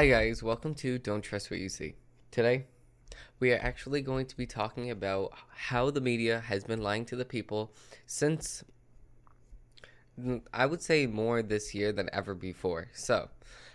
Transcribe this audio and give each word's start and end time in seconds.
Hi, 0.00 0.06
guys, 0.06 0.42
welcome 0.42 0.74
to 0.76 0.96
Don't 0.98 1.20
Trust 1.20 1.50
What 1.50 1.60
You 1.60 1.68
See. 1.68 1.92
Today, 2.30 2.64
we 3.38 3.52
are 3.52 3.58
actually 3.58 4.00
going 4.00 4.24
to 4.24 4.34
be 4.34 4.46
talking 4.46 4.90
about 4.90 5.34
how 5.54 5.90
the 5.90 6.00
media 6.00 6.40
has 6.40 6.64
been 6.64 6.80
lying 6.80 7.04
to 7.04 7.16
the 7.16 7.26
people 7.26 7.74
since 8.06 8.64
I 10.54 10.64
would 10.64 10.80
say 10.80 11.06
more 11.06 11.42
this 11.42 11.74
year 11.74 11.92
than 11.92 12.08
ever 12.14 12.34
before. 12.34 12.88
So, 12.94 13.28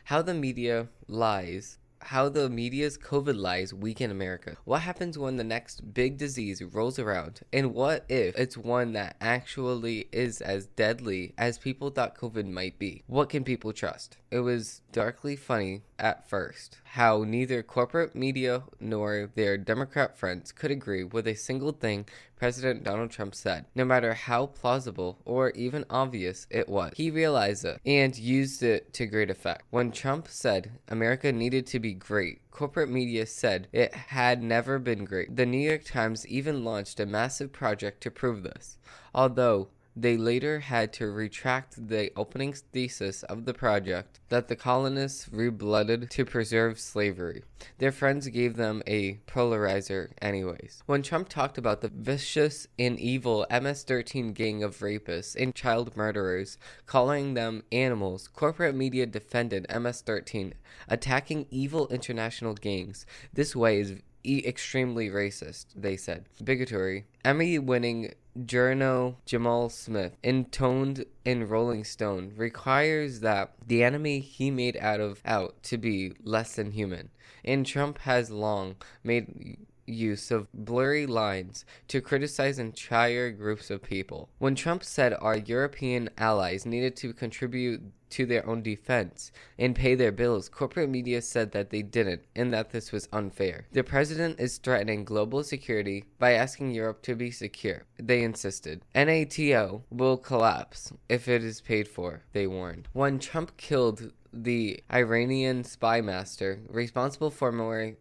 how 0.05 0.23
the 0.23 0.33
media 0.33 0.87
lies 1.07 1.77
how 2.05 2.29
the 2.29 2.47
media's 2.47 2.99
COVID 2.99 3.35
lies 3.35 3.73
weaken 3.73 4.11
America. 4.11 4.57
What 4.63 4.81
happens 4.81 5.17
when 5.17 5.37
the 5.37 5.43
next 5.43 5.93
big 5.93 6.17
disease 6.17 6.61
rolls 6.61 6.99
around? 6.99 7.41
And 7.51 7.73
what 7.73 8.05
if 8.07 8.35
it's 8.37 8.55
one 8.55 8.93
that 8.93 9.15
actually 9.19 10.07
is 10.11 10.39
as 10.39 10.67
deadly 10.67 11.33
as 11.35 11.57
people 11.57 11.89
thought 11.89 12.15
COVID 12.15 12.47
might 12.47 12.77
be? 12.77 13.03
What 13.07 13.29
can 13.29 13.43
people 13.43 13.73
trust? 13.73 14.17
It 14.29 14.41
was 14.41 14.81
darkly 14.91 15.35
funny 15.35 15.81
at 15.97 16.29
first 16.29 16.77
how 16.83 17.23
neither 17.23 17.63
corporate 17.63 18.15
media 18.15 18.63
nor 18.79 19.31
their 19.33 19.57
Democrat 19.57 20.17
friends 20.17 20.51
could 20.51 20.71
agree 20.71 21.03
with 21.03 21.27
a 21.27 21.35
single 21.35 21.71
thing 21.71 22.05
President 22.35 22.83
Donald 22.83 23.11
Trump 23.11 23.33
said, 23.33 23.65
no 23.75 23.85
matter 23.85 24.13
how 24.13 24.47
plausible 24.47 25.19
or 25.25 25.51
even 25.51 25.85
obvious 25.89 26.47
it 26.49 26.67
was. 26.67 26.93
He 26.95 27.09
realized 27.11 27.65
it 27.65 27.79
and 27.85 28.17
used 28.17 28.61
it 28.61 28.93
to 28.93 29.05
great 29.05 29.29
effect. 29.29 29.63
When 29.69 29.91
Trump 29.91 30.27
said 30.27 30.71
America 30.87 31.31
needed 31.31 31.65
to 31.67 31.79
be 31.79 31.93
great, 31.93 32.41
corporate 32.51 32.89
media 32.89 33.25
said 33.25 33.67
it 33.71 33.93
had 33.93 34.43
never 34.43 34.79
been 34.79 35.05
great. 35.05 35.35
The 35.35 35.45
New 35.45 35.57
York 35.57 35.85
Times 35.85 36.27
even 36.27 36.63
launched 36.63 36.99
a 36.99 37.05
massive 37.05 37.51
project 37.51 38.01
to 38.01 38.11
prove 38.11 38.43
this. 38.43 38.77
Although 39.13 39.69
they 39.95 40.17
later 40.17 40.59
had 40.59 40.91
to 40.93 41.09
retract 41.09 41.87
the 41.87 42.11
opening 42.15 42.53
thesis 42.53 43.23
of 43.23 43.45
the 43.45 43.53
project 43.53 44.19
that 44.29 44.47
the 44.47 44.55
colonists 44.55 45.29
reblooded 45.29 46.09
to 46.09 46.25
preserve 46.25 46.79
slavery. 46.79 47.43
Their 47.77 47.91
friends 47.91 48.27
gave 48.27 48.57
them 48.57 48.83
a 48.85 49.19
polarizer, 49.27 50.11
anyways. 50.21 50.83
When 50.85 51.01
Trump 51.01 51.29
talked 51.29 51.57
about 51.57 51.81
the 51.81 51.87
vicious 51.87 52.67
and 52.77 52.99
evil 52.99 53.45
MS 53.49 53.83
13 53.83 54.33
gang 54.33 54.63
of 54.63 54.79
rapists 54.79 55.35
and 55.41 55.55
child 55.55 55.95
murderers, 55.95 56.57
calling 56.85 57.33
them 57.33 57.63
animals, 57.71 58.27
corporate 58.27 58.75
media 58.75 59.05
defended 59.05 59.65
MS 59.73 60.01
13, 60.01 60.53
attacking 60.89 61.45
evil 61.49 61.87
international 61.87 62.53
gangs. 62.53 63.05
This 63.33 63.55
way 63.55 63.79
is 63.79 63.95
extremely 64.27 65.09
racist, 65.09 65.67
they 65.75 65.95
said. 65.95 66.25
Bigotry. 66.43 67.05
Emmy 67.23 67.59
winning 67.59 68.13
journo 68.37 69.15
Jamil 69.25 69.71
Smith, 69.71 70.17
intoned 70.21 71.05
in 71.23 71.47
Rolling 71.47 71.83
Stone, 71.83 72.33
requires 72.35 73.21
that 73.21 73.53
the 73.65 73.83
enemy 73.83 74.19
he 74.19 74.51
made 74.51 74.77
out 74.77 74.99
of 74.99 75.21
out 75.25 75.61
to 75.63 75.77
be 75.77 76.13
less 76.23 76.55
than 76.55 76.71
human. 76.71 77.09
And 77.43 77.65
Trump 77.65 77.99
has 77.99 78.29
long 78.29 78.75
made 79.03 79.57
use 79.85 80.31
of 80.31 80.47
blurry 80.53 81.05
lines 81.05 81.65
to 81.87 82.01
criticize 82.01 82.59
entire 82.59 83.31
groups 83.31 83.69
of 83.69 83.83
people. 83.83 84.29
When 84.37 84.55
Trump 84.55 84.83
said 84.83 85.13
our 85.19 85.37
European 85.37 86.09
allies 86.17 86.65
needed 86.65 86.95
to 86.97 87.13
contribute 87.13 87.81
to 88.11 88.25
their 88.25 88.47
own 88.47 88.61
defense 88.61 89.31
and 89.57 89.75
pay 89.75 89.95
their 89.95 90.11
bills, 90.11 90.47
corporate 90.47 90.89
media 90.89 91.21
said 91.21 91.51
that 91.51 91.69
they 91.69 91.81
didn't 91.81 92.21
and 92.35 92.53
that 92.53 92.71
this 92.71 92.91
was 92.91 93.09
unfair. 93.11 93.65
The 93.73 93.83
president 93.83 94.39
is 94.39 94.57
threatening 94.57 95.03
global 95.03 95.43
security 95.43 96.05
by 96.17 96.31
asking 96.31 96.71
Europe 96.71 97.01
to 97.03 97.15
be 97.15 97.31
secure. 97.31 97.83
They 97.97 98.23
insisted. 98.23 98.83
NATO 98.93 99.83
will 99.89 100.17
collapse 100.17 100.93
if 101.09 101.27
it 101.27 101.43
is 101.43 101.61
paid 101.61 101.87
for, 101.87 102.23
they 102.33 102.47
warned. 102.47 102.87
When 102.93 103.19
Trump 103.19 103.57
killed 103.57 104.11
the 104.35 104.83
Iranian 104.91 105.63
spy 105.63 106.01
master 106.01 106.59
responsible 106.69 107.31
for 107.31 107.51
more 107.51 107.93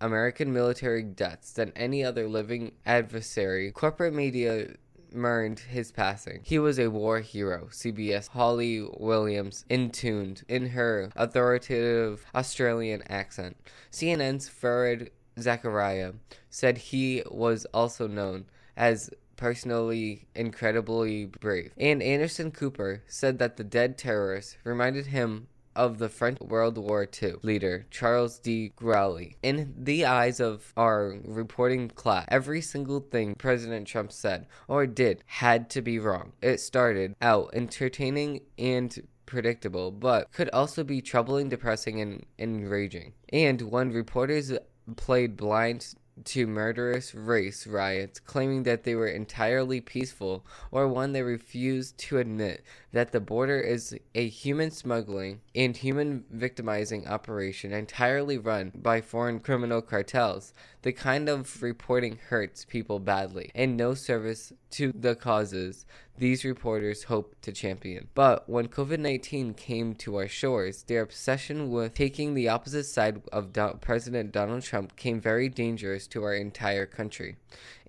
American 0.00 0.52
military 0.52 1.02
deaths 1.02 1.52
than 1.52 1.72
any 1.76 2.02
other 2.02 2.26
living 2.26 2.72
adversary, 2.86 3.70
corporate 3.70 4.14
media 4.14 4.68
mourned 5.14 5.60
his 5.60 5.92
passing. 5.92 6.40
He 6.42 6.58
was 6.58 6.78
a 6.78 6.88
war 6.88 7.20
hero, 7.20 7.68
CBS 7.70 8.28
Holly 8.28 8.88
Williams 8.98 9.66
intoned 9.68 10.42
in 10.48 10.70
her 10.70 11.10
authoritative 11.14 12.24
Australian 12.34 13.02
accent. 13.08 13.56
CNN's 13.90 14.48
Fareed 14.48 15.10
Zakaria 15.38 16.14
said 16.48 16.78
he 16.78 17.22
was 17.30 17.66
also 17.66 18.06
known 18.06 18.46
as 18.76 19.10
personally 19.36 20.26
incredibly 20.34 21.26
brave. 21.26 21.72
And 21.76 22.02
Anderson 22.02 22.50
Cooper 22.50 23.02
said 23.06 23.38
that 23.38 23.56
the 23.56 23.64
dead 23.64 23.98
terrorist 23.98 24.56
reminded 24.64 25.06
him 25.06 25.48
of 25.74 25.98
the 25.98 26.08
French 26.08 26.40
World 26.40 26.78
War 26.78 27.08
II 27.22 27.34
leader, 27.42 27.86
Charles 27.90 28.38
de 28.38 28.72
Gaulle. 28.76 29.34
In 29.42 29.74
the 29.76 30.04
eyes 30.04 30.40
of 30.40 30.72
our 30.76 31.18
reporting 31.24 31.88
class, 31.88 32.26
every 32.28 32.60
single 32.60 33.00
thing 33.00 33.34
President 33.34 33.86
Trump 33.86 34.12
said 34.12 34.46
or 34.68 34.86
did 34.86 35.22
had 35.26 35.70
to 35.70 35.82
be 35.82 35.98
wrong. 35.98 36.32
It 36.42 36.60
started 36.60 37.14
out 37.20 37.50
entertaining 37.52 38.40
and 38.58 39.06
predictable, 39.26 39.90
but 39.90 40.30
could 40.32 40.50
also 40.50 40.84
be 40.84 41.00
troubling, 41.00 41.48
depressing, 41.48 42.00
and 42.00 42.26
enraging. 42.38 43.14
And 43.32 43.62
when 43.62 43.90
reporters 43.90 44.52
played 44.96 45.36
blind 45.36 45.94
to 46.24 46.46
murderous 46.46 47.14
race 47.14 47.66
riots, 47.66 48.20
claiming 48.20 48.62
that 48.64 48.84
they 48.84 48.94
were 48.94 49.08
entirely 49.08 49.80
peaceful, 49.80 50.44
or 50.70 50.86
one 50.86 51.12
that 51.12 51.24
refused 51.24 51.98
to 51.98 52.18
admit 52.18 52.62
that 52.92 53.12
the 53.12 53.20
border 53.20 53.58
is 53.58 53.96
a 54.14 54.28
human 54.28 54.70
smuggling 54.70 55.40
and 55.54 55.76
human 55.76 56.24
victimizing 56.30 57.06
operation 57.06 57.72
entirely 57.72 58.38
run 58.38 58.72
by 58.74 59.00
foreign 59.00 59.40
criminal 59.40 59.80
cartels. 59.80 60.52
The 60.82 60.92
kind 60.92 61.28
of 61.28 61.62
reporting 61.62 62.18
hurts 62.28 62.64
people 62.64 62.98
badly 62.98 63.50
and 63.54 63.76
no 63.76 63.94
service 63.94 64.52
to 64.72 64.92
the 64.92 65.14
causes 65.14 65.86
these 66.18 66.44
reporters 66.44 67.04
hope 67.04 67.34
to 67.42 67.52
champion. 67.52 68.08
But 68.14 68.48
when 68.48 68.68
COVID 68.68 68.98
19 68.98 69.54
came 69.54 69.94
to 69.96 70.16
our 70.16 70.28
shores, 70.28 70.82
their 70.82 71.02
obsession 71.02 71.70
with 71.70 71.94
taking 71.94 72.34
the 72.34 72.48
opposite 72.48 72.84
side 72.84 73.22
of 73.32 73.52
Do- 73.52 73.78
President 73.80 74.32
Donald 74.32 74.62
Trump 74.62 74.96
came 74.96 75.20
very 75.20 75.48
dangerous 75.48 76.06
to 76.08 76.22
our 76.24 76.34
entire 76.34 76.86
country 76.86 77.36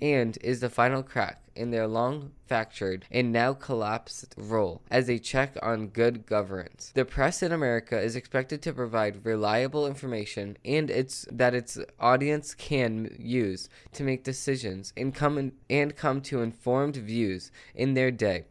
and 0.02 0.38
is 0.42 0.60
the 0.62 0.70
final 0.70 1.04
crack 1.04 1.42
in 1.56 1.72
their 1.72 1.88
long 1.88 2.31
fractured 2.47 3.06
and 3.12 3.31
now 3.31 3.53
collapsed 3.53 4.34
role 4.38 4.81
as 4.90 5.09
a 5.09 5.19
check 5.19 5.58
on 5.62 5.88
good 5.88 6.25
governance. 6.25 6.91
The 6.94 7.06
press 7.06 7.41
in 7.44 7.52
America 7.52 8.00
is 8.00 8.16
expected 8.16 8.62
to 8.64 8.74
provide 8.74 9.25
reliable 9.25 9.88
information 9.88 10.58
and 10.66 10.90
it's 10.90 11.28
that 11.31 11.53
its 11.53 11.78
audience 12.00 12.53
can 12.53 13.16
use 13.19 13.69
to 13.94 14.03
make 14.03 14.24
decisions 14.24 14.94
and 14.96 15.13
come 15.13 15.38
in, 15.38 15.52
and 15.69 15.96
come 15.96 16.22
to 16.22 16.42
informed 16.42 16.96
views 16.96 17.52
in 17.75 17.94
their 17.94 18.12
day 18.12 18.46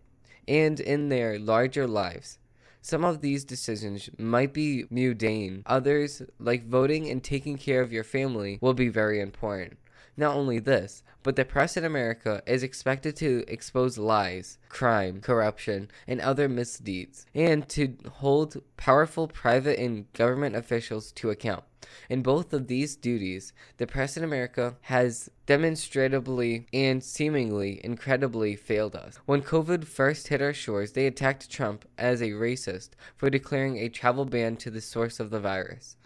and 0.49 0.81
in 0.81 1.09
their 1.09 1.39
larger 1.39 1.87
lives. 1.87 2.39
Some 2.85 3.05
of 3.05 3.21
these 3.21 3.45
decisions 3.45 4.11
might 4.19 4.53
be 4.53 4.87
mundane. 4.91 5.63
Others, 5.67 6.23
like 6.41 6.67
voting 6.67 7.09
and 7.09 7.23
taking 7.23 7.57
care 7.57 7.81
of 7.81 7.93
your 7.93 8.03
family, 8.03 8.59
will 8.61 8.75
be 8.75 8.89
very 8.89 9.21
important. 9.21 9.79
Not 10.17 10.37
only 10.37 10.59
this, 10.59 11.03
but 11.23 11.37
the 11.37 11.45
press 11.45 11.77
in 11.77 11.85
America 11.85 12.43
is 12.47 12.63
expected 12.63 13.17
to 13.17 13.45
expose 13.49 13.97
lies, 13.97 14.59
crime, 14.69 15.21
corruption, 15.21 15.91
and 16.07 16.21
other 16.21 16.49
misdeeds, 16.49 17.27
and 17.35 17.69
to 17.71 17.97
hold 18.15 18.63
powerful 18.77 19.29
private 19.29 19.79
and 19.79 20.13
government 20.13 20.57
officials 20.57 21.13
to 21.13 21.31
account. 21.31 21.65
In 22.09 22.23
both 22.23 22.53
of 22.53 22.67
these 22.67 22.97
duties, 22.97 23.53
the 23.77 23.87
press 23.87 24.17
in 24.17 24.25
America 24.25 24.77
has 24.83 25.31
demonstrably 25.47 26.67
and 26.73 27.03
seemingly 27.03 27.81
incredibly 27.85 28.57
failed 28.57 28.97
us. 28.97 29.19
When 29.27 29.43
COVID 29.43 29.85
first 29.85 30.29
hit 30.29 30.43
our 30.43 30.53
shores, 30.53 30.93
they 30.93 31.07
attacked 31.07 31.51
Trump 31.51 31.85
as 31.99 32.21
a 32.21 32.31
racist 32.31 32.91
for 33.17 33.31
declaring 33.31 33.79
a 33.79 33.89
travel 33.89 34.25
ban 34.25 34.57
to 34.57 34.71
the 34.71 34.81
source 34.81 35.21
of 35.21 35.31
the 35.31 35.41
virus. 35.41 35.97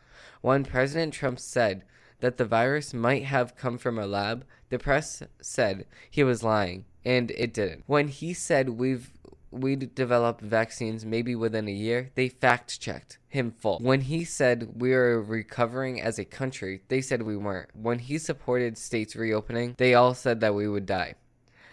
When 0.40 0.64
President 0.64 1.12
Trump 1.14 1.38
said 1.38 1.84
that 2.26 2.38
the 2.38 2.44
virus 2.44 2.92
might 2.92 3.22
have 3.22 3.54
come 3.54 3.78
from 3.78 4.00
a 4.00 4.04
lab, 4.04 4.44
the 4.68 4.80
press 4.80 5.22
said 5.40 5.86
he 6.10 6.24
was 6.24 6.42
lying, 6.42 6.84
and 7.04 7.30
it 7.30 7.54
didn't. 7.54 7.84
When 7.86 8.08
he 8.08 8.34
said 8.34 8.68
we've 8.68 9.12
we'd 9.52 9.94
develop 9.94 10.40
vaccines 10.40 11.06
maybe 11.06 11.36
within 11.36 11.68
a 11.68 11.72
year, 11.72 12.10
they 12.16 12.28
fact 12.28 12.80
checked 12.80 13.18
him 13.28 13.52
full. 13.52 13.78
When 13.78 14.00
he 14.00 14.24
said 14.24 14.72
we 14.74 14.92
are 14.92 15.22
recovering 15.22 16.00
as 16.00 16.18
a 16.18 16.24
country, 16.24 16.82
they 16.88 17.00
said 17.00 17.22
we 17.22 17.36
weren't. 17.36 17.70
When 17.76 18.00
he 18.00 18.18
supported 18.18 18.76
states 18.76 19.14
reopening, 19.14 19.76
they 19.78 19.94
all 19.94 20.12
said 20.12 20.40
that 20.40 20.56
we 20.56 20.66
would 20.66 20.84
die. 20.84 21.14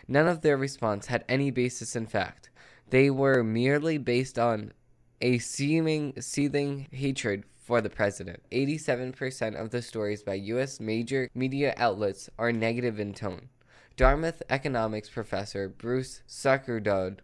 None 0.08 0.28
of 0.28 0.42
their 0.42 0.56
response 0.56 1.08
had 1.08 1.26
any 1.28 1.50
basis 1.50 1.96
in 1.96 2.06
fact. 2.06 2.52
They 2.92 3.10
were 3.10 3.44
merely 3.44 3.98
based 3.98 4.38
on 4.38 4.74
a 5.20 5.40
seeming 5.40 6.22
seething 6.22 6.90
hatred 6.92 7.44
for 7.74 7.82
the 7.82 7.90
president. 7.90 8.40
87% 8.52 9.60
of 9.60 9.72
the 9.72 9.82
stories 9.82 10.22
by 10.22 10.36
U.S. 10.36 10.80
major 10.80 11.28
media 11.34 11.74
outlets 11.76 12.30
are 12.38 12.52
negative 12.52 13.00
in 13.00 13.16
tone. 13.16 13.50
Dartmouth 13.98 14.44
economics 14.48 15.10
professor 15.10 15.68
Bruce 15.68 16.22
Sacerdote 16.28 17.24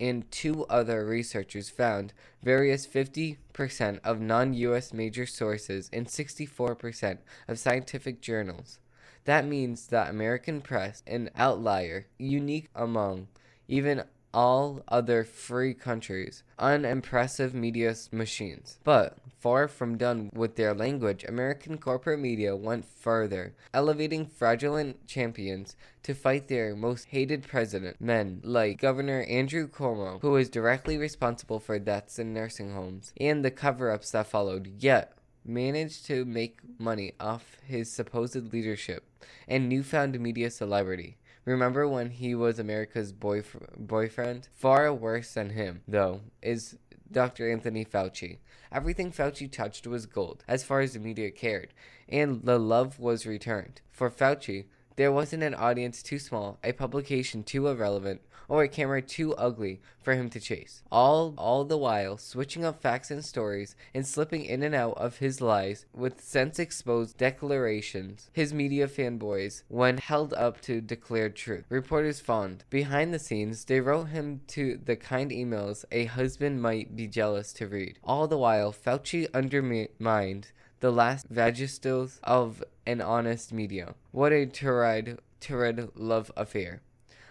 and 0.00 0.30
two 0.30 0.64
other 0.70 1.04
researchers 1.04 1.68
found 1.68 2.14
various 2.42 2.86
50% 2.86 3.98
of 4.02 4.18
non 4.18 4.54
US 4.54 4.94
major 4.94 5.26
sources 5.26 5.90
and 5.92 6.06
64% 6.06 7.18
of 7.46 7.58
scientific 7.58 8.22
journals. 8.22 8.78
That 9.26 9.44
means 9.44 9.88
that 9.88 10.08
American 10.08 10.62
press, 10.62 11.02
an 11.06 11.28
outlier, 11.36 12.06
unique 12.16 12.70
among 12.74 13.28
even 13.68 14.04
all 14.32 14.82
other 14.88 15.22
free 15.22 15.74
countries, 15.74 16.44
unimpressive 16.58 17.52
media 17.52 17.94
machines. 18.10 18.78
But 18.82 19.18
far 19.38 19.68
from 19.68 19.96
done 19.96 20.30
with 20.32 20.56
their 20.56 20.74
language, 20.74 21.24
American 21.24 21.78
corporate 21.78 22.20
media 22.20 22.56
went 22.56 22.84
further, 22.84 23.54
elevating 23.72 24.26
fraudulent 24.26 25.06
champions 25.06 25.76
to 26.02 26.14
fight 26.14 26.48
their 26.48 26.74
most 26.74 27.06
hated 27.06 27.42
president, 27.46 28.00
men 28.00 28.40
like 28.42 28.80
Governor 28.80 29.22
Andrew 29.28 29.68
Cuomo, 29.68 30.20
who 30.20 30.30
was 30.30 30.48
directly 30.48 30.96
responsible 30.96 31.60
for 31.60 31.78
deaths 31.78 32.18
in 32.18 32.32
nursing 32.32 32.72
homes, 32.72 33.12
and 33.20 33.44
the 33.44 33.50
cover 33.50 33.90
ups 33.90 34.10
that 34.12 34.26
followed. 34.26 34.72
Yet, 34.78 35.16
managed 35.44 36.06
to 36.06 36.24
make 36.24 36.58
money 36.78 37.12
off 37.20 37.58
his 37.64 37.90
supposed 37.90 38.52
leadership 38.52 39.04
and 39.46 39.68
newfound 39.68 40.18
media 40.18 40.50
celebrity. 40.50 41.18
Remember 41.44 41.86
when 41.86 42.10
he 42.10 42.34
was 42.34 42.58
America's 42.58 43.12
boyf- 43.12 43.78
boyfriend? 43.78 44.48
Far 44.52 44.92
worse 44.92 45.34
than 45.34 45.50
him, 45.50 45.82
though, 45.86 46.22
is 46.42 46.76
Dr. 47.10 47.50
Anthony 47.50 47.84
Fauci. 47.84 48.38
Everything 48.72 49.12
Fauci 49.12 49.50
touched 49.50 49.86
was 49.86 50.06
gold, 50.06 50.44
as 50.48 50.64
far 50.64 50.80
as 50.80 50.92
the 50.92 50.98
media 50.98 51.30
cared, 51.30 51.72
and 52.08 52.42
the 52.44 52.58
love 52.58 52.98
was 52.98 53.26
returned. 53.26 53.80
For 53.90 54.10
Fauci, 54.10 54.66
there 54.96 55.12
wasn't 55.12 55.42
an 55.42 55.54
audience 55.54 56.02
too 56.02 56.18
small, 56.18 56.58
a 56.64 56.72
publication 56.72 57.42
too 57.42 57.68
irrelevant, 57.68 58.22
or 58.48 58.62
a 58.62 58.68
camera 58.68 59.02
too 59.02 59.34
ugly 59.34 59.80
for 60.00 60.14
him 60.14 60.30
to 60.30 60.40
chase. 60.40 60.82
All 60.90 61.34
all 61.36 61.64
the 61.64 61.76
while 61.76 62.16
switching 62.16 62.64
up 62.64 62.80
facts 62.80 63.10
and 63.10 63.24
stories 63.24 63.74
and 63.94 64.06
slipping 64.06 64.44
in 64.44 64.62
and 64.62 64.74
out 64.74 64.96
of 64.96 65.18
his 65.18 65.40
lies 65.40 65.86
with 65.92 66.22
sense 66.22 66.58
exposed 66.58 67.16
declarations. 67.16 68.30
His 68.32 68.54
media 68.54 68.86
fanboys, 68.88 69.62
when 69.68 69.98
held 69.98 70.32
up 70.34 70.60
to 70.62 70.80
declared 70.80 71.36
truth, 71.36 71.64
reporters 71.68 72.20
fond. 72.20 72.64
Behind 72.70 73.12
the 73.12 73.18
scenes, 73.18 73.64
they 73.64 73.80
wrote 73.80 74.08
him 74.08 74.40
to 74.48 74.78
the 74.84 74.96
kind 74.96 75.30
emails 75.30 75.84
a 75.90 76.04
husband 76.04 76.62
might 76.62 76.94
be 76.94 77.06
jealous 77.06 77.52
to 77.54 77.66
read. 77.66 77.98
All 78.04 78.28
the 78.28 78.38
while, 78.38 78.72
Fauci 78.72 79.26
undermined 79.34 80.48
the 80.80 80.90
last 80.92 81.32
vestigos 81.32 82.18
of 82.22 82.62
an 82.86 83.00
honest 83.00 83.52
media. 83.52 83.94
What 84.12 84.32
a 84.32 84.46
torrid, 84.46 85.18
torrid 85.40 85.90
love 85.94 86.30
affair. 86.36 86.82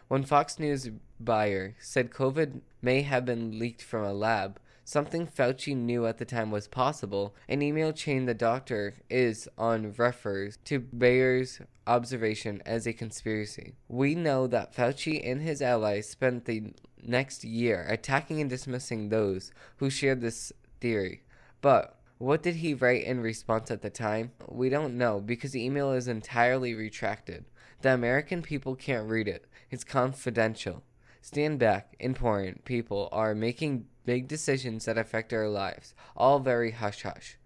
When 0.08 0.24
Fox 0.24 0.60
News 0.60 0.90
Baier 1.24 1.74
said 1.80 2.12
COVID 2.12 2.62
may 2.82 3.02
have 3.02 3.26
been 3.26 3.58
leaked 3.58 3.82
from 3.82 4.04
a 4.04 4.14
lab, 4.14 4.60
something 4.84 5.26
Fauci 5.26 5.76
knew 5.76 6.06
at 6.06 6.18
the 6.18 6.26
time 6.26 6.52
was 6.52 6.68
possible, 6.68 7.34
an 7.50 7.62
email 7.62 7.92
chain 7.92 8.26
the 8.26 8.34
doctor 8.34 8.96
is 9.10 9.48
on 9.58 9.94
refers 9.98 10.58
to 10.66 10.80
Baier's 10.80 11.60
observation 11.88 12.62
as 12.66 12.86
a 12.86 12.94
conspiracy. 12.94 13.74
We 13.88 14.14
know 14.14 14.46
that 14.48 14.76
Fauci 14.76 15.22
and 15.26 15.42
his 15.42 15.62
allies 15.62 16.08
spent 16.08 16.46
the 16.46 16.74
next 17.02 17.44
year 17.44 17.86
attacking 17.90 18.42
and 18.42 18.50
dismissing 18.50 19.10
those 19.10 19.52
who 19.78 19.90
shared 19.90 20.22
this 20.22 20.52
theory. 20.82 21.24
But 21.62 21.98
what 22.18 22.44
did 22.44 22.58
he 22.58 22.74
write 22.74 23.04
in 23.04 23.22
response 23.22 23.72
at 23.72 23.82
the 23.82 23.90
time? 23.90 24.32
We 24.48 24.70
don't 24.70 24.98
know 24.98 25.20
because 25.20 25.52
the 25.52 25.64
email 25.64 25.92
is 25.92 26.08
entirely 26.08 26.74
retracted. 26.74 27.46
The 27.82 27.94
American 27.94 28.42
people 28.42 28.76
can't 28.76 29.10
read 29.10 29.28
it. 29.28 29.46
It's 29.70 29.84
confidential. 29.84 30.84
Stand 31.26 31.58
back, 31.58 31.96
important 32.00 32.66
people 32.66 33.10
are 33.12 33.34
making 33.34 33.88
big 34.06 34.28
decisions 34.28 34.86
that 34.86 34.96
affect 34.96 35.34
our 35.34 35.50
lives, 35.50 35.96
all 36.16 36.38
very 36.38 36.70
hush 36.70 37.02
hush. 37.02 37.40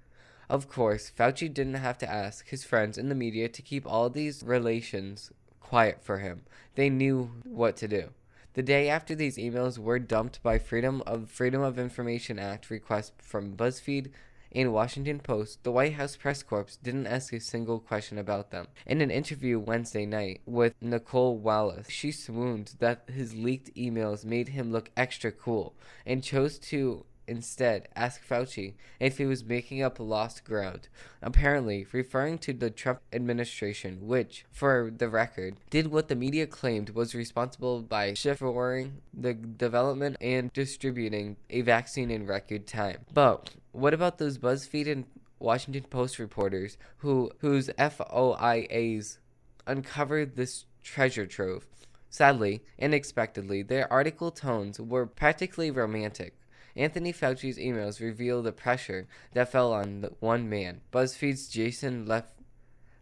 Of 0.50 0.68
course, 0.68 1.10
Fauci 1.10 1.48
didn't 1.48 1.76
have 1.76 1.98
to 2.00 2.12
ask 2.12 2.50
his 2.50 2.66
friends 2.66 2.98
in 2.98 3.08
the 3.08 3.16
media 3.16 3.48
to 3.48 3.62
keep 3.62 3.88
all 3.88 4.10
these 4.10 4.44
relations 4.44 5.32
quiet 5.62 6.04
for 6.04 6.18
him. 6.18 6.42
They 6.76 6.90
knew 6.90 7.32
what 7.46 7.78
to 7.78 7.88
do. 7.88 8.10
The 8.54 8.64
day 8.64 8.90
after 8.90 9.16
these 9.16 9.38
emails 9.38 9.78
were 9.78 9.98
dumped 9.98 10.44
by 10.44 10.60
Freedom 10.60 11.02
of 11.08 11.30
Freedom 11.30 11.62
of 11.62 11.80
Information 11.80 12.38
Act 12.38 12.70
requests 12.70 13.14
from 13.20 13.56
BuzzFeed, 13.56 14.12
in 14.52 14.72
Washington 14.72 15.20
Post, 15.20 15.64
the 15.64 15.72
White 15.72 15.94
House 15.94 16.16
press 16.16 16.44
corps 16.44 16.78
didn't 16.82 17.08
ask 17.08 17.34
a 17.34 17.40
single 17.40 17.80
question 17.80 18.18
about 18.18 18.52
them. 18.52 18.68
In 18.86 19.02
an 19.02 19.12
interview 19.12 19.60
Wednesday 19.60 20.06
night 20.06 20.42
with 20.46 20.74
Nicolle 20.82 21.38
Wallace, 21.38 21.90
she 21.90 22.12
swooned 22.12 22.74
that 22.80 23.04
his 23.14 23.36
leaked 23.36 23.74
emails 23.76 24.26
made 24.26 24.50
him 24.50 24.72
look 24.72 24.92
extra 24.98 25.32
cool 25.32 25.76
and 26.06 26.24
chose 26.24 26.58
to 26.60 27.06
instead 27.30 27.88
ask 27.96 28.28
Fauci 28.28 28.74
if 29.00 29.18
he 29.18 29.26
was 29.26 29.44
making 29.46 29.82
up 29.82 30.00
lost 30.00 30.44
ground, 30.44 30.90
apparently 31.22 31.86
referring 31.92 32.38
to 32.40 32.54
the 32.54 32.70
Trump 32.70 33.02
administration, 33.14 34.08
which, 34.08 34.46
for 34.52 34.92
the 34.96 35.08
record, 35.08 35.58
did 35.70 35.88
what 35.88 36.08
the 36.08 36.16
media 36.16 36.48
claimed 36.48 36.90
was 36.90 37.16
responsible 37.16 37.82
by 37.82 38.14
chiffering 38.14 39.02
the 39.14 39.34
development 39.34 40.18
and 40.20 40.52
distributing 40.54 41.38
a 41.50 41.62
vaccine 41.62 42.12
in 42.12 42.26
record 42.26 42.68
time. 42.68 43.06
But 43.14 43.52
what 43.72 43.94
about 43.94 44.18
those 44.18 44.38
BuzzFeed 44.38 44.92
and 44.92 45.06
Washington 45.38 45.84
Post 45.84 46.20
reporters 46.20 46.78
who 46.98 47.32
whose 47.40 47.70
FOIAs 47.78 49.20
uncovered 49.68 50.36
this 50.36 50.66
treasure 50.84 51.26
trove? 51.26 51.66
Sadly, 52.10 52.64
unexpectedly, 52.82 53.62
their 53.62 53.92
article 53.94 54.32
tones 54.32 54.80
were 54.80 55.06
practically 55.06 55.70
romantic. 55.70 56.34
Anthony 56.80 57.12
Fauci's 57.12 57.58
emails 57.58 58.00
reveal 58.00 58.42
the 58.42 58.54
pressure 58.54 59.06
that 59.34 59.52
fell 59.52 59.74
on 59.74 60.06
one 60.22 60.50
man. 60.50 60.80
BuzzFeed's 60.94 61.50
Jason 61.50 62.06
Lef- 62.06 62.32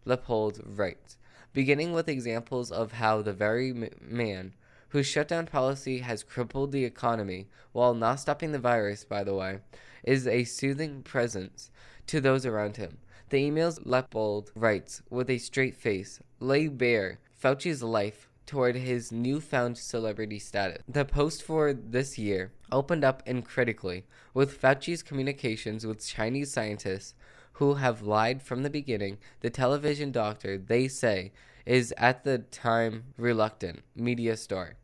Leopold 0.04 0.60
writes, 0.66 1.16
beginning 1.52 1.92
with 1.92 2.08
examples 2.08 2.72
of 2.72 2.94
how 2.94 3.22
the 3.22 3.32
very 3.32 3.70
m- 3.70 3.88
man 4.00 4.54
whose 4.88 5.06
shutdown 5.06 5.46
policy 5.46 5.98
has 6.00 6.24
crippled 6.24 6.72
the 6.72 6.84
economy 6.84 7.46
while 7.70 7.94
not 7.94 8.18
stopping 8.18 8.50
the 8.50 8.58
virus, 8.58 9.04
by 9.04 9.22
the 9.22 9.34
way, 9.34 9.60
is 10.02 10.26
a 10.26 10.42
soothing 10.42 11.04
presence 11.04 11.70
to 12.08 12.20
those 12.20 12.44
around 12.44 12.78
him. 12.78 12.98
The 13.28 13.48
emails 13.48 13.78
Leopold 13.84 14.50
writes 14.56 15.02
with 15.08 15.30
a 15.30 15.38
straight 15.38 15.76
face 15.76 16.18
lay 16.40 16.66
bare 16.66 17.20
Fauci's 17.40 17.84
life 17.84 18.28
toward 18.44 18.74
his 18.74 19.12
newfound 19.12 19.78
celebrity 19.78 20.40
status. 20.40 20.82
The 20.88 21.04
post 21.04 21.44
for 21.44 21.72
this 21.72 22.18
year 22.18 22.50
opened 22.70 23.04
up 23.04 23.22
uncritically 23.26 24.04
with 24.34 24.60
Fauci's 24.60 25.02
communications 25.02 25.86
with 25.86 26.06
Chinese 26.06 26.52
scientists 26.52 27.14
who 27.52 27.74
have 27.74 28.02
lied 28.02 28.42
from 28.42 28.62
the 28.62 28.70
beginning. 28.70 29.18
The 29.40 29.50
television 29.50 30.12
doctor, 30.12 30.56
they 30.56 30.88
say, 30.88 31.32
is 31.66 31.92
at 31.98 32.24
the 32.24 32.38
time 32.38 33.04
reluctant 33.16 33.80
media 33.96 34.36
star. 34.36 34.76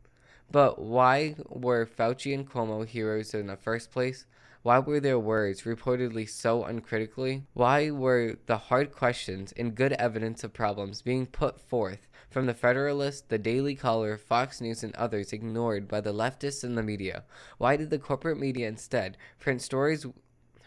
But 0.51 0.81
why 0.81 1.37
were 1.49 1.87
Fauci 1.87 2.35
and 2.35 2.49
Cuomo 2.49 2.87
heroes 2.87 3.33
in 3.33 3.47
the 3.47 3.57
first 3.57 3.91
place? 3.91 4.27
Why 4.63 4.79
were 4.79 5.01
their 5.01 5.19
words 5.19 5.63
reportedly 5.63 6.29
so 6.29 6.65
uncritically? 6.65 7.45
Why 7.53 7.91
were 7.91 8.37
the 8.47 8.57
hard 8.57 8.93
questions 8.93 9.53
and 9.57 9.75
good 9.75 9.93
evidence 9.93 10.43
of 10.43 10.53
problems 10.53 11.03
being 11.03 11.27
put 11.27 11.61
forth 11.61 12.09
from 12.35 12.47
the 12.47 12.53
Federalist, 12.53 13.29
the 13.29 13.39
Daily 13.39 13.77
Caller, 13.77 14.19
Fox 14.19 14.61
News, 14.61 14.83
and 14.83 14.93
others 14.97 15.33
ignored 15.33 15.87
by 15.87 16.01
the 16.01 16.13
leftists 16.13 16.65
and 16.65 16.77
the 16.77 16.83
media? 16.83 17.23
Why 17.59 17.77
did 17.77 17.91
the 17.91 17.99
corporate 18.01 18.41
media 18.41 18.67
instead 18.67 19.17
print 19.39 19.63
stories 19.63 20.05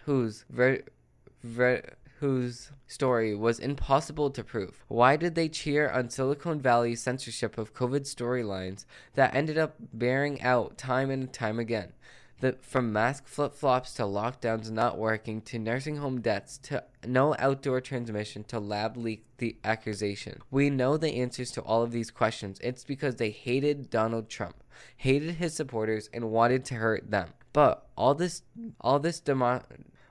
whose 0.05 0.45
ver- 0.49 0.83
ver- 1.43 1.97
whose 2.19 2.71
story 2.87 3.35
was 3.35 3.59
impossible 3.59 4.31
to 4.31 4.43
prove. 4.43 4.83
Why 4.87 5.17
did 5.17 5.35
they 5.35 5.49
cheer 5.49 5.89
on 5.89 6.09
Silicon 6.09 6.61
Valley's 6.61 7.03
censorship 7.03 7.57
of 7.57 7.73
COVID 7.75 8.01
storylines 8.01 8.85
that 9.15 9.35
ended 9.35 9.57
up 9.57 9.75
bearing 9.93 10.41
out 10.41 10.77
time 10.77 11.11
and 11.11 11.31
time 11.31 11.59
again? 11.59 11.91
The, 12.39 12.55
from 12.61 12.93
mask 12.93 13.27
flip 13.27 13.55
flops 13.55 13.93
to 13.95 14.03
lockdowns 14.03 14.69
not 14.69 14.97
working 14.97 15.41
to 15.41 15.57
nursing 15.57 15.97
home 15.97 16.21
deaths 16.21 16.59
to 16.59 16.83
no 17.05 17.35
outdoor 17.39 17.81
transmission 17.81 18.43
to 18.45 18.59
lab 18.59 18.95
leak 18.95 19.25
the 19.37 19.57
accusation. 19.63 20.39
We 20.51 20.69
know 20.69 20.97
the 20.97 21.15
answers 21.15 21.49
to 21.51 21.61
all 21.61 21.81
of 21.81 21.91
these 21.91 22.11
questions. 22.11 22.59
It's 22.61 22.83
because 22.83 23.15
they 23.15 23.31
hated 23.31 23.89
Donald 23.89 24.29
Trump, 24.29 24.63
hated 24.97 25.35
his 25.35 25.55
supporters, 25.55 26.09
and 26.13 26.29
wanted 26.29 26.63
to 26.65 26.75
hurt 26.75 27.09
them. 27.09 27.29
But 27.53 27.87
all 27.97 28.13
this, 28.13 28.43
all 28.79 28.99
this 28.99 29.19
demo- 29.19 29.63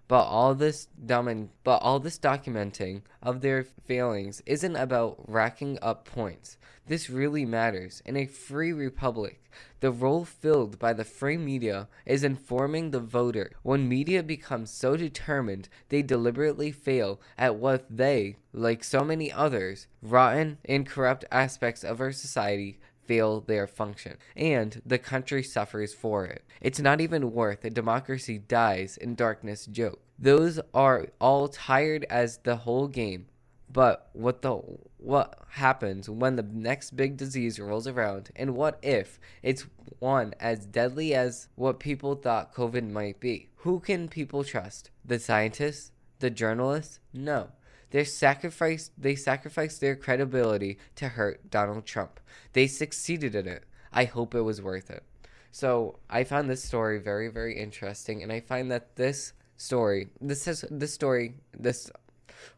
but 0.08 0.25
all 0.25 0.54
this 0.54 0.86
dumb 1.04 1.50
but 1.64 1.78
all 1.78 1.98
this 1.98 2.18
documenting 2.18 3.02
of 3.22 3.40
their 3.40 3.64
failings 3.64 4.42
isn't 4.46 4.76
about 4.76 5.18
racking 5.26 5.78
up 5.82 6.04
points. 6.04 6.56
This 6.86 7.10
really 7.10 7.44
matters. 7.44 8.00
In 8.06 8.16
a 8.16 8.26
free 8.26 8.72
republic, 8.72 9.50
the 9.80 9.90
role 9.90 10.25
filled 10.25 10.78
by 10.78 10.92
the 10.92 11.04
free 11.04 11.36
media 11.36 11.88
is 12.04 12.22
informing 12.22 12.90
the 12.90 13.00
voter. 13.00 13.50
When 13.62 13.88
media 13.88 14.22
becomes 14.22 14.70
so 14.70 14.96
determined, 14.96 15.68
they 15.88 16.02
deliberately 16.02 16.70
fail 16.70 17.20
at 17.36 17.56
what 17.56 17.84
they, 17.90 18.36
like 18.52 18.84
so 18.84 19.02
many 19.02 19.32
others, 19.32 19.88
rotten 20.00 20.58
and 20.64 20.86
corrupt 20.86 21.25
aspects 21.32 21.82
of 21.82 22.00
our 22.00 22.12
society 22.12 22.78
fail 23.06 23.40
their 23.40 23.66
function, 23.66 24.16
and 24.36 24.82
the 24.84 24.98
country 24.98 25.42
suffers 25.42 25.94
for 25.94 26.25
it. 26.26 26.44
It's 26.60 26.80
not 26.80 27.00
even 27.00 27.32
worth 27.32 27.64
a 27.64 27.70
democracy 27.70 28.38
dies 28.38 28.96
in 28.96 29.14
darkness 29.14 29.66
joke. 29.66 30.00
Those 30.18 30.60
are 30.72 31.06
all 31.20 31.48
tired 31.48 32.04
as 32.08 32.38
the 32.38 32.56
whole 32.56 32.88
game. 32.88 33.26
But 33.70 34.08
what 34.12 34.42
the 34.42 34.54
what 34.96 35.38
happens 35.50 36.08
when 36.08 36.36
the 36.36 36.42
next 36.42 36.96
big 36.96 37.16
disease 37.16 37.60
rolls 37.60 37.86
around 37.86 38.30
and 38.34 38.54
what 38.54 38.78
if 38.82 39.20
it's 39.42 39.66
one 39.98 40.34
as 40.40 40.66
deadly 40.66 41.14
as 41.14 41.48
what 41.56 41.78
people 41.78 42.14
thought 42.14 42.54
COVID 42.54 42.90
might 42.90 43.20
be? 43.20 43.50
Who 43.56 43.80
can 43.80 44.08
people 44.08 44.44
trust? 44.44 44.90
The 45.04 45.18
scientists? 45.18 45.92
The 46.20 46.30
journalists? 46.30 47.00
No. 47.12 47.50
They 47.90 48.05
sacrificed 48.05 48.93
they 48.99 49.14
sacrificed 49.14 49.81
their 49.81 49.97
credibility 49.97 50.78
to 50.97 51.09
hurt 51.09 51.50
Donald 51.50 51.87
Trump. 51.87 52.21
They 52.52 52.66
succeeded 52.66 53.35
in 53.35 53.47
it. 53.47 53.64
I 53.93 54.05
hope 54.05 54.35
it 54.35 54.43
was 54.43 54.61
worth 54.61 54.90
it. 54.90 55.05
So 55.50 55.99
I 56.11 56.25
found 56.25 56.50
this 56.50 56.62
story 56.62 56.99
very, 56.99 57.28
very 57.28 57.57
interesting, 57.59 58.23
and 58.23 58.31
I 58.31 58.40
find 58.40 58.71
that 58.71 58.97
this 58.97 59.33
story, 59.57 60.09
this 60.21 60.47
is 60.47 60.64
this 60.71 60.93
story, 60.93 61.35
this 61.59 61.90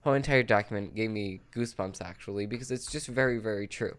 whole 0.03 0.15
entire 0.15 0.43
document 0.43 0.95
gave 0.95 1.11
me 1.11 1.41
goosebumps 1.55 2.03
actually 2.03 2.47
because 2.47 2.71
it's 2.71 2.91
just 2.91 3.07
very, 3.07 3.39
very 3.39 3.69
true. 3.69 3.97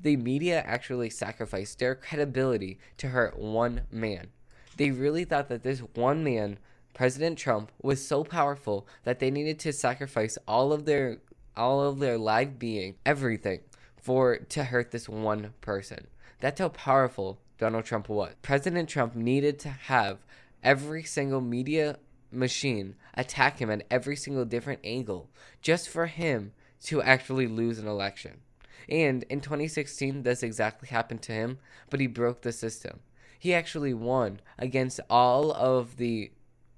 The 0.00 0.16
media 0.16 0.62
actually 0.64 1.10
sacrificed 1.10 1.78
their 1.78 1.94
credibility 1.94 2.78
to 2.98 3.08
hurt 3.08 3.38
one 3.38 3.82
man. 3.90 4.28
They 4.76 4.92
really 4.92 5.24
thought 5.24 5.48
that 5.48 5.64
this 5.64 5.80
one 5.80 6.22
man 6.22 6.58
President 6.94 7.38
Trump 7.38 7.70
was 7.82 8.06
so 8.06 8.24
powerful 8.24 8.86
that 9.04 9.18
they 9.18 9.30
needed 9.30 9.58
to 9.60 9.72
sacrifice 9.72 10.38
all 10.46 10.72
of 10.72 10.84
their 10.84 11.18
all 11.56 11.82
of 11.82 11.98
their 11.98 12.18
live 12.18 12.58
being, 12.58 12.94
everything, 13.04 13.60
for 14.00 14.38
to 14.38 14.64
hurt 14.64 14.90
this 14.92 15.08
one 15.08 15.52
person. 15.60 16.06
That's 16.40 16.60
how 16.60 16.68
powerful 16.68 17.40
Donald 17.58 17.84
Trump 17.84 18.08
was. 18.08 18.34
President 18.42 18.88
Trump 18.88 19.16
needed 19.16 19.58
to 19.60 19.68
have 19.68 20.18
every 20.62 21.02
single 21.02 21.40
media 21.40 21.98
machine 22.30 22.94
attack 23.14 23.58
him 23.58 23.70
at 23.70 23.86
every 23.90 24.16
single 24.16 24.44
different 24.44 24.80
angle 24.84 25.28
just 25.62 25.88
for 25.88 26.06
him 26.06 26.52
to 26.84 27.02
actually 27.02 27.46
lose 27.46 27.78
an 27.78 27.88
election. 27.88 28.40
And 28.88 29.24
in 29.24 29.40
2016, 29.40 30.22
this 30.22 30.42
exactly 30.42 30.88
happened 30.88 31.22
to 31.22 31.32
him, 31.32 31.58
but 31.90 32.00
he 32.00 32.06
broke 32.06 32.42
the 32.42 32.52
system. 32.52 33.00
He 33.38 33.52
actually 33.52 33.94
won 33.94 34.40
against 34.58 35.00
all 35.10 35.52
of 35.52 35.96
the 35.96 36.30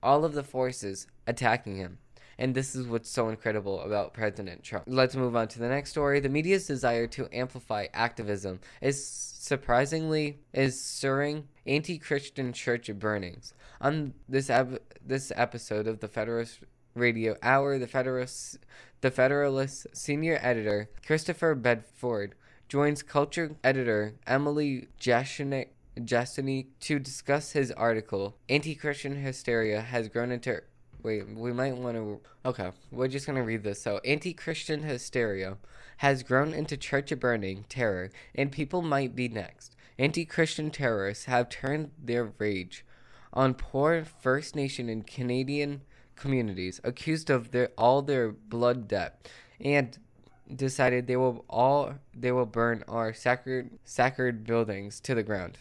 all 0.03 0.25
of 0.25 0.35
the 0.35 0.43
forces 0.43 1.07
attacking 1.27 1.77
him. 1.77 1.99
And 2.39 2.55
this 2.55 2.75
is 2.75 2.87
what's 2.87 3.11
so 3.11 3.29
incredible 3.29 3.83
about 3.83 4.15
President 4.15 4.63
Trump. 4.63 4.85
Let's 4.87 5.15
move 5.15 5.37
on 5.37 5.49
to 5.49 5.59
the 5.59 5.69
next 5.69 5.91
story. 5.91 6.21
The 6.21 6.31
media's 6.31 6.67
desire 6.67 7.07
to 7.09 7.29
amplify 7.33 7.89
activism 7.93 8.61
is 8.81 9.07
surprisingly 9.07 10.39
is 10.55 10.81
stirring 10.81 11.49
anti-Christian 11.67 12.55
church 12.55 12.91
burnings. 12.99 13.53
On 13.83 14.15
this 14.27 14.51
this 15.05 15.33
episode 15.37 15.87
of 15.87 16.01
the 16.01 16.09
Federalist 16.09 16.61
Radio 16.95 17.37
Hour, 17.43 17.79
the 17.79 17.87
Federalist 17.87 18.59
the 19.03 19.11
Federalist 19.11 19.87
senior 19.93 20.39
editor 20.41 20.89
Christopher 21.07 21.55
Bedford 21.55 22.35
joins 22.69 23.03
culture 23.03 23.57
editor 23.63 24.15
Emily 24.27 24.89
Jashinsky 24.99 25.69
Justini 26.07 26.67
to 26.81 26.99
discuss 26.99 27.53
his 27.53 27.71
article. 27.73 28.37
Anti 28.49 28.75
Christian 28.75 29.17
hysteria 29.17 29.81
has 29.81 30.09
grown 30.09 30.33
into. 30.33 30.63
Wait, 31.03 31.29
we 31.29 31.53
might 31.53 31.77
want 31.77 31.97
to. 31.97 32.21
Okay, 32.45 32.71
we're 32.91 33.09
just 33.09 33.27
going 33.27 33.37
to 33.37 33.43
read 33.43 33.65
this. 33.65 33.81
So, 33.81 34.01
anti 34.05 34.35
Christian 34.35 34.83
hysteria 34.83 35.57
has 35.99 36.23
grown 36.23 36.53
into 36.53 36.77
church 36.77 37.13
burning 37.19 37.65
terror, 37.69 38.11
and 38.35 38.53
people 38.53 38.83
might 38.83 39.15
be 39.15 39.29
next. 39.29 39.77
Anti 39.99 40.25
Christian 40.25 40.71
terrorists 40.71 41.25
have 41.25 41.49
turned 41.49 41.91
their 42.03 42.33
rage 42.39 42.85
on 43.33 43.55
poor 43.55 44.05
First 44.05 44.57
Nation 44.57 44.89
and 44.89 45.07
Canadian 45.07 45.83
communities, 46.17 46.81
accused 46.85 47.31
of 47.31 47.51
their 47.51 47.71
all 47.79 48.03
their 48.03 48.31
blood 48.31 48.89
debt, 48.89 49.29
and 49.61 49.99
decided 50.55 51.07
they 51.07 51.17
will 51.17 51.45
all 51.49 51.95
they 52.15 52.33
will 52.33 52.47
burn 52.47 52.85
our 52.89 53.15
sacred 53.15 53.79
sacred 53.85 54.45
buildings 54.45 55.01
to 55.01 55.15
the 55.15 55.23
ground 55.23 55.59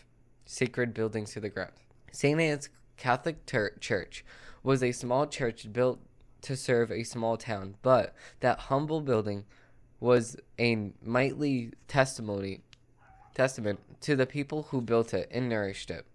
sacred 0.49 0.95
buildings 0.95 1.31
to 1.31 1.39
the 1.39 1.47
ground. 1.47 1.71
St. 2.11 2.39
Anne's 2.39 2.69
Catholic 2.97 3.45
Church 3.45 4.25
was 4.63 4.81
a 4.81 4.91
small 4.91 5.27
church 5.27 5.71
built 5.71 5.99
to 6.41 6.55
serve 6.57 6.91
a 6.91 7.03
small 7.03 7.37
town, 7.37 7.75
but 7.83 8.15
that 8.39 8.61
humble 8.61 8.99
building 8.99 9.45
was 9.99 10.37
a 10.57 10.91
mighty 11.03 11.73
testimony 11.87 12.61
testament 13.35 13.79
to 14.01 14.15
the 14.15 14.25
people 14.25 14.63
who 14.63 14.81
built 14.81 15.13
it 15.13 15.29
and 15.29 15.49
nourished 15.49 15.91
it. 15.91 16.05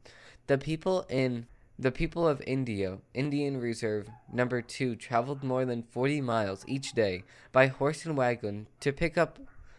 The 0.48 0.58
people 0.58 1.06
in 1.08 1.46
the 1.78 1.92
people 1.92 2.26
of 2.26 2.42
India, 2.44 2.98
Indian 3.14 3.60
Reserve 3.60 4.08
number 4.32 4.60
2 4.62 4.96
traveled 4.96 5.44
more 5.44 5.64
than 5.64 5.84
40 5.84 6.20
miles 6.20 6.64
each 6.66 6.92
day 6.92 7.22
by 7.52 7.68
horse 7.68 8.04
and 8.04 8.16
wagon 8.16 8.66
to 8.80 8.92
pick 8.92 9.16
up 9.16 9.38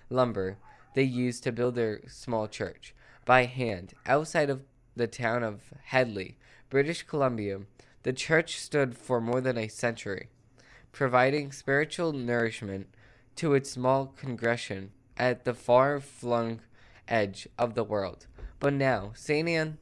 lumber 0.09 0.57
they 0.93 1.03
used 1.03 1.43
to 1.43 1.51
build 1.51 1.75
their 1.75 2.01
small 2.07 2.47
church 2.47 2.94
by 3.25 3.45
hand 3.45 3.93
outside 4.05 4.49
of 4.49 4.61
the 4.95 5.07
town 5.07 5.43
of 5.43 5.73
Headley, 5.85 6.37
British 6.69 7.03
Columbia. 7.03 7.61
The 8.03 8.13
church 8.13 8.59
stood 8.59 8.95
for 8.95 9.19
more 9.19 9.41
than 9.41 9.57
a 9.57 9.67
century, 9.67 10.29
providing 10.91 11.51
spiritual 11.51 12.13
nourishment 12.13 12.87
to 13.37 13.55
its 13.55 13.71
small 13.71 14.05
congregation 14.05 14.91
at 15.17 15.43
the 15.43 15.55
far 15.55 15.99
flung 15.99 16.61
edge 17.07 17.47
of 17.57 17.73
the 17.73 17.83
world. 17.83 18.27
But 18.59 18.73
now, 18.73 19.11
St. 19.15 19.49
Anne. 19.49 19.79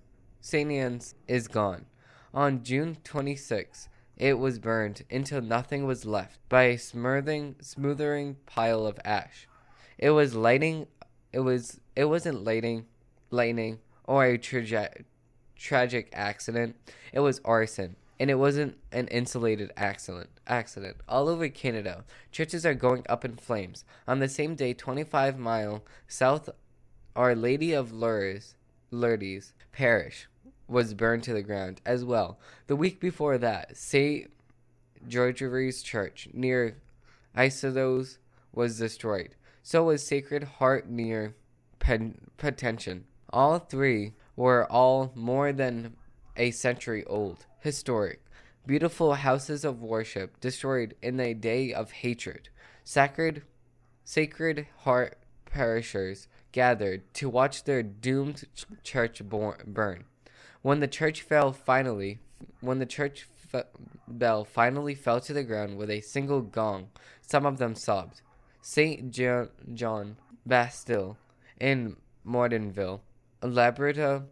Anne's 0.53 1.15
is 1.27 1.47
gone. 1.47 1.85
On 2.33 2.63
June 2.63 2.97
26, 3.03 3.89
it 4.17 4.39
was 4.39 4.59
burned 4.59 5.03
until 5.11 5.41
nothing 5.41 5.85
was 5.85 6.05
left 6.05 6.39
by 6.49 6.63
a 6.63 6.77
smoothing, 6.77 7.55
smoothering 7.61 8.37
pile 8.45 8.85
of 8.85 8.99
ash. 9.05 9.47
It 9.97 10.11
was 10.11 10.33
lighting. 10.33 10.87
It 11.31 11.41
was. 11.41 11.79
It 11.95 12.05
wasn't 12.05 12.43
lighting 12.43 12.85
lightning, 13.33 13.79
or 14.05 14.25
a 14.25 14.37
tragic 14.37 15.05
tragic 15.55 16.09
accident. 16.13 16.75
It 17.11 17.21
was 17.21 17.41
arson, 17.43 17.95
and 18.19 18.29
it 18.29 18.35
wasn't 18.35 18.77
an 18.91 19.07
insulated 19.07 19.71
accident. 19.75 20.29
Accident 20.45 20.97
all 21.07 21.29
over 21.29 21.47
Canada, 21.49 22.03
churches 22.31 22.65
are 22.65 22.73
going 22.73 23.05
up 23.09 23.25
in 23.25 23.37
flames. 23.37 23.85
On 24.07 24.19
the 24.19 24.29
same 24.29 24.55
day, 24.55 24.73
25 24.73 25.39
mile 25.39 25.83
south, 26.07 26.49
Our 27.15 27.35
Lady 27.35 27.73
of 27.73 27.91
Lourdes, 27.91 28.55
Lourdes 28.91 29.53
Parish 29.71 30.27
was 30.67 30.93
burned 30.93 31.23
to 31.23 31.33
the 31.33 31.41
ground 31.41 31.81
as 31.85 32.03
well. 32.03 32.39
The 32.67 32.75
week 32.75 32.99
before 32.99 33.37
that, 33.37 33.77
Saint 33.77 34.31
George's 35.07 35.81
Church 35.81 36.29
near 36.33 36.77
Isodose 37.35 38.17
was 38.53 38.79
destroyed. 38.79 39.35
So 39.61 39.85
was 39.85 40.05
Sacred 40.05 40.43
Heart 40.43 40.89
near 40.89 41.35
Pen-. 41.79 42.19
All 43.33 43.57
three 43.57 44.13
were 44.35 44.71
all 44.71 45.11
more 45.15 45.51
than 45.51 45.95
a 46.37 46.51
century 46.51 47.03
old, 47.05 47.47
historic, 47.61 48.21
beautiful 48.67 49.15
houses 49.15 49.65
of 49.65 49.81
worship 49.81 50.39
destroyed 50.39 50.95
in 51.01 51.19
a 51.19 51.33
day 51.33 51.73
of 51.73 51.91
hatred. 51.91 52.49
Sacred, 52.83 53.41
sacred 54.05 54.67
heart 54.81 55.17
parishers 55.45 56.27
gathered 56.51 57.11
to 57.15 57.27
watch 57.27 57.63
their 57.63 57.81
doomed 57.81 58.43
ch- 58.53 58.65
church 58.83 59.19
burn. 59.23 60.03
When 60.61 60.79
the 60.79 60.87
church 60.87 61.23
fell 61.23 61.51
finally, 61.51 62.19
when 62.61 62.77
the 62.77 62.85
church 62.85 63.27
bell 64.07 64.45
finally 64.45 64.93
fell 64.93 65.19
to 65.21 65.33
the 65.33 65.43
ground 65.43 65.77
with 65.77 65.89
a 65.89 66.01
single 66.01 66.41
gong, 66.41 66.89
some 67.21 67.47
of 67.47 67.57
them 67.57 67.73
sobbed. 67.73 68.21
Saint 68.61 69.09
John, 69.09 69.49
John 69.73 70.17
Bastille 70.45 71.17
in 71.59 71.95
Morinville 72.23 73.01
Labrita 73.43 74.23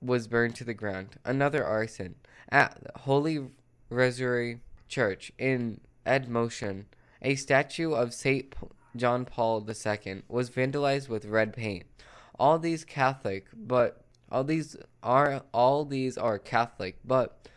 was 0.00 0.28
burned 0.28 0.54
to 0.56 0.64
the 0.64 0.74
ground. 0.74 1.16
Another 1.24 1.64
arson 1.64 2.14
at 2.50 2.78
Holy 2.96 3.48
Rosary 3.88 4.60
Church 4.88 5.32
in 5.38 5.80
Edmonton. 6.04 6.86
A 7.22 7.34
statue 7.34 7.92
of 7.92 8.14
Saint 8.14 8.54
John 8.94 9.24
Paul 9.24 9.66
II 9.68 10.22
was 10.28 10.50
vandalized 10.50 11.08
with 11.08 11.24
red 11.24 11.52
paint. 11.52 11.84
All 12.38 12.58
these 12.58 12.84
Catholic, 12.84 13.46
but 13.54 14.04
all 14.30 14.44
these 14.44 14.76
are 15.02 15.42
all 15.52 15.84
these 15.84 16.16
are 16.16 16.38
Catholic, 16.38 16.98
but 17.04 17.48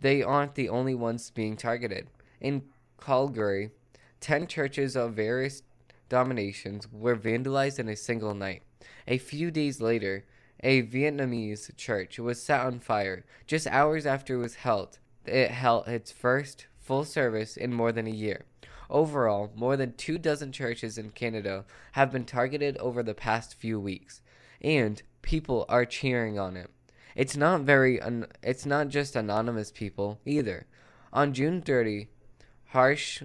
they 0.00 0.22
aren't 0.22 0.54
the 0.54 0.68
only 0.68 0.94
ones 0.94 1.30
being 1.30 1.56
targeted. 1.56 2.08
In 2.40 2.62
Calgary, 3.00 3.70
10 4.20 4.46
churches 4.46 4.96
of 4.96 5.14
various 5.14 5.62
denominations 6.08 6.86
were 6.92 7.16
vandalized 7.16 7.78
in 7.78 7.88
a 7.88 7.96
single 7.96 8.34
night. 8.34 8.62
A 9.06 9.18
few 9.18 9.50
days 9.50 9.80
later, 9.80 10.24
a 10.60 10.82
Vietnamese 10.82 11.74
church 11.76 12.18
was 12.18 12.42
set 12.42 12.60
on 12.60 12.80
fire 12.80 13.24
just 13.46 13.66
hours 13.66 14.06
after 14.06 14.34
it 14.34 14.38
was 14.38 14.56
held. 14.56 14.98
It 15.24 15.50
held 15.50 15.88
its 15.88 16.10
first 16.10 16.66
full 16.78 17.04
service 17.04 17.56
in 17.56 17.72
more 17.72 17.92
than 17.92 18.06
a 18.06 18.10
year. 18.10 18.44
Overall, 18.90 19.52
more 19.54 19.76
than 19.76 19.92
two 19.94 20.16
dozen 20.18 20.50
churches 20.52 20.96
in 20.96 21.10
Canada 21.10 21.64
have 21.92 22.10
been 22.10 22.24
targeted 22.24 22.76
over 22.78 23.02
the 23.02 23.14
past 23.14 23.54
few 23.54 23.78
weeks. 23.78 24.22
and 24.60 25.02
people 25.22 25.64
are 25.68 25.84
cheering 25.84 26.38
on 26.38 26.56
it. 26.56 26.70
It's 27.14 27.36
not 27.36 27.60
very 27.60 28.00
un- 28.00 28.26
it's 28.42 28.64
not 28.66 28.88
just 28.88 29.14
anonymous 29.14 29.70
people 29.70 30.20
either. 30.24 30.66
On 31.12 31.32
June 31.32 31.60
30, 31.62 32.08
Harsh 32.68 33.22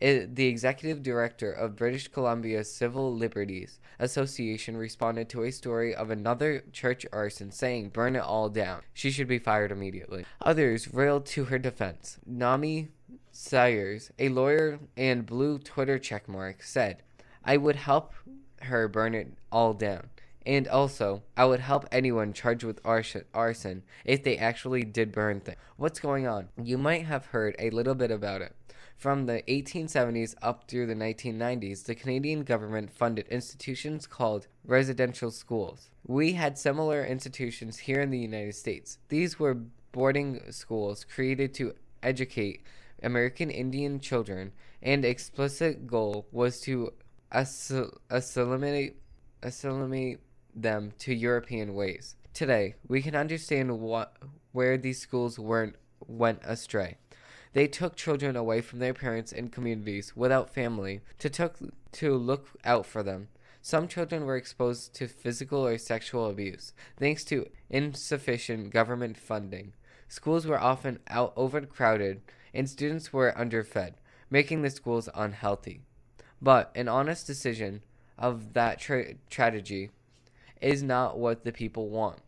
Walia, 0.00 0.34
the 0.34 0.46
executive 0.46 1.02
director 1.02 1.52
of 1.52 1.76
British 1.76 2.08
Columbia 2.08 2.64
Civil 2.64 3.14
Liberties 3.14 3.80
Association 3.98 4.76
responded 4.76 5.28
to 5.30 5.42
a 5.42 5.50
story 5.50 5.94
of 5.94 6.10
another 6.10 6.64
church 6.72 7.04
arson 7.12 7.50
saying, 7.50 7.90
Burn 7.90 8.16
it 8.16 8.22
all 8.22 8.48
down. 8.48 8.82
She 8.94 9.10
should 9.10 9.28
be 9.28 9.38
fired 9.38 9.72
immediately. 9.72 10.24
Others 10.40 10.92
railed 10.92 11.26
to 11.26 11.44
her 11.46 11.58
defense. 11.58 12.18
Naomi 12.26 12.88
Sayers, 13.32 14.10
a 14.18 14.28
lawyer 14.28 14.78
and 14.96 15.26
blue 15.26 15.58
Twitter 15.58 15.98
checkmark, 15.98 16.62
said, 16.62 17.02
I 17.44 17.56
would 17.56 17.76
help 17.76 18.12
her 18.62 18.88
burn 18.88 19.14
it 19.14 19.32
all 19.52 19.74
down. 19.74 20.10
And 20.46 20.66
also, 20.66 21.22
I 21.36 21.44
would 21.44 21.60
help 21.60 21.86
anyone 21.92 22.32
charged 22.32 22.64
with 22.64 22.80
arson 22.84 23.82
if 24.04 24.24
they 24.24 24.38
actually 24.38 24.82
did 24.82 25.12
burn 25.12 25.40
things. 25.40 25.58
What's 25.76 26.00
going 26.00 26.26
on? 26.26 26.48
You 26.62 26.78
might 26.78 27.04
have 27.04 27.26
heard 27.26 27.54
a 27.58 27.70
little 27.70 27.94
bit 27.94 28.10
about 28.10 28.40
it. 28.40 28.54
From 28.98 29.26
the 29.26 29.44
1870s 29.46 30.34
up 30.42 30.64
through 30.66 30.86
the 30.86 30.94
1990s, 30.96 31.84
the 31.84 31.94
Canadian 31.94 32.42
government 32.42 32.90
funded 32.90 33.28
institutions 33.28 34.08
called 34.08 34.48
residential 34.64 35.30
schools. 35.30 35.90
We 36.04 36.32
had 36.32 36.58
similar 36.58 37.04
institutions 37.04 37.78
here 37.78 38.00
in 38.00 38.10
the 38.10 38.18
United 38.18 38.56
States. 38.56 38.98
These 39.08 39.38
were 39.38 39.62
boarding 39.92 40.50
schools 40.50 41.04
created 41.04 41.54
to 41.54 41.74
educate 42.02 42.64
American 43.00 43.50
Indian 43.50 44.00
children, 44.00 44.50
and 44.82 45.04
explicit 45.04 45.86
goal 45.86 46.26
was 46.32 46.60
to 46.62 46.92
assimilate, 47.30 48.96
assimilate 49.44 50.18
them 50.56 50.90
to 50.98 51.14
European 51.14 51.76
ways. 51.76 52.16
Today, 52.34 52.74
we 52.88 53.00
can 53.00 53.14
understand 53.14 53.78
what 53.78 54.16
where 54.50 54.76
these 54.76 55.00
schools 55.00 55.38
weren't 55.38 55.76
went 56.08 56.40
astray. 56.42 56.96
They 57.52 57.66
took 57.66 57.96
children 57.96 58.36
away 58.36 58.60
from 58.60 58.78
their 58.78 58.94
parents 58.94 59.32
and 59.32 59.52
communities 59.52 60.14
without 60.16 60.52
family 60.52 61.00
to 61.18 61.30
took 61.30 61.56
to 61.92 62.14
look 62.14 62.48
out 62.64 62.86
for 62.86 63.02
them. 63.02 63.28
Some 63.62 63.88
children 63.88 64.24
were 64.24 64.36
exposed 64.36 64.94
to 64.94 65.08
physical 65.08 65.66
or 65.66 65.78
sexual 65.78 66.30
abuse 66.30 66.72
thanks 66.96 67.24
to 67.24 67.48
insufficient 67.70 68.70
government 68.70 69.16
funding. 69.16 69.72
Schools 70.08 70.46
were 70.46 70.60
often 70.60 71.00
out 71.08 71.32
overcrowded 71.36 72.22
and 72.54 72.68
students 72.68 73.12
were 73.12 73.36
underfed, 73.36 73.94
making 74.30 74.62
the 74.62 74.70
schools 74.70 75.08
unhealthy. 75.14 75.80
But 76.40 76.70
an 76.74 76.88
honest 76.88 77.26
decision 77.26 77.82
of 78.18 78.52
that 78.54 78.78
tra- 78.78 79.14
tragedy 79.28 79.90
is 80.60 80.82
not 80.82 81.18
what 81.18 81.44
the 81.44 81.52
people 81.52 81.88
want. 81.88 82.20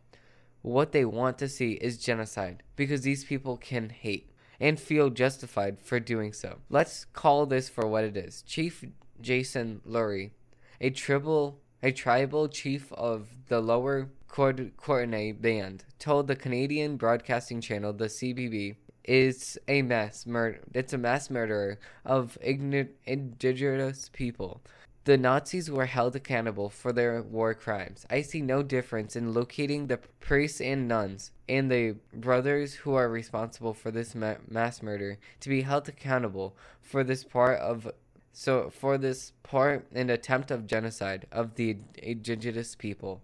What 0.61 0.91
they 0.91 1.05
want 1.05 1.37
to 1.39 1.49
see 1.49 1.73
is 1.73 1.97
genocide 1.97 2.61
because 2.75 3.01
these 3.01 3.23
people 3.25 3.57
can 3.57 3.89
hate 3.89 4.30
and 4.61 4.79
feel 4.79 5.09
justified 5.09 5.81
for 5.81 5.99
doing 5.99 6.31
so. 6.31 6.59
Let's 6.69 7.05
call 7.05 7.47
this 7.47 7.67
for 7.67 7.87
what 7.87 8.03
it 8.03 8.15
is. 8.15 8.43
Chief 8.43 8.85
Jason 9.19 9.81
Louie, 9.83 10.31
a 10.79 10.91
tribal 10.91 11.59
a 11.83 11.91
tribal 11.91 12.47
chief 12.47 12.93
of 12.93 13.27
the 13.47 13.59
lower 13.59 14.09
Kootenay 14.27 15.31
band, 15.31 15.83
told 15.97 16.27
the 16.27 16.35
Canadian 16.35 16.95
broadcasting 16.95 17.59
channel 17.59 17.91
the 17.91 18.05
CBC 18.05 18.75
is 19.03 19.57
a 19.67 19.81
mass 19.81 20.27
murder. 20.27 20.59
It's 20.75 20.93
a 20.93 20.97
mass 20.99 21.31
murderer 21.31 21.79
of 22.05 22.37
indigenous 22.43 24.09
people 24.13 24.61
the 25.03 25.17
Nazis 25.17 25.69
were 25.69 25.87
held 25.87 26.15
accountable 26.15 26.69
for 26.69 26.93
their 26.93 27.21
war 27.23 27.55
crimes. 27.55 28.05
I 28.09 28.21
see 28.21 28.41
no 28.41 28.61
difference 28.61 29.15
in 29.15 29.33
locating 29.33 29.87
the 29.87 29.97
priests 29.97 30.61
and 30.61 30.87
nuns 30.87 31.31
and 31.49 31.71
the 31.71 31.95
brothers 32.13 32.75
who 32.75 32.93
are 32.93 33.09
responsible 33.09 33.73
for 33.73 33.89
this 33.89 34.13
ma- 34.13 34.35
mass 34.47 34.83
murder 34.83 35.17
to 35.39 35.49
be 35.49 35.63
held 35.63 35.89
accountable 35.89 36.55
for 36.81 37.03
this 37.03 37.23
part 37.23 37.59
of 37.59 37.91
so 38.33 38.69
for 38.69 38.97
this 38.97 39.33
part 39.43 39.87
and 39.91 40.09
attempt 40.09 40.51
of 40.51 40.67
genocide 40.67 41.25
of 41.31 41.55
the 41.55 41.77
indigenous 41.97 42.75
people. 42.75 43.21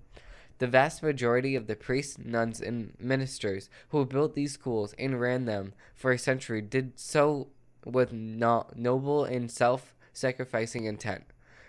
The 0.57 0.67
vast 0.67 1.03
majority 1.03 1.55
of 1.55 1.67
the 1.67 1.75
priests, 1.75 2.17
nuns, 2.17 2.59
and 2.59 2.93
ministers 2.99 3.69
who 3.89 4.03
built 4.05 4.33
these 4.33 4.53
schools 4.53 4.95
and 4.97 5.21
ran 5.21 5.45
them 5.45 5.73
for 5.93 6.11
a 6.11 6.17
century 6.17 6.61
did 6.61 6.99
so 6.99 7.49
with 7.85 8.11
no- 8.11 8.65
noble 8.75 9.23
and 9.23 9.51
self 9.51 9.93
sacrificing 10.11 10.85
intent. 10.85 11.25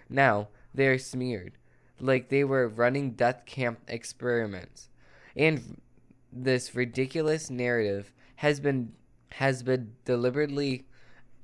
Now 0.09 0.49
they 0.75 0.87
are 0.89 0.99
smeared 0.99 1.53
like 2.01 2.29
they 2.29 2.45
were 2.45 2.69
running 2.69 3.13
death 3.13 3.45
camp 3.47 3.81
experiments. 3.89 4.89
And 5.37 5.81
this 6.33 6.75
ridiculous 6.75 7.51
narrative 7.51 8.13
has 8.37 8.61
been 8.61 8.93
has 9.33 9.63
been 9.63 9.93
deliberately 10.05 10.87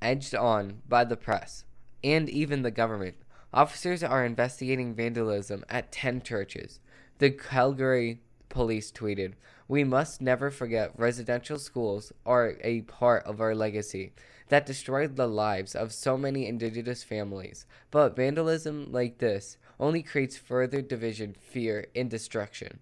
edged 0.01 0.33
on 0.33 0.81
by 0.87 1.03
the 1.03 1.17
press 1.17 1.65
and 2.03 2.29
even 2.29 2.61
the 2.61 2.71
government. 2.71 3.15
Officers 3.53 4.03
are 4.03 4.25
investigating 4.25 4.93
vandalism 4.93 5.63
at 5.69 5.91
10 5.91 6.21
churches. 6.23 6.79
The 7.19 7.31
Calgary 7.31 8.19
police 8.49 8.91
tweeted, 8.91 9.33
We 9.67 9.83
must 9.83 10.21
never 10.21 10.49
forget 10.51 10.91
residential 10.97 11.57
schools 11.57 12.11
are 12.25 12.55
a 12.61 12.81
part 12.81 13.23
of 13.23 13.39
our 13.39 13.55
legacy 13.55 14.13
that 14.49 14.65
destroyed 14.65 15.15
the 15.15 15.27
lives 15.27 15.75
of 15.75 15.91
so 15.91 16.17
many 16.17 16.47
indigenous 16.47 17.03
families. 17.03 17.65
But 17.91 18.15
vandalism 18.15 18.91
like 18.91 19.17
this 19.17 19.57
only 19.79 20.03
creates 20.03 20.37
further 20.37 20.81
division, 20.81 21.35
fear, 21.39 21.87
and 21.95 22.09
destruction. 22.09 22.79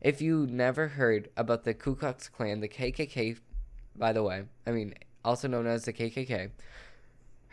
If 0.00 0.20
you 0.20 0.46
never 0.46 0.88
heard 0.88 1.28
about 1.36 1.64
the 1.64 1.74
Ku 1.74 1.96
Klux 1.96 2.28
Klan, 2.28 2.60
the 2.60 2.68
KKK, 2.68 3.38
by 3.96 4.12
the 4.12 4.22
way, 4.22 4.44
I 4.66 4.70
mean, 4.70 4.94
also 5.24 5.48
known 5.48 5.66
as 5.66 5.84
the 5.84 5.92
KKK, 5.92 6.50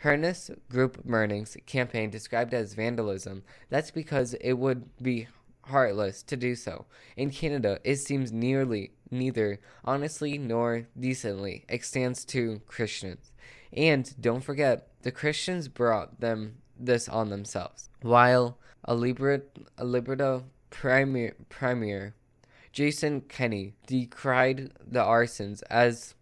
Hernus 0.04 0.50
Group 0.70 1.02
Burnings 1.04 1.56
campaign 1.66 2.10
described 2.10 2.54
as 2.54 2.74
vandalism, 2.74 3.42
that's 3.70 3.90
because 3.90 4.34
it 4.34 4.52
would 4.52 4.96
be 5.02 5.26
heartless 5.62 6.22
to 6.22 6.36
do 6.36 6.54
so. 6.54 6.86
In 7.16 7.30
Canada, 7.30 7.80
it 7.82 7.96
seems 7.96 8.30
nearly 8.30 8.92
neither 9.10 9.58
honestly 9.84 10.38
nor 10.38 10.86
decently 10.98 11.64
extends 11.68 12.24
to 12.26 12.60
Christians. 12.66 13.32
And 13.72 14.14
don't 14.20 14.44
forget, 14.44 14.88
the 15.02 15.12
Christians 15.12 15.68
brought 15.68 16.20
them 16.20 16.56
this 16.78 17.08
on 17.08 17.30
themselves. 17.30 17.88
While 18.02 18.58
a, 18.84 18.94
Libra, 18.94 19.42
a 19.78 19.84
Liberta 19.84 20.44
premier, 20.70 21.34
premier, 21.48 22.14
Jason 22.72 23.22
Kenney 23.22 23.74
decried 23.86 24.72
the 24.86 25.00
arsons 25.00 25.62
as 25.70 26.14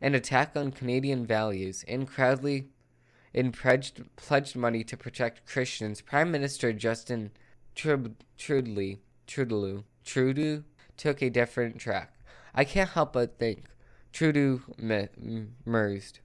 an 0.00 0.14
attack 0.14 0.56
on 0.56 0.72
Canadian 0.72 1.26
values 1.26 1.84
and 1.86 2.06
proudly 2.06 2.68
and 3.34 3.52
pledged, 3.52 4.02
pledged 4.16 4.56
money 4.56 4.84
to 4.84 4.96
protect 4.96 5.46
Christians, 5.46 6.00
Prime 6.00 6.30
Minister 6.30 6.72
Justin 6.72 7.30
Trudeau, 7.74 8.12
Trudeau, 9.26 9.84
Trudeau 10.04 10.64
took 10.96 11.22
a 11.22 11.30
different 11.30 11.78
track. 11.78 12.14
I 12.54 12.64
can't 12.64 12.90
help 12.90 13.14
but 13.14 13.38
think 13.38 13.64
Trudeau 14.12 14.60
merged 15.64 16.20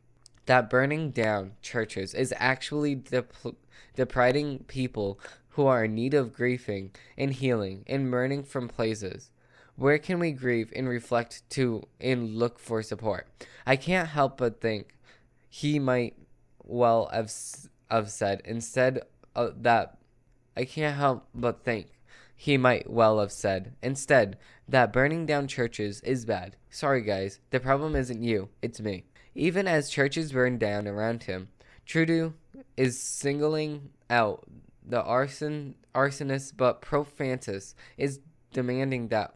that 0.47 0.69
burning 0.69 1.11
down 1.11 1.53
churches 1.61 2.13
is 2.13 2.33
actually 2.37 2.95
dep- 2.95 3.33
depriving 3.95 4.59
people 4.67 5.19
who 5.49 5.65
are 5.67 5.85
in 5.85 5.95
need 5.95 6.13
of 6.13 6.33
grieving 6.33 6.91
and 7.17 7.33
healing 7.33 7.83
and 7.87 8.09
mourning 8.09 8.43
from 8.43 8.67
places. 8.67 9.29
Where 9.75 9.99
can 9.99 10.19
we 10.19 10.31
grieve 10.31 10.73
and 10.75 10.89
reflect 10.89 11.47
to 11.51 11.87
and 12.01 12.35
look 12.35 12.59
for 12.59 12.81
support? 12.81 13.27
I 13.65 13.75
can't 13.75 14.09
help 14.09 14.37
but 14.37 14.59
think 14.59 14.95
he 15.49 15.79
might 15.79 16.15
well 16.63 17.09
have, 17.13 17.31
have 17.91 18.09
said 18.09 18.41
instead 18.43 19.01
of 19.35 19.63
that. 19.63 19.97
I 20.55 20.65
can't 20.65 20.97
help 20.97 21.27
but 21.35 21.63
think 21.63 21.87
he 22.35 22.57
might 22.57 22.89
well 22.89 23.19
have 23.19 23.31
said 23.31 23.73
instead 23.81 24.37
that 24.67 24.93
burning 24.93 25.25
down 25.25 25.47
churches 25.47 26.01
is 26.01 26.25
bad. 26.25 26.55
Sorry, 26.69 27.01
guys, 27.01 27.39
the 27.49 27.59
problem 27.59 27.95
isn't 27.95 28.23
you, 28.23 28.49
it's 28.61 28.79
me. 28.79 29.05
Even 29.37 29.67
as 29.67 29.91
churches 29.91 30.31
burn 30.31 30.57
down 30.57 30.87
around 30.87 31.23
him, 31.23 31.49
Trudeau 31.85 32.33
is 32.75 32.99
singling 32.99 33.91
out 34.09 34.43
the 34.83 35.03
arson 35.03 35.75
arsonist, 35.93 36.53
but 36.57 36.81
Pope 36.81 37.15
Francis 37.15 37.75
is 37.99 38.19
demanding 38.51 39.09
that 39.09 39.35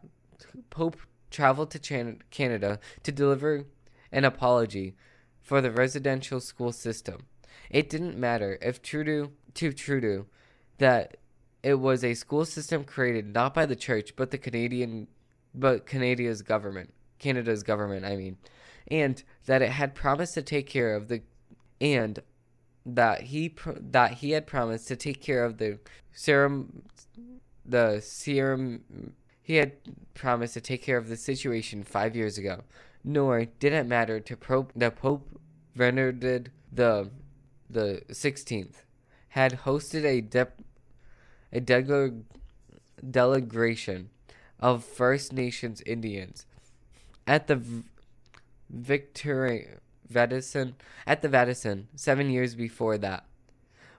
Pope 0.72 0.98
travel 1.30 1.68
to 1.68 2.16
Canada 2.32 2.80
to 3.04 3.12
deliver 3.12 3.66
an 4.12 4.26
apology 4.26 4.96
for 5.40 5.62
the 5.62 5.70
residential 5.70 6.40
school 6.40 6.72
system. 6.72 7.28
It 7.70 7.88
didn't 7.88 8.18
matter 8.18 8.58
if 8.60 8.82
Trudeau 8.82 9.30
to 9.54 9.72
Trudeau 9.72 10.26
that 10.80 11.18
it 11.62 11.76
was 11.76 12.04
a 12.04 12.16
school 12.16 12.46
system 12.46 12.86
created 12.86 13.32
not 13.36 13.54
by 13.54 13.68
the 13.68 13.76
church 13.76 14.16
but 14.16 14.32
the 14.32 14.40
Canadian 14.40 15.08
but 15.54 15.86
Canada's 15.86 16.42
government, 16.42 16.92
Canada's 17.20 17.62
government, 17.62 18.04
I 18.04 18.16
mean 18.16 18.38
and 18.92 19.24
that 19.46 19.62
it 19.62 19.72
had 19.72 19.96
promised 19.96 20.34
to 20.36 20.42
take 20.42 20.68
care 20.68 20.94
of 20.94 21.08
the 21.08 21.22
and 21.80 22.20
that 22.86 23.22
he 23.22 23.56
that 23.66 24.16
he 24.16 24.32
had 24.32 24.46
promised 24.46 24.88
to 24.90 24.96
take 24.96 25.22
care 25.22 25.44
of 25.44 25.58
the 25.58 25.80
serum 26.12 26.84
the 27.66 28.02
serum 28.02 29.14
he 29.42 29.56
had 29.56 29.72
promised 30.14 30.54
to 30.54 30.62
take 30.62 30.84
care 30.84 30.98
of 30.98 31.08
the 31.08 31.18
situation 31.18 31.84
5 31.84 32.16
years 32.16 32.38
ago. 32.38 32.62
Nor 33.04 33.46
did 33.46 33.74
it 33.74 33.88
matter 33.88 34.20
to 34.20 34.38
Pope 34.38 34.72
the 34.76 34.92
Pope 34.92 35.40
Benedict 35.76 36.50
the 36.72 37.10
the 37.70 38.04
16th 38.10 38.84
had 39.30 39.60
hosted 39.60 40.04
a 40.04 40.20
de- 40.22 40.48
a 41.54 41.60
de- 41.62 42.24
delegation 43.10 44.10
of 44.60 44.84
First 44.84 45.32
Nations 45.32 45.82
Indians 45.86 46.46
at 47.26 47.48
the 47.48 47.84
v- 48.72 48.96
Victoria 48.96 49.80
Vatican 50.08 50.76
at 51.06 51.22
the 51.22 51.30
Vatican 51.30 51.88
7 51.96 52.30
years 52.30 52.56
before 52.56 52.98
that 52.98 53.26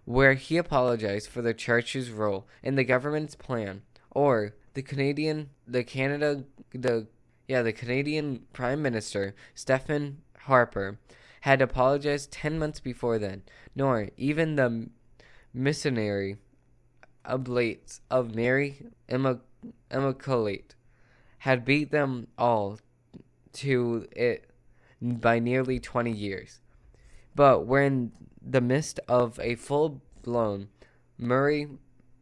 where 0.05 0.35
he 0.35 0.57
apologized 0.57 1.29
for 1.29 1.43
the 1.43 1.55
church's 1.55 2.11
role 2.11 2.47
in 2.63 2.75
the 2.75 2.85
government's 2.85 3.35
plan 3.35 3.83
or 4.11 4.55
the 4.75 4.83
Canadian 4.83 5.51
the 5.67 5.85
Canada 5.85 6.45
the 6.73 7.07
yeah 7.49 7.63
the 7.63 7.73
Canadian 7.73 8.45
Prime 8.53 8.83
Minister 8.83 9.35
Stephen 9.55 10.19
Harper 10.41 10.99
had 11.43 11.63
apologized 11.63 12.33
10 12.33 12.59
months 12.59 12.81
before 12.81 13.19
then 13.19 13.43
nor 13.75 14.09
even 14.17 14.57
the 14.57 14.89
missionary 15.55 16.37
oblates 17.25 18.01
of 18.11 18.35
Mary 18.35 18.87
Immaculate 19.09 20.75
had 21.39 21.65
beat 21.65 21.91
them 21.91 22.27
all 22.39 22.79
to 23.53 24.07
it 24.13 24.52
by 25.03 25.39
nearly 25.41 25.81
20 25.81 26.13
years. 26.13 26.61
But 27.35 27.67
we're 27.67 27.83
in 27.83 28.13
the 28.41 28.61
midst 28.61 29.01
of 29.09 29.39
a 29.41 29.57
full 29.57 30.01
blown 30.23 30.69
Murray 31.19 31.69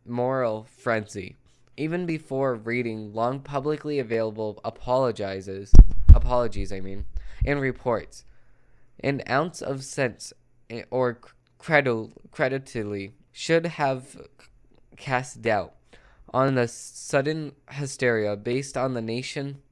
moral 0.06 0.64
frenzy. 0.64 1.36
Even 1.76 2.06
before 2.06 2.54
reading 2.54 3.12
long 3.12 3.40
publicly 3.40 3.98
available 3.98 4.60
apologizes 4.64 5.72
apologies 6.14 6.72
I 6.72 6.80
mean 6.80 7.04
and 7.44 7.60
reports. 7.60 8.24
An 9.02 9.22
ounce 9.28 9.62
of 9.62 9.84
sense 9.84 10.32
eh, 10.68 10.82
or 10.90 11.20
credit 11.58 12.10
creditly 12.30 13.12
should 13.32 13.66
have 13.66 14.20
cast 14.96 15.42
doubt 15.42 15.74
on 16.32 16.54
the 16.54 16.68
sudden 16.68 17.52
hysteria 17.70 18.36
based 18.36 18.76
on 18.76 18.94
the 18.94 19.00
nation 19.00 19.62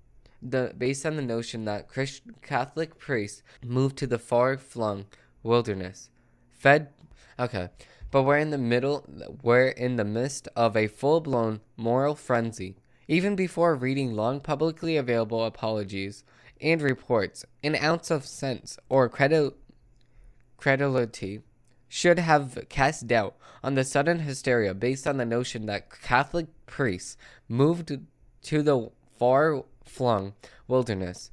the 0.41 0.73
based 0.77 1.05
on 1.05 1.17
the 1.17 1.23
notion 1.23 1.65
that 1.65 1.89
Christ, 1.89 2.23
Catholic 2.43 2.99
priests 2.99 3.43
moved 3.65 3.97
to 3.99 4.07
the 4.07 4.19
far-flung 4.19 5.07
wilderness, 5.43 6.11
fed. 6.53 6.91
Okay, 7.39 7.69
but 8.11 8.25
we're 8.25 8.39
in 8.39 8.51
the 8.51 8.59
middle. 8.59 9.05
We're 9.43 9.69
in 9.69 9.97
the 9.97 10.05
midst 10.05 10.49
of 10.57 10.77
a 10.77 10.89
full-blown 10.89 11.61
moral 11.77 12.15
frenzy. 12.15 12.77
Even 13.07 13.37
before 13.37 13.75
reading 13.75 14.15
long 14.15 14.41
publicly 14.41 14.97
available 14.97 15.45
apologies 15.45 16.25
and 16.61 16.83
reports, 16.83 17.45
an 17.63 17.77
ounce 17.77 18.11
of 18.11 18.27
sense 18.27 18.79
or 18.89 19.09
credulity 19.09 19.53
should 21.89 22.19
have 22.19 22.59
cast 22.69 23.07
doubt 23.07 23.37
on 23.65 23.77
the 23.77 23.85
sudden 23.85 24.19
hysteria 24.19 24.75
based 24.75 25.07
on 25.07 25.17
the 25.17 25.25
notion 25.25 25.65
that 25.67 25.89
Catholic 26.03 26.49
priests 26.67 27.17
moved 27.49 27.97
to 28.43 28.63
the 28.63 28.91
far 29.19 29.63
flung 29.89 30.35
wilderness, 30.67 31.31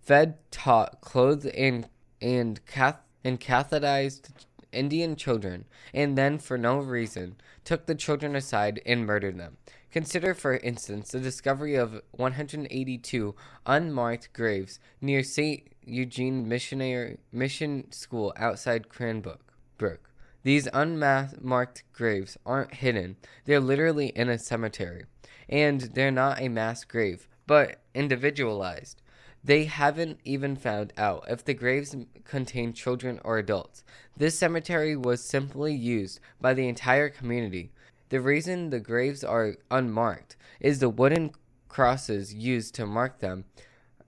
fed, 0.00 0.38
taught, 0.50 1.00
clothed, 1.00 1.46
and 1.46 1.88
and 2.20 2.64
cath 2.66 3.00
and 3.24 3.40
catechized 3.40 4.30
Indian 4.72 5.16
children, 5.16 5.64
and 5.92 6.16
then, 6.16 6.38
for 6.38 6.56
no 6.58 6.78
reason, 6.78 7.36
took 7.64 7.86
the 7.86 7.94
children 7.94 8.36
aside 8.36 8.80
and 8.86 9.06
murdered 9.06 9.38
them. 9.38 9.56
Consider, 9.90 10.34
for 10.34 10.58
instance, 10.58 11.10
the 11.10 11.20
discovery 11.20 11.74
of 11.74 12.02
182 12.12 13.34
unmarked 13.64 14.32
graves 14.32 14.78
near 15.00 15.22
St. 15.22 15.72
Eugene 15.84 16.46
Missionary 16.46 17.18
Mission 17.32 17.90
School 17.90 18.32
outside 18.36 18.88
Cranbrook. 18.88 19.52
Brook. 19.78 20.10
These 20.42 20.68
unmarked 20.72 21.82
graves 21.92 22.36
aren't 22.46 22.74
hidden, 22.74 23.16
they're 23.46 23.60
literally 23.60 24.08
in 24.08 24.28
a 24.28 24.38
cemetery. 24.38 25.04
And 25.48 25.80
they're 25.80 26.10
not 26.10 26.40
a 26.40 26.48
mass 26.48 26.84
grave, 26.84 27.26
but 27.46 27.80
individualized. 27.94 29.02
They 29.44 29.64
haven't 29.64 30.18
even 30.24 30.56
found 30.56 30.92
out 30.96 31.24
if 31.28 31.44
the 31.44 31.54
graves 31.54 31.94
contain 32.24 32.72
children 32.72 33.20
or 33.24 33.38
adults. 33.38 33.84
This 34.16 34.36
cemetery 34.36 34.96
was 34.96 35.22
simply 35.22 35.72
used 35.72 36.18
by 36.40 36.52
the 36.54 36.68
entire 36.68 37.08
community. 37.08 37.70
The 38.08 38.20
reason 38.20 38.70
the 38.70 38.80
graves 38.80 39.22
are 39.22 39.56
unmarked 39.70 40.36
is 40.58 40.80
the 40.80 40.88
wooden 40.88 41.30
crosses 41.68 42.34
used 42.34 42.74
to 42.74 42.86
mark 42.86 43.20
them 43.20 43.44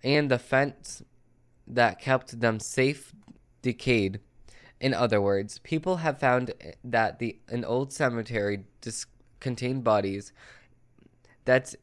and 0.02 0.30
the 0.30 0.38
fence 0.38 1.02
that 1.66 2.00
kept 2.00 2.40
them 2.40 2.58
safe 2.58 3.12
decayed. 3.62 4.20
In 4.80 4.94
other 4.94 5.20
words, 5.20 5.58
people 5.58 5.98
have 5.98 6.18
found 6.18 6.52
that 6.84 7.18
the 7.18 7.38
an 7.48 7.64
old 7.64 7.92
cemetery 7.92 8.64
dis- 8.80 9.06
contained 9.40 9.84
bodies 9.84 10.32
that's 11.44 11.76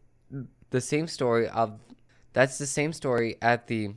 the 0.76 0.82
same 0.82 1.08
story 1.08 1.48
of 1.48 1.80
that's 2.34 2.58
the 2.58 2.68
same 2.68 2.92
story 2.92 3.38
at 3.42 3.68
the 3.68 3.96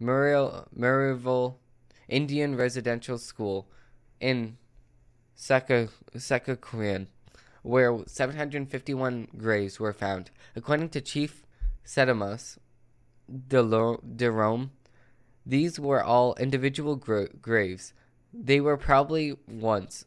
Muriel 0.00 0.66
Murrayville 0.74 1.56
Indian 2.08 2.56
Residential 2.56 3.18
School 3.18 3.68
in 4.18 4.56
Sakakuan, 5.36 7.08
where 7.62 7.98
751 8.06 9.28
graves 9.36 9.78
were 9.78 9.92
found. 9.92 10.30
According 10.56 10.88
to 10.90 11.02
Chief 11.02 11.44
Sedimus 11.84 12.56
de 13.46 14.30
Rome, 14.30 14.70
these 15.44 15.78
were 15.78 16.02
all 16.02 16.34
individual 16.36 16.96
gra- 16.96 17.28
graves. 17.28 17.92
They 18.32 18.60
were 18.62 18.78
probably 18.78 19.36
once 19.46 20.06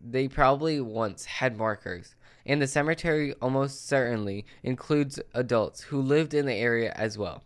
they 0.00 0.28
probably 0.28 0.80
once 0.80 1.24
had 1.24 1.56
markers 1.56 2.14
and 2.48 2.62
the 2.62 2.66
cemetery 2.66 3.34
almost 3.42 3.86
certainly 3.86 4.46
includes 4.62 5.20
adults 5.34 5.82
who 5.82 6.00
lived 6.00 6.32
in 6.32 6.46
the 6.46 6.54
area 6.54 6.92
as 6.96 7.18
well. 7.18 7.44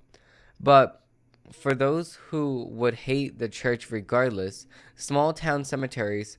But 0.60 1.02
for 1.50 1.74
those 1.74 2.14
who 2.28 2.68
would 2.70 2.94
hate 2.94 3.40
the 3.40 3.48
church 3.48 3.90
regardless, 3.90 4.66
small 4.94 5.32
town 5.32 5.64
cemeteries 5.64 6.38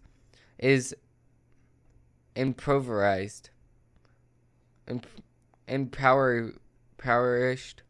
is 0.57 0.95
improvised, 2.35 3.49
empowered, 5.67 6.57
impoverished 6.97 7.81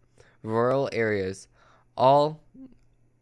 rural 0.42 0.90
areas, 0.92 1.48
all 1.96 2.42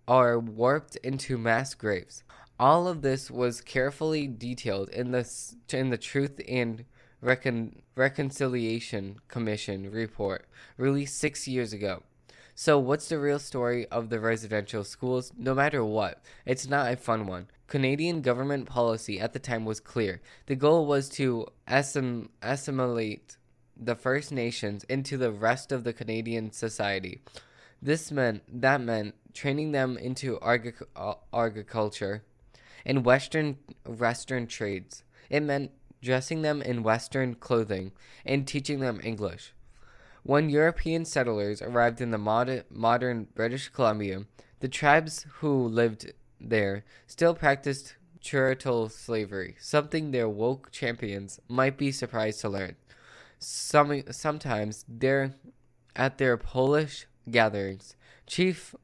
are 0.07 0.39
warped 0.39 0.95
into 0.97 1.37
mass 1.37 1.73
graves. 1.73 2.23
All 2.57 2.87
of 2.87 3.01
this 3.01 3.29
was 3.29 3.59
carefully 3.59 4.27
detailed 4.27 4.89
in 4.89 5.11
the 5.11 5.29
in 5.73 5.89
the 5.89 5.97
Truth 5.97 6.39
and 6.47 6.85
Recon- 7.21 7.81
Reconciliation 7.95 9.17
Commission 9.27 9.91
report 9.91 10.45
released 10.77 11.17
six 11.17 11.47
years 11.47 11.71
ago. 11.71 12.03
So, 12.55 12.77
what's 12.77 13.07
the 13.09 13.19
real 13.19 13.39
story 13.39 13.87
of 13.87 14.09
the 14.09 14.19
residential 14.19 14.83
schools? 14.83 15.31
No 15.37 15.55
matter 15.55 15.83
what, 15.85 16.21
it's 16.45 16.67
not 16.67 16.91
a 16.91 16.97
fun 16.97 17.25
one. 17.25 17.47
Canadian 17.67 18.21
government 18.21 18.67
policy 18.67 19.19
at 19.19 19.33
the 19.33 19.39
time 19.39 19.63
was 19.63 19.79
clear. 19.79 20.21
The 20.47 20.55
goal 20.55 20.85
was 20.85 21.07
to 21.09 21.47
assim- 21.67 22.29
assimilate 22.41 23.37
the 23.77 23.95
First 23.95 24.31
Nations 24.31 24.83
into 24.85 25.17
the 25.17 25.31
rest 25.31 25.71
of 25.71 25.83
the 25.83 25.93
Canadian 25.93 26.51
society. 26.51 27.21
This 27.81 28.11
meant 28.11 28.43
that 28.61 28.81
meant 28.81 29.15
training 29.33 29.71
them 29.71 29.97
into 29.97 30.37
agriculture 31.33 32.23
and 32.85 33.05
western 33.05 33.57
western 33.85 34.47
trades. 34.47 35.03
It 35.29 35.41
meant 35.41 35.71
dressing 36.01 36.41
them 36.41 36.61
in 36.61 36.83
Western 36.83 37.35
clothing, 37.35 37.91
and 38.25 38.47
teaching 38.47 38.79
them 38.79 38.99
English. 39.03 39.53
When 40.23 40.49
European 40.49 41.05
settlers 41.05 41.61
arrived 41.61 42.01
in 42.01 42.11
the 42.11 42.17
mod- 42.17 42.65
modern 42.69 43.27
British 43.33 43.69
Columbia, 43.69 44.25
the 44.59 44.67
tribes 44.67 45.25
who 45.39 45.67
lived 45.67 46.11
there 46.39 46.83
still 47.07 47.33
practiced 47.33 47.95
chattel 48.19 48.89
slavery, 48.89 49.55
something 49.59 50.11
their 50.11 50.29
woke 50.29 50.71
champions 50.71 51.39
might 51.47 51.77
be 51.77 51.91
surprised 51.91 52.41
to 52.41 52.49
learn. 52.49 52.75
Some, 53.39 54.03
sometimes 54.11 54.85
at 55.95 56.17
their 56.17 56.37
Polish 56.37 57.07
gatherings, 57.29 57.95
chief 58.27 58.75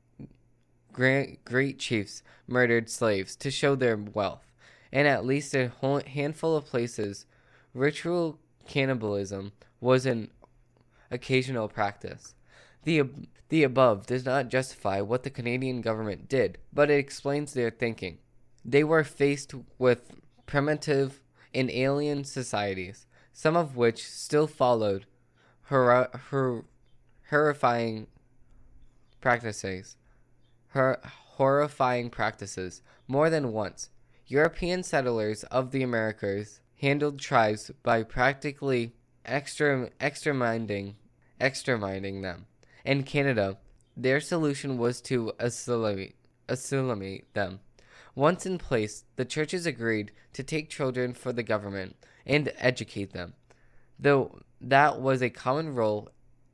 great 0.91 1.77
chiefs 1.77 2.23
murdered 2.47 2.89
slaves 2.89 3.35
to 3.35 3.51
show 3.51 3.75
their 3.75 3.95
wealth 3.95 4.46
and 4.91 5.07
at 5.07 5.25
least 5.25 5.53
a 5.53 5.71
handful 6.07 6.55
of 6.55 6.65
places, 6.65 7.25
ritual 7.73 8.39
cannibalism 8.67 9.51
was 9.79 10.05
an 10.05 10.29
occasional 11.11 11.67
practice. 11.67 12.35
The, 12.83 13.03
the 13.49 13.63
above 13.63 14.05
does 14.05 14.25
not 14.25 14.49
justify 14.49 15.01
what 15.01 15.23
the 15.23 15.29
Canadian 15.29 15.81
government 15.81 16.29
did, 16.29 16.57
but 16.73 16.89
it 16.89 16.99
explains 16.99 17.53
their 17.53 17.69
thinking. 17.69 18.19
they 18.65 18.83
were 18.83 19.03
faced 19.03 19.53
with 19.77 20.11
primitive 20.45 21.21
and 21.53 21.71
alien 21.71 22.23
societies, 22.25 23.05
some 23.31 23.55
of 23.55 23.77
which 23.77 24.05
still 24.05 24.47
followed 24.47 25.05
her, 25.63 26.09
her 26.29 26.63
horrifying 27.29 28.07
practices. 29.21 29.95
Her 30.69 30.99
horrifying 31.03 32.09
practices. 32.09 32.81
More 33.07 33.29
than 33.29 33.53
once, 33.53 33.89
European 34.27 34.83
settlers 34.83 35.43
of 35.45 35.71
the 35.71 35.81
Americas 35.81 36.59
handled 36.81 37.17
tribes 37.17 37.71
by 37.81 38.03
practically 38.03 38.93
exterminating, 39.25 40.95
exterminating 41.39 42.21
them. 42.21 42.45
In 42.83 43.03
Canada, 43.03 43.57
their 43.95 44.19
solution 44.19 44.77
was 44.77 44.99
to 45.01 45.31
assimilate, 45.39 46.15
assimilate 46.49 47.33
them. 47.33 47.61
Once 48.15 48.45
in 48.45 48.57
place, 48.57 49.05
the 49.15 49.25
churches 49.25 49.65
agreed 49.65 50.11
to 50.33 50.43
take 50.43 50.69
children 50.69 51.13
for 51.13 51.31
the 51.31 51.43
government 51.43 51.95
and 52.25 52.51
educate 52.57 53.13
them, 53.13 53.33
though 53.97 54.41
that 54.59 54.99
was 54.99 55.21
a 55.21 55.29
common 55.29 55.73
role 55.73 56.09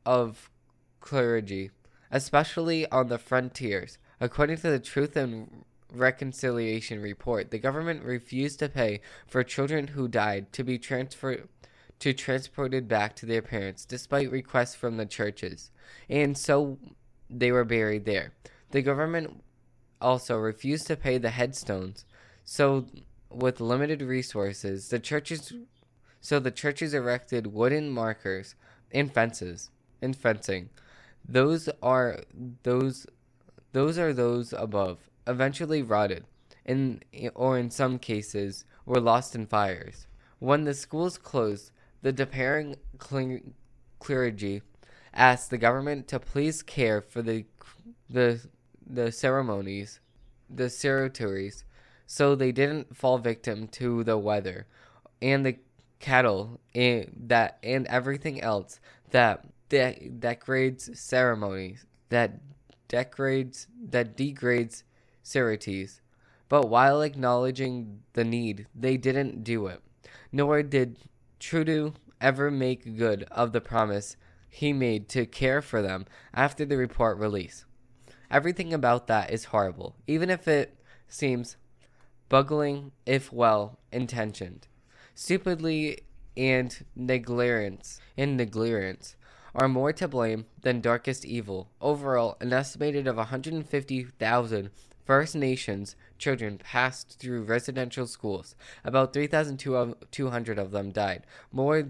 of 0.06 0.52
clergy, 1.00 1.72
especially 2.12 2.88
on 2.92 3.08
the 3.08 3.18
frontiers. 3.18 3.98
According 4.22 4.58
to 4.58 4.70
the 4.70 4.80
Truth 4.80 5.16
and 5.16 5.66
Reconciliation 5.94 7.02
report, 7.02 7.52
the 7.52 7.60
government 7.60 8.04
refused 8.04 8.60
to 8.60 8.70
pay 8.70 9.02
for 9.28 9.44
children 9.44 9.88
who 9.88 10.08
died 10.08 10.52
to 10.54 10.64
be 10.64 10.78
transferred 10.78 11.48
to 12.00 12.14
transported 12.14 12.88
back 12.88 13.16
to 13.16 13.26
their 13.26 13.42
parents 13.42 13.86
despite 13.86 14.30
requests 14.32 14.76
from 14.76 14.98
the 14.98 15.06
churches. 15.06 15.70
And 16.10 16.38
so 16.38 16.78
they 17.30 17.52
were 17.52 17.64
buried 17.64 18.06
there. 18.06 18.34
The 18.72 18.82
government 18.82 19.42
also 20.02 20.38
refused 20.38 20.88
to 20.88 20.98
pay 20.98 21.18
the 21.18 21.30
headstones. 21.30 22.06
So 22.44 22.88
with 23.30 23.62
limited 23.62 24.02
resources, 24.02 24.90
the 24.90 25.00
churches 25.00 25.54
so 26.20 26.40
the 26.40 26.52
churches 26.52 26.94
erected 26.94 27.48
wooden 27.48 27.90
markers 27.90 28.56
and 28.92 29.14
fences 29.14 29.70
and 30.02 30.16
fencing. 30.16 30.70
Those 31.28 31.70
are 31.82 32.20
those 32.64 33.06
those 33.74 33.98
are 33.98 34.14
those 34.14 34.54
above, 34.54 35.10
eventually 35.28 35.82
rotted, 35.82 36.26
in, 36.66 37.02
or 37.36 37.58
in 37.58 37.70
some 37.70 38.00
cases 38.00 38.66
were 38.86 39.00
lost 39.00 39.36
in 39.36 39.46
fires. 39.46 40.08
When 40.40 40.64
the 40.64 40.74
schools 40.74 41.18
closed, 41.18 41.72
the 42.02 42.12
despairing 42.12 42.76
clergy 44.00 44.62
asked 45.14 45.50
the 45.50 45.58
government 45.58 46.08
to 46.10 46.20
please 46.20 46.62
care 46.62 47.02
for 47.02 47.22
the 47.22 47.46
the 48.10 48.42
the 48.86 49.12
ceremonies, 49.12 50.00
the 50.50 50.70
ceremonies, 50.70 51.64
so 52.06 52.36
they 52.36 52.52
didn't 52.52 52.96
fall 52.96 53.18
victim 53.18 53.68
to 53.70 54.04
the 54.04 54.18
weather 54.18 54.68
and 55.22 55.46
the 55.46 55.58
cattle 56.00 56.60
and 56.76 57.10
that 57.28 57.58
and 57.64 57.88
everything 57.88 58.42
else 58.42 58.80
that 59.12 59.46
that 59.70 60.20
degrades 60.20 61.00
ceremonies 61.00 61.86
that 62.10 62.40
degrades 62.90 63.68
that 63.82 64.18
degrades 64.18 64.84
Sirates. 65.24 66.02
But 66.50 66.70
while 66.70 67.02
acknowledging 67.02 68.04
the 68.14 68.24
need, 68.24 68.68
they 68.76 68.98
didn't 68.98 69.44
do 69.44 69.68
it. 69.68 69.82
Nor 70.32 70.62
did 70.62 70.98
Trudeau 71.40 71.94
ever 72.22 72.52
make 72.52 72.98
good 72.98 73.24
of 73.32 73.52
the 73.52 73.62
promise 73.62 74.16
he 74.50 74.72
made 74.72 75.10
to 75.10 75.26
care 75.26 75.62
for 75.62 75.82
them 75.82 76.06
after 76.34 76.64
the 76.66 76.78
report 76.78 77.18
release. 77.18 77.66
Everything 78.30 78.74
about 78.74 79.08
that 79.08 79.32
is 79.32 79.46
horrible, 79.46 79.96
even 80.06 80.30
if 80.30 80.48
it 80.48 80.78
seems 81.08 81.58
bugling 82.30 82.92
if 83.06 83.32
well 83.32 83.80
intentioned. 83.92 84.68
Stupidly 85.16 86.00
and 86.36 86.86
negligence 86.96 88.00
and 88.18 88.38
negligence 88.38 89.16
are 89.56 89.68
more 89.68 89.94
to 89.94 90.08
blame 90.08 90.46
than 90.62 90.82
darkest 90.82 91.26
evil. 91.26 91.70
Overall, 91.80 92.38
an 92.40 92.54
estimated 92.54 93.08
of 93.08 93.18
150,000 93.18 94.70
First 95.06 95.36
Nations 95.36 95.96
children 96.18 96.58
passed 96.58 97.20
through 97.20 97.44
residential 97.44 98.08
schools. 98.08 98.56
About 98.84 99.14
3,200 99.14 100.60
of 100.60 100.72
them 100.72 100.92
died. 100.92 101.26
More 101.52 101.90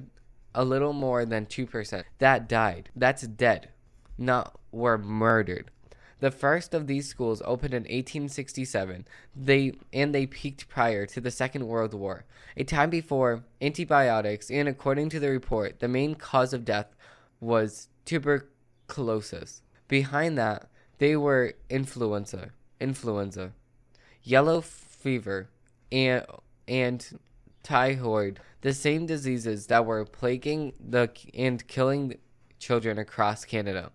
a 0.56 0.64
little 0.64 0.94
more 0.94 1.26
than 1.26 1.46
2% 1.46 2.04
that 2.20 2.48
died. 2.48 2.90
That's 2.96 3.24
dead, 3.24 3.70
not 4.18 4.60
were 4.72 4.98
murdered. 4.98 5.72
The 6.20 6.32
first 6.32 6.74
of 6.74 6.88
these 6.88 7.10
schools 7.10 7.42
opened 7.44 7.74
in 7.74 7.84
1867. 7.84 9.06
They 9.36 9.74
and 9.92 10.16
they 10.16 10.26
peaked 10.26 10.70
prior 10.70 11.06
to 11.08 11.20
the 11.20 11.32
Second 11.32 11.68
World 11.68 11.94
War, 11.94 12.24
a 12.56 12.64
time 12.64 12.90
before 12.90 13.44
antibiotics, 13.62 14.50
and 14.50 14.70
according 14.70 15.10
to 15.10 15.20
the 15.20 15.30
report, 15.30 15.80
the 15.80 15.90
main 15.90 16.16
cause 16.16 16.54
of 16.54 16.64
death 16.64 16.96
was 17.42 17.90
tuberculosis. 18.06 19.64
Behind 19.90 20.38
that, 20.38 20.70
they 21.00 21.18
were 21.18 21.56
influenza, 21.70 22.52
influenza, 22.84 23.54
yellow 24.22 24.62
fever, 24.62 25.50
and 25.92 26.26
and 26.68 27.20
typhoid, 27.64 28.40
the 28.62 28.74
same 28.74 29.06
diseases 29.06 29.68
that 29.68 29.86
were 29.86 30.06
plaguing 30.06 30.74
the 30.80 31.10
and 31.34 31.66
killing 31.68 32.18
children 32.60 32.98
across 32.98 33.46
Canada. 33.46 33.92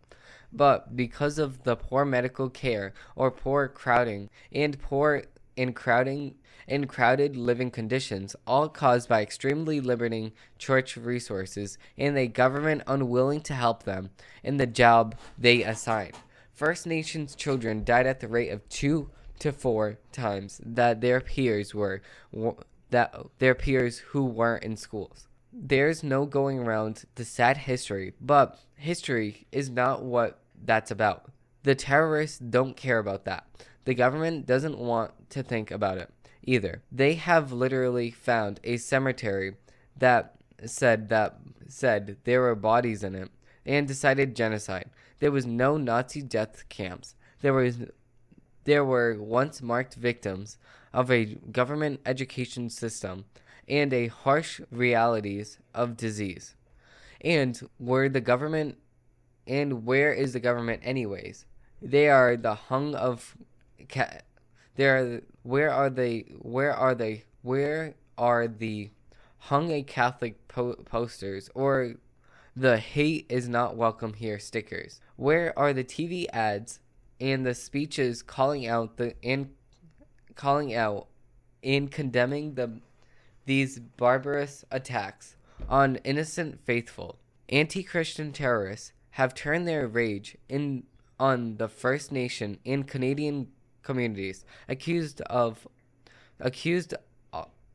But 0.52 0.96
because 0.96 1.38
of 1.38 1.64
the 1.64 1.76
poor 1.76 2.04
medical 2.06 2.48
care 2.48 2.94
or 3.14 3.30
poor 3.30 3.68
crowding 3.68 4.30
and 4.50 4.80
poor 4.80 5.24
and 5.56 5.76
crowding 5.76 6.36
in 6.66 6.86
crowded 6.86 7.36
living 7.36 7.70
conditions, 7.70 8.36
all 8.46 8.68
caused 8.68 9.08
by 9.08 9.22
extremely 9.22 9.80
limiting 9.80 10.32
church 10.58 10.96
resources 10.96 11.78
and 11.96 12.16
a 12.16 12.26
government 12.26 12.82
unwilling 12.86 13.40
to 13.42 13.54
help 13.54 13.82
them 13.82 14.10
in 14.42 14.56
the 14.56 14.66
job 14.66 15.14
they 15.36 15.62
assigned. 15.62 16.14
First 16.58 16.88
Nations 16.88 17.36
children 17.36 17.84
died 17.84 18.08
at 18.08 18.18
the 18.18 18.26
rate 18.26 18.48
of 18.48 18.68
two 18.68 19.10
to 19.38 19.52
four 19.52 19.98
times 20.10 20.60
that 20.66 21.00
their 21.00 21.20
peers 21.20 21.72
were 21.72 22.02
that 22.90 23.14
their 23.38 23.54
peers 23.54 23.98
who 23.98 24.24
weren't 24.24 24.64
in 24.64 24.76
schools. 24.76 25.28
There's 25.52 26.02
no 26.02 26.26
going 26.26 26.58
around 26.58 27.04
the 27.14 27.24
sad 27.24 27.58
history, 27.58 28.14
but 28.20 28.58
history 28.74 29.46
is 29.52 29.70
not 29.70 30.02
what 30.02 30.40
that's 30.60 30.90
about. 30.90 31.30
The 31.62 31.76
terrorists 31.76 32.40
don't 32.40 32.76
care 32.76 32.98
about 32.98 33.24
that. 33.26 33.46
The 33.84 33.94
government 33.94 34.44
doesn't 34.44 34.78
want 34.78 35.12
to 35.30 35.44
think 35.44 35.70
about 35.70 35.98
it 35.98 36.12
either. 36.42 36.82
They 36.90 37.14
have 37.14 37.52
literally 37.52 38.10
found 38.10 38.58
a 38.64 38.78
cemetery 38.78 39.54
that 39.96 40.34
said 40.66 41.08
that 41.10 41.38
said 41.68 42.16
there 42.24 42.40
were 42.40 42.56
bodies 42.56 43.04
in 43.04 43.14
it 43.14 43.30
and 43.64 43.86
decided 43.86 44.34
genocide. 44.34 44.90
There 45.20 45.32
was 45.32 45.46
no 45.46 45.76
Nazi 45.76 46.22
death 46.22 46.68
camps. 46.68 47.14
There 47.40 47.52
was 47.52 47.78
there 48.64 48.84
were 48.84 49.16
once 49.18 49.62
marked 49.62 49.94
victims 49.94 50.58
of 50.92 51.10
a 51.10 51.24
government 51.24 52.00
education 52.04 52.68
system 52.68 53.24
and 53.66 53.92
a 53.92 54.08
harsh 54.08 54.60
realities 54.70 55.58
of 55.74 55.96
disease. 55.96 56.54
And 57.20 57.58
where 57.78 58.08
the 58.08 58.20
government 58.20 58.78
and 59.46 59.86
where 59.86 60.12
is 60.12 60.34
the 60.34 60.40
government 60.40 60.82
anyways? 60.84 61.46
They 61.80 62.08
are 62.08 62.36
the 62.36 62.54
hung 62.54 62.94
of 62.94 63.36
ca- 63.88 64.20
they 64.76 64.86
are 64.86 65.22
where 65.42 65.70
are 65.70 65.90
they 65.90 66.26
where 66.38 66.74
are 66.74 66.94
they 66.94 67.24
where 67.42 67.94
are 68.16 68.46
the 68.46 68.90
hung 69.38 69.70
a 69.70 69.82
Catholic 69.82 70.46
po- 70.48 70.74
posters 70.84 71.48
or 71.54 71.94
the 72.54 72.76
hate 72.76 73.26
is 73.28 73.48
not 73.48 73.76
welcome 73.76 74.12
here 74.14 74.38
stickers? 74.38 75.00
Where 75.18 75.52
are 75.58 75.72
the 75.72 75.82
TV 75.82 76.26
ads 76.32 76.78
and 77.20 77.44
the 77.44 77.52
speeches 77.52 78.22
calling 78.22 78.68
out 78.68 78.98
the 78.98 79.16
and 79.24 79.50
calling 80.36 80.72
out 80.72 81.08
in 81.60 81.88
condemning 81.88 82.54
the 82.54 82.80
these 83.44 83.80
barbarous 83.80 84.64
attacks 84.70 85.34
on 85.68 85.96
innocent 86.04 86.60
faithful 86.64 87.18
anti-Christian 87.48 88.30
terrorists 88.30 88.92
have 89.10 89.34
turned 89.34 89.66
their 89.66 89.88
rage 89.88 90.36
in 90.48 90.84
on 91.18 91.56
the 91.56 91.68
First 91.68 92.12
Nation 92.12 92.58
and 92.64 92.86
Canadian 92.86 93.48
communities 93.82 94.44
accused 94.68 95.20
of 95.22 95.66
accused 96.38 96.94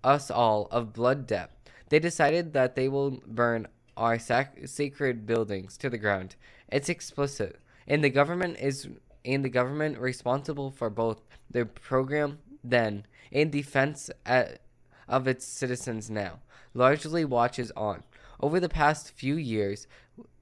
us 0.01 0.31
all 0.31 0.69
of 0.71 0.93
blood 0.93 1.27
debt. 1.27 1.51
They 1.89 1.99
decided 1.99 2.53
that 2.53 2.77
they 2.77 2.87
will 2.87 3.21
burn 3.27 3.67
our 3.97 4.19
sac- 4.19 4.57
sacred 4.65 5.25
buildings 5.25 5.77
to 5.77 5.89
the 5.89 5.97
ground. 5.97 6.35
It's 6.69 6.89
explicit, 6.89 7.59
and 7.87 8.03
the 8.03 8.09
government 8.09 8.57
is 8.59 8.87
and 9.25 9.45
the 9.45 9.49
government 9.49 9.97
responsible 9.99 10.71
for 10.71 10.89
both 10.89 11.21
the 11.49 11.65
program 11.65 12.39
then 12.63 13.05
and 13.31 13.51
defense 13.51 14.09
at, 14.25 14.59
of 15.07 15.27
its 15.27 15.45
citizens 15.45 16.09
now 16.09 16.39
largely 16.73 17.25
watches 17.25 17.71
on. 17.75 18.03
Over 18.39 18.59
the 18.59 18.69
past 18.69 19.11
few 19.11 19.35
years, 19.35 19.87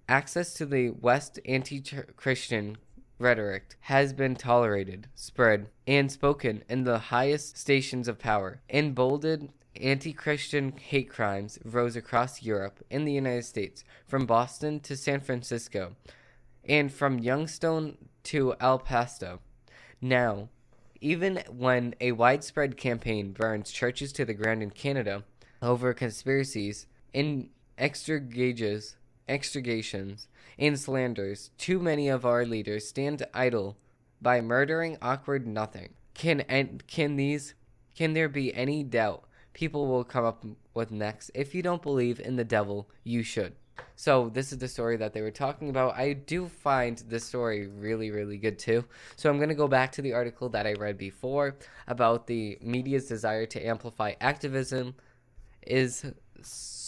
access 0.08 0.54
to 0.56 0.66
the 0.66 0.92
West 0.92 1.40
anti 1.46 1.82
Christian 2.16 2.78
rhetoric 3.20 3.76
has 3.82 4.14
been 4.14 4.36
tolerated, 4.36 5.08
spread, 5.14 5.68
and 5.86 6.12
spoken 6.12 6.64
in 6.68 6.84
the 6.84 6.98
highest 6.98 7.58
stations 7.58 8.08
of 8.08 8.18
power. 8.18 8.62
Emboldened 8.70 9.50
anti 9.76 10.14
Christian 10.14 10.74
hate 10.78 11.10
crimes 11.10 11.60
rose 11.64 11.96
across 11.96 12.44
Europe 12.44 12.84
and 12.90 13.08
the 13.08 13.14
United 13.14 13.46
States, 13.46 13.84
from 14.08 14.26
Boston 14.26 14.80
to 14.82 14.96
San 14.98 15.22
Francisco, 15.22 15.96
and 16.68 16.92
from 16.92 17.20
Youngstown 17.20 17.98
to 18.24 18.56
El 18.60 18.80
Paso. 18.80 19.40
Now, 20.02 20.50
even 21.00 21.44
when 21.50 21.96
a 22.00 22.12
widespread 22.12 22.78
campaign 22.78 23.32
burns 23.32 23.72
churches 23.72 24.14
to 24.14 24.26
the 24.26 24.34
ground 24.34 24.62
in 24.62 24.72
Canada 24.72 25.24
over 25.62 25.94
conspiracies, 25.94 26.88
in 27.14 27.50
extra 27.78 28.20
gauges, 28.20 28.96
extragations, 29.28 30.28
and 30.60 30.80
slanders, 30.80 31.52
too 31.58 31.80
many 31.80 32.08
of 32.08 32.26
our 32.26 32.46
leaders 32.46 32.88
stand 32.88 33.26
idle 33.34 33.78
by 34.22 34.42
murdering 34.42 34.98
awkward 35.02 35.48
nothing. 35.48 35.90
Can 36.14 36.42
and 36.42 36.86
can 36.88 37.16
these 37.16 37.56
can 37.96 38.14
there 38.14 38.30
be 38.30 38.54
any 38.54 38.84
doubt 38.84 39.26
people 39.54 39.88
will 39.88 40.04
come 40.04 40.26
up 40.26 40.46
with 40.74 40.92
next? 40.92 41.32
If 41.34 41.54
you 41.54 41.62
don't 41.62 41.82
believe 41.82 42.20
in 42.20 42.36
the 42.36 42.44
devil, 42.44 42.90
you 43.04 43.24
should. 43.24 43.54
So 43.96 44.30
this 44.30 44.52
is 44.52 44.58
the 44.58 44.68
story 44.68 44.98
that 44.98 45.14
they 45.14 45.22
were 45.22 45.32
talking 45.32 45.70
about. 45.70 45.96
I 45.96 46.14
do 46.14 46.48
find 46.48 46.98
this 47.08 47.24
story 47.24 47.68
really, 47.68 48.12
really 48.12 48.38
good 48.38 48.58
too. 48.58 48.86
So 49.16 49.30
I'm 49.30 49.38
going 49.38 49.50
to 49.50 49.56
go 49.56 49.68
back 49.68 49.92
to 49.94 50.02
the 50.02 50.14
article 50.14 50.50
that 50.50 50.66
I 50.66 50.74
read 50.74 50.98
before 50.98 51.56
about 51.88 52.28
the 52.28 52.58
media's 52.62 53.08
desire 53.08 53.46
to 53.48 53.66
amplify 53.66 54.14
activism 54.22 54.96
is 55.66 56.06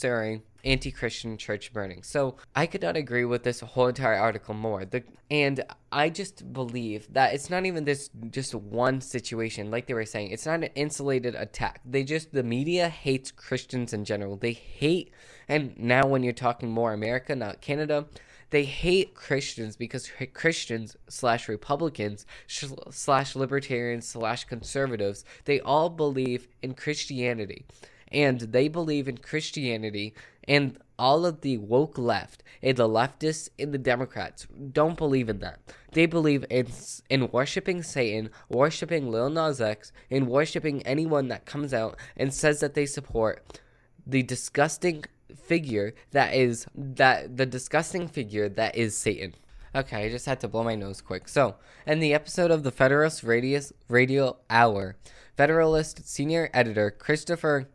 stirring 0.03 0.41
anti-Christian 0.65 1.37
church 1.37 1.71
burning. 1.71 2.03
So 2.03 2.35
I 2.53 2.65
could 2.65 2.81
not 2.81 2.97
agree 2.97 3.23
with 3.23 3.43
this 3.43 3.61
whole 3.61 3.87
entire 3.87 4.15
article 4.15 4.53
more. 4.53 4.83
The, 4.83 5.01
and 5.31 5.63
I 5.93 6.09
just 6.09 6.51
believe 6.51 7.07
that 7.13 7.33
it's 7.33 7.49
not 7.49 7.65
even 7.65 7.85
this 7.85 8.09
just 8.29 8.53
one 8.53 8.99
situation. 8.99 9.71
Like 9.71 9.87
they 9.87 9.93
were 9.93 10.05
saying, 10.05 10.31
it's 10.31 10.45
not 10.45 10.55
an 10.55 10.71
insulated 10.75 11.35
attack. 11.35 11.79
They 11.85 12.03
just 12.03 12.33
the 12.33 12.43
media 12.43 12.89
hates 12.89 13.31
Christians 13.31 13.93
in 13.93 14.03
general. 14.03 14.35
They 14.35 14.51
hate, 14.51 15.13
and 15.47 15.73
now 15.77 16.05
when 16.05 16.21
you're 16.21 16.33
talking 16.33 16.69
more 16.69 16.91
America, 16.91 17.33
not 17.33 17.61
Canada. 17.61 18.05
They 18.49 18.65
hate 18.65 19.15
Christians 19.15 19.75
because 19.75 20.11
Christians 20.33 20.95
slash 21.09 21.49
Republicans 21.49 22.27
slash 22.47 23.35
libertarians 23.35 24.07
slash 24.07 24.43
conservatives, 24.43 25.25
they 25.45 25.59
all 25.59 25.89
believe 25.89 26.47
in 26.61 26.75
Christianity 26.75 27.65
and 28.13 28.39
they 28.39 28.67
believe 28.67 29.07
in 29.07 29.17
Christianity 29.17 30.13
and 30.47 30.77
all 30.99 31.25
of 31.25 31.41
the 31.41 31.57
woke 31.57 31.97
left 31.97 32.43
and 32.61 32.77
the 32.77 32.87
leftists 32.87 33.49
and 33.57 33.73
the 33.73 33.77
Democrats 33.77 34.47
don't 34.71 34.97
believe 34.97 35.29
in 35.29 35.39
that. 35.39 35.59
They 35.91 36.05
believe 36.05 36.45
in 36.49 36.67
in 37.09 37.29
worshiping 37.31 37.83
Satan, 37.83 38.29
worshiping 38.49 39.09
Lil 39.09 39.29
Nas 39.29 39.59
X, 39.59 39.91
and 40.09 40.27
worshiping 40.27 40.81
anyone 40.83 41.27
that 41.29 41.45
comes 41.45 41.73
out 41.73 41.97
and 42.15 42.33
says 42.33 42.59
that 42.59 42.73
they 42.73 42.85
support 42.85 43.59
the 44.05 44.23
disgusting 44.23 45.05
figure 45.35 45.93
that 46.11 46.33
is 46.33 46.67
that 46.75 47.37
the 47.37 47.45
disgusting 47.45 48.07
figure 48.07 48.49
that 48.49 48.75
is 48.75 48.95
Satan. 48.95 49.35
Okay, 49.75 50.05
I 50.05 50.09
just 50.09 50.27
had 50.27 50.39
to 50.41 50.47
blow 50.47 50.63
my 50.63 50.75
nose 50.75 51.01
quick. 51.01 51.27
So, 51.27 51.55
in 51.87 51.99
the 51.99 52.13
episode 52.13 52.51
of 52.51 52.61
the 52.61 52.71
Federalist 52.71 53.23
Radius 53.23 53.73
Radio 53.87 54.37
Hour, 54.47 54.95
Federalist 55.35 56.07
senior 56.07 56.51
editor 56.53 56.91
Christopher 56.91 57.67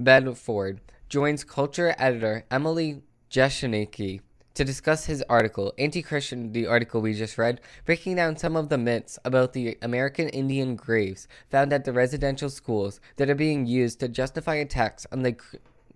Bedford 0.00 0.80
joins 1.10 1.44
culture 1.44 1.94
editor 1.98 2.44
Emily 2.50 3.02
Jashinsky 3.30 4.22
to 4.54 4.64
discuss 4.64 5.04
his 5.04 5.22
article, 5.28 5.74
Anti 5.78 6.00
Christian, 6.00 6.52
the 6.52 6.66
article 6.66 7.02
we 7.02 7.12
just 7.12 7.36
read, 7.36 7.60
breaking 7.84 8.16
down 8.16 8.38
some 8.38 8.56
of 8.56 8.70
the 8.70 8.78
myths 8.78 9.18
about 9.26 9.52
the 9.52 9.76
American 9.82 10.30
Indian 10.30 10.74
graves 10.74 11.28
found 11.50 11.72
at 11.72 11.84
the 11.84 11.92
residential 11.92 12.48
schools 12.48 12.98
that 13.16 13.28
are 13.28 13.34
being 13.34 13.66
used 13.66 14.00
to 14.00 14.08
justify 14.08 14.54
attacks 14.54 15.06
on 15.12 15.22
the 15.22 15.36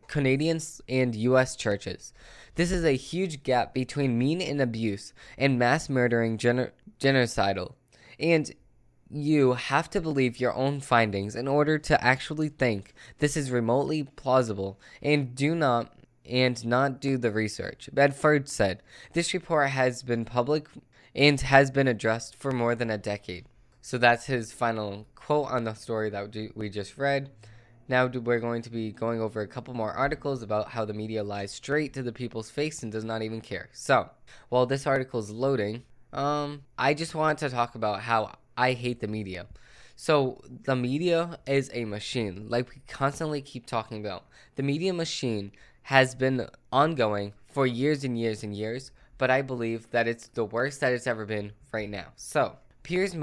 Canadian 0.06 0.60
and 0.86 1.16
U.S. 1.16 1.56
churches. 1.56 2.12
This 2.56 2.70
is 2.70 2.84
a 2.84 2.96
huge 2.96 3.42
gap 3.42 3.72
between 3.72 4.18
mean 4.18 4.42
and 4.42 4.60
abuse 4.60 5.14
and 5.38 5.58
mass 5.58 5.88
murdering 5.88 6.36
genocidal. 6.36 7.72
And 8.20 8.52
you 9.14 9.52
have 9.52 9.88
to 9.90 10.00
believe 10.00 10.40
your 10.40 10.52
own 10.54 10.80
findings 10.80 11.36
in 11.36 11.46
order 11.46 11.78
to 11.78 12.04
actually 12.04 12.48
think 12.48 12.92
this 13.20 13.36
is 13.36 13.50
remotely 13.50 14.02
plausible 14.16 14.80
and 15.00 15.34
do 15.36 15.54
not 15.54 15.92
and 16.28 16.64
not 16.64 17.00
do 17.00 17.16
the 17.16 17.30
research. 17.30 17.88
Bedford 17.92 18.48
said, 18.48 18.82
This 19.12 19.32
report 19.34 19.70
has 19.70 20.02
been 20.02 20.24
public 20.24 20.66
and 21.14 21.40
has 21.40 21.70
been 21.70 21.86
addressed 21.86 22.34
for 22.34 22.50
more 22.50 22.74
than 22.74 22.90
a 22.90 22.98
decade. 22.98 23.46
So 23.82 23.98
that's 23.98 24.26
his 24.26 24.50
final 24.50 25.06
quote 25.14 25.50
on 25.50 25.64
the 25.64 25.74
story 25.74 26.10
that 26.10 26.34
we 26.56 26.68
just 26.68 26.98
read. 26.98 27.30
Now 27.86 28.06
we're 28.06 28.40
going 28.40 28.62
to 28.62 28.70
be 28.70 28.90
going 28.90 29.20
over 29.20 29.42
a 29.42 29.46
couple 29.46 29.74
more 29.74 29.92
articles 29.92 30.42
about 30.42 30.70
how 30.70 30.86
the 30.86 30.94
media 30.94 31.22
lies 31.22 31.52
straight 31.52 31.92
to 31.92 32.02
the 32.02 32.12
people's 32.12 32.50
face 32.50 32.82
and 32.82 32.90
does 32.90 33.04
not 33.04 33.22
even 33.22 33.42
care. 33.42 33.68
So, 33.72 34.08
while 34.48 34.64
this 34.64 34.86
article 34.86 35.20
is 35.20 35.30
loading, 35.30 35.82
um, 36.14 36.62
I 36.78 36.94
just 36.94 37.14
want 37.14 37.38
to 37.40 37.50
talk 37.50 37.74
about 37.74 38.00
how 38.00 38.38
I 38.56 38.72
hate 38.72 39.00
the 39.00 39.08
media. 39.08 39.46
So 39.96 40.42
the 40.64 40.74
media 40.74 41.38
is 41.46 41.70
a 41.72 41.84
machine, 41.84 42.46
like 42.48 42.68
we 42.70 42.82
constantly 42.88 43.40
keep 43.40 43.66
talking 43.66 44.04
about. 44.04 44.24
The 44.56 44.62
media 44.62 44.92
machine 44.92 45.52
has 45.82 46.14
been 46.14 46.48
ongoing 46.72 47.32
for 47.46 47.66
years 47.66 48.04
and 48.04 48.18
years 48.18 48.42
and 48.42 48.54
years, 48.54 48.90
but 49.18 49.30
I 49.30 49.42
believe 49.42 49.90
that 49.90 50.08
it's 50.08 50.28
the 50.28 50.44
worst 50.44 50.80
that 50.80 50.92
it's 50.92 51.06
ever 51.06 51.24
been 51.24 51.52
right 51.72 51.88
now. 51.88 52.06
So 52.16 52.56
Piers, 52.82 53.14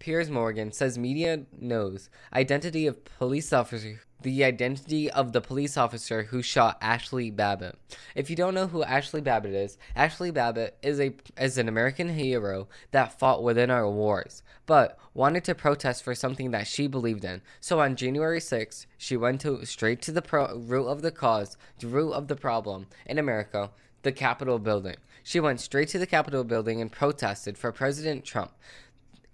Piers 0.00 0.28
Morgan 0.28 0.72
says 0.72 0.98
media 0.98 1.44
knows 1.58 2.10
identity 2.32 2.86
of 2.86 3.04
police 3.04 3.52
officer 3.52 4.00
the 4.20 4.42
identity 4.44 5.10
of 5.10 5.32
the 5.32 5.40
police 5.40 5.76
officer 5.76 6.24
who 6.24 6.42
shot 6.42 6.78
Ashley 6.80 7.30
Babbitt. 7.30 7.76
If 8.14 8.30
you 8.30 8.36
don't 8.36 8.54
know 8.54 8.66
who 8.66 8.82
Ashley 8.82 9.20
Babbitt 9.20 9.54
is, 9.54 9.78
Ashley 9.94 10.30
Babbitt 10.30 10.76
is 10.82 11.00
a 11.00 11.14
is 11.40 11.58
an 11.58 11.68
American 11.68 12.08
hero 12.10 12.68
that 12.90 13.18
fought 13.18 13.42
within 13.42 13.70
our 13.70 13.88
wars, 13.88 14.42
but 14.66 14.98
wanted 15.14 15.44
to 15.44 15.54
protest 15.54 16.02
for 16.02 16.14
something 16.14 16.50
that 16.50 16.66
she 16.66 16.86
believed 16.86 17.24
in. 17.24 17.42
So 17.60 17.80
on 17.80 17.96
January 17.96 18.40
6th, 18.40 18.86
she 18.96 19.16
went 19.16 19.40
to 19.42 19.64
straight 19.64 20.02
to 20.02 20.12
the 20.12 20.22
pro- 20.22 20.56
root 20.56 20.86
of 20.86 21.02
the 21.02 21.12
cause, 21.12 21.56
the 21.78 21.86
root 21.86 22.12
of 22.12 22.28
the 22.28 22.36
problem 22.36 22.86
in 23.06 23.18
America, 23.18 23.70
the 24.02 24.12
Capitol 24.12 24.58
building. 24.58 24.96
She 25.22 25.40
went 25.40 25.60
straight 25.60 25.88
to 25.88 25.98
the 25.98 26.06
Capitol 26.06 26.44
building 26.44 26.80
and 26.80 26.90
protested 26.90 27.58
for 27.58 27.70
President 27.70 28.24
Trump 28.24 28.52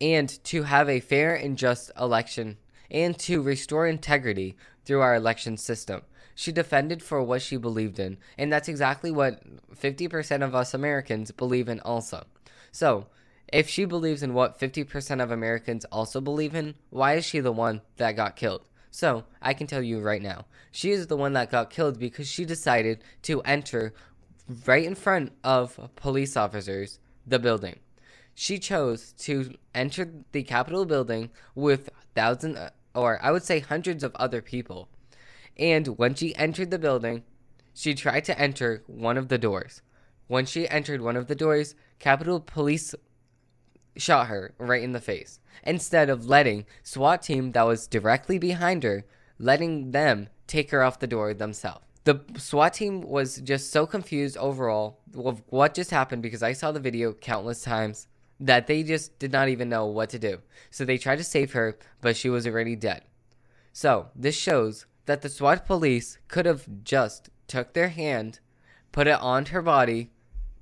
and 0.01 0.43
to 0.45 0.65
have 0.65 0.89
a 0.89 1.01
fair 1.01 1.35
and 1.35 1.57
just 1.57 1.91
election 1.99 2.57
and 2.91 3.19
to 3.19 3.41
restore 3.41 3.87
integrity 3.87 4.57
through 4.85 5.01
our 5.01 5.15
election 5.15 5.57
system. 5.57 6.03
She 6.35 6.53
defended 6.53 7.03
for 7.03 7.23
what 7.23 7.43
she 7.43 7.57
believed 7.57 7.99
in, 7.99 8.19
and 8.37 8.53
that's 8.53 8.69
exactly 8.69 9.11
what 9.11 9.41
50% 9.75 10.43
of 10.43 10.55
us 10.55 10.75
Americans 10.75 11.31
believe 11.31 11.69
in 11.69 11.81
also. 11.81 12.25
So, 12.73 13.07
if 13.53 13.69
she 13.69 13.85
believes 13.85 14.23
in 14.23 14.35
what 14.35 14.59
50% 14.59 15.23
of 15.23 15.31
Americans 15.31 15.85
also 15.87 16.21
believe 16.21 16.55
in, 16.55 16.75
why 16.91 17.15
is 17.15 17.25
she 17.25 17.39
the 17.41 17.53
one 17.53 17.83
that 17.99 18.17
got 18.17 18.35
killed? 18.35 18.69
So, 18.91 19.25
I 19.41 19.55
can 19.55 19.67
tell 19.67 19.83
you 19.83 20.01
right 20.01 20.23
now, 20.23 20.47
she 20.73 20.91
is 20.91 21.07
the 21.07 21.17
one 21.17 21.35
that 21.35 21.51
got 21.51 21.71
killed 21.71 21.99
because 21.99 22.27
she 22.27 22.45
decided 22.45 23.05
to 23.23 23.43
enter 23.43 23.95
right 24.67 24.85
in 24.85 24.95
front 24.95 25.33
of 25.45 25.79
police 25.95 26.37
officers 26.37 26.99
the 27.27 27.39
building. 27.39 27.79
She 28.35 28.59
chose 28.59 29.13
to 29.19 29.55
enter 29.75 30.11
the 30.33 30.43
Capitol 30.43 30.85
building 30.85 31.31
with 31.55 31.91
thousands 32.15 32.59
or 32.95 33.19
I 33.23 33.31
would 33.31 33.43
say 33.43 33.61
hundreds 33.61 34.05
of 34.05 34.15
other 34.17 34.41
people. 34.43 34.89
And 35.57 35.99
when 35.99 36.15
she 36.15 36.35
entered 36.37 36.71
the 36.71 36.79
building, 36.79 37.25
she 37.75 37.95
tried 37.95 38.25
to 38.27 38.39
enter 38.39 38.83
one 38.87 39.17
of 39.17 39.29
the 39.29 39.39
doors. 39.39 39.83
When 40.27 40.47
she 40.47 40.69
entered 40.69 41.01
one 41.01 41.17
of 41.17 41.27
the 41.27 41.35
doors, 41.35 41.75
Capitol 41.99 42.41
Police 42.41 42.95
shot 43.97 44.29
her 44.29 44.55
right 44.59 44.83
in 44.83 44.93
the 44.93 45.01
face 45.01 45.39
instead 45.63 46.11
of 46.11 46.27
letting 46.27 46.67
SWAT 46.83 47.23
team 47.23 47.53
that 47.53 47.63
was 47.63 47.87
directly 47.87 48.39
behind 48.39 48.83
her 48.83 49.05
letting 49.39 49.91
them 49.91 50.29
take 50.47 50.71
her 50.71 50.83
off 50.83 50.99
the 50.99 51.07
door 51.07 51.35
themselves. 51.35 51.85
The 52.05 52.21
SWAT 52.37 52.75
team 52.75 53.01
was 53.01 53.37
just 53.37 53.71
so 53.71 53.87
confused 53.87 54.37
overall 54.37 55.01
of 55.17 55.43
what 55.49 55.75
just 55.75 55.91
happened 55.91 56.23
because 56.23 56.43
I 56.43 56.53
saw 56.53 56.71
the 56.71 56.81
video 56.81 57.13
countless 57.13 57.63
times 57.63 58.09
that 58.41 58.67
they 58.67 58.83
just 58.83 59.19
did 59.19 59.33
not 59.33 59.49
even 59.49 59.69
know 59.69 59.87
what 59.87 60.11
to 60.11 60.19
do. 60.19 60.41
So 60.71 60.85
they 60.85 60.99
tried 60.99 61.17
to 61.17 61.25
save 61.25 61.53
her, 61.53 61.79
but 62.01 62.17
she 62.17 62.29
was 62.29 62.47
already 62.47 62.77
dead. 62.77 63.05
So 63.73 64.09
this 64.15 64.37
shows 64.37 64.87
that 65.07 65.23
the 65.23 65.29
SWAT 65.29 65.67
police 65.67 66.19
could 66.29 66.47
have 66.47 66.67
just 66.83 67.31
took 67.47 67.73
their 67.73 67.89
hand, 67.89 68.41
put 68.93 69.07
it 69.07 69.21
on 69.21 69.47
her 69.47 69.63
body, 69.63 70.11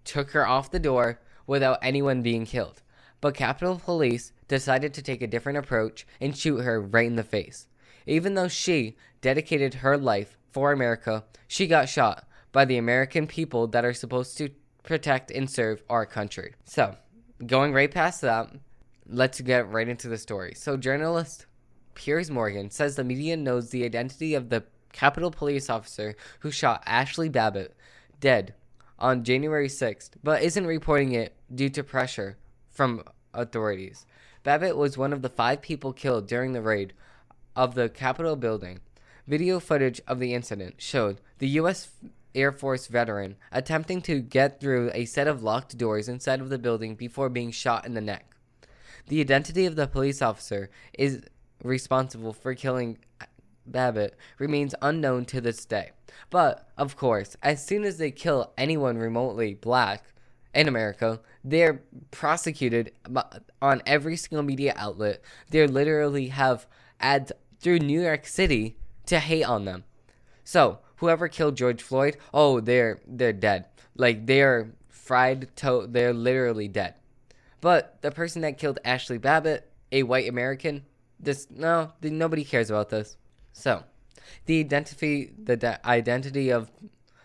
took 0.05 0.33
her 0.33 0.47
off 0.47 0.71
the 0.71 0.79
door 0.79 1.21
without 1.47 1.79
anyone 1.83 2.23
being 2.23 2.45
killed. 2.45 2.83
But 3.21 3.35
Capitol 3.35 3.81
Police 3.83 4.33
decided 4.49 4.93
to 4.95 5.03
take 5.03 5.23
a 5.23 5.27
different 5.27 5.59
approach 5.59 6.07
and 6.21 6.37
shoot 6.37 6.63
her 6.63 6.81
right 6.81 7.07
in 7.07 7.17
the 7.17 7.23
face. 7.23 7.69
Even 8.07 8.35
though 8.35 8.49
she 8.49 8.97
dedicated 9.21 9.75
her 9.75 9.97
life 9.97 10.37
for 10.51 10.73
America, 10.73 11.25
she 11.47 11.67
got 11.67 11.89
shot 11.89 12.27
by 12.51 12.65
the 12.65 12.77
American 12.77 13.27
people 13.27 13.69
that 13.69 13.85
are 13.85 13.95
supposed 13.95 14.37
to 14.39 14.51
protect 14.83 15.31
and 15.31 15.49
serve 15.49 15.83
our 15.89 16.05
country. 16.05 16.55
So, 16.65 16.97
going 17.47 17.73
right 17.73 17.91
past 17.91 18.21
that, 18.21 18.51
let's 19.07 19.41
get 19.41 19.71
right 19.71 19.89
into 19.89 20.09
the 20.09 20.19
story. 20.19 20.55
So, 20.55 20.77
journalist 20.77 21.47
Piers 21.95 22.31
Morgan 22.31 22.71
says 22.71 22.97
the 22.97 23.05
media 23.05 23.37
knows 23.37 23.71
the 23.71 23.85
identity 23.85 24.35
of 24.35 24.49
the 24.49 24.65
Capitol 24.93 25.31
police 25.31 25.71
officer 25.71 26.15
who 26.41 26.51
shot 26.51 26.83
Ashley 26.87 27.29
Babbitt 27.29 27.75
dead 28.21 28.55
on 28.99 29.25
January 29.25 29.69
6th, 29.69 30.11
but 30.23 30.43
isn't 30.43 30.67
reporting 30.67 31.13
it 31.13 31.35
due 31.53 31.69
to 31.71 31.83
pressure 31.83 32.37
from 32.71 33.03
authorities. 33.35 34.07
Babbitt 34.43 34.77
was 34.77 34.99
one 34.99 35.13
of 35.13 35.23
the 35.23 35.29
five 35.29 35.63
people 35.63 35.93
killed 35.93 36.27
during 36.27 36.53
the 36.53 36.63
raid 36.63 36.93
of 37.57 37.75
the 37.75 37.89
Capitol 37.89 38.37
building. 38.37 38.81
Video 39.27 39.61
footage 39.61 40.01
of 40.07 40.19
the 40.19 40.35
incident 40.35 40.75
showed 40.79 41.21
the 41.39 41.49
U.S. 41.49 41.91
Air 42.35 42.53
Force 42.53 42.87
veteran 42.87 43.37
attempting 43.51 44.01
to 44.03 44.21
get 44.21 44.61
through 44.61 44.91
a 44.95 45.05
set 45.05 45.29
of 45.29 45.43
locked 45.43 45.77
doors 45.77 46.09
inside 46.09 46.41
of 46.41 46.49
the 46.49 46.59
building 46.59 46.95
before 46.95 47.29
being 47.29 47.51
shot 47.51 47.87
in 47.87 47.95
the 47.95 48.01
neck. 48.01 48.35
The 49.09 49.21
identity 49.21 49.67
of 49.67 49.77
the 49.77 49.87
police 49.87 50.23
officer 50.23 50.71
is 50.95 51.23
responsible 51.63 52.33
for 52.33 52.55
killing 52.55 52.99
Babbitt 53.67 54.17
remains 54.39 54.75
unknown 54.83 55.25
to 55.27 55.41
this 55.41 55.65
day. 55.65 55.93
But, 56.31 56.69
of 56.77 56.97
course, 56.97 57.37
as 57.43 57.65
soon 57.65 57.85
as 57.85 57.99
they 57.99 58.11
kill 58.11 58.53
anyone 58.59 58.99
remotely 58.99 59.55
black 59.55 60.05
in 60.55 60.69
America, 60.69 61.21
they're 61.45 61.83
prosecuted 62.11 62.93
on 63.61 63.83
every 63.87 64.17
single 64.17 64.43
media 64.43 64.75
outlet. 64.77 65.23
They 65.51 65.67
literally 65.67 66.29
have 66.29 66.67
ads 67.01 67.33
through 67.61 67.79
New 67.79 68.03
York 68.03 68.27
City 68.27 68.77
to 69.07 69.19
hate 69.19 69.45
on 69.45 69.65
them. 69.65 69.85
So, 70.45 70.81
whoever 71.03 71.27
killed 71.27 71.57
George 71.57 71.83
Floyd, 71.83 72.17
oh, 72.33 72.61
they're 72.61 73.01
they're 73.07 73.33
dead. 73.33 73.67
Like 73.97 74.25
they're 74.27 74.73
fried 74.89 75.55
to 75.57 75.87
they're 75.91 76.15
literally 76.15 76.69
dead. 76.69 76.95
But 77.61 78.01
the 78.03 78.13
person 78.13 78.43
that 78.43 78.57
killed 78.57 78.79
Ashley 78.85 79.19
Babbitt, 79.19 79.69
a 79.91 80.05
white 80.05 80.29
American, 80.29 80.85
this 81.19 81.49
no, 81.51 81.93
nobody 82.01 82.45
cares 82.45 82.71
about 82.71 82.91
this. 82.91 83.17
So, 83.53 83.83
the 84.47 84.61
identity 84.61 85.33
the 85.37 85.57
de- 85.57 85.87
identity 85.87 86.51
of 86.51 86.71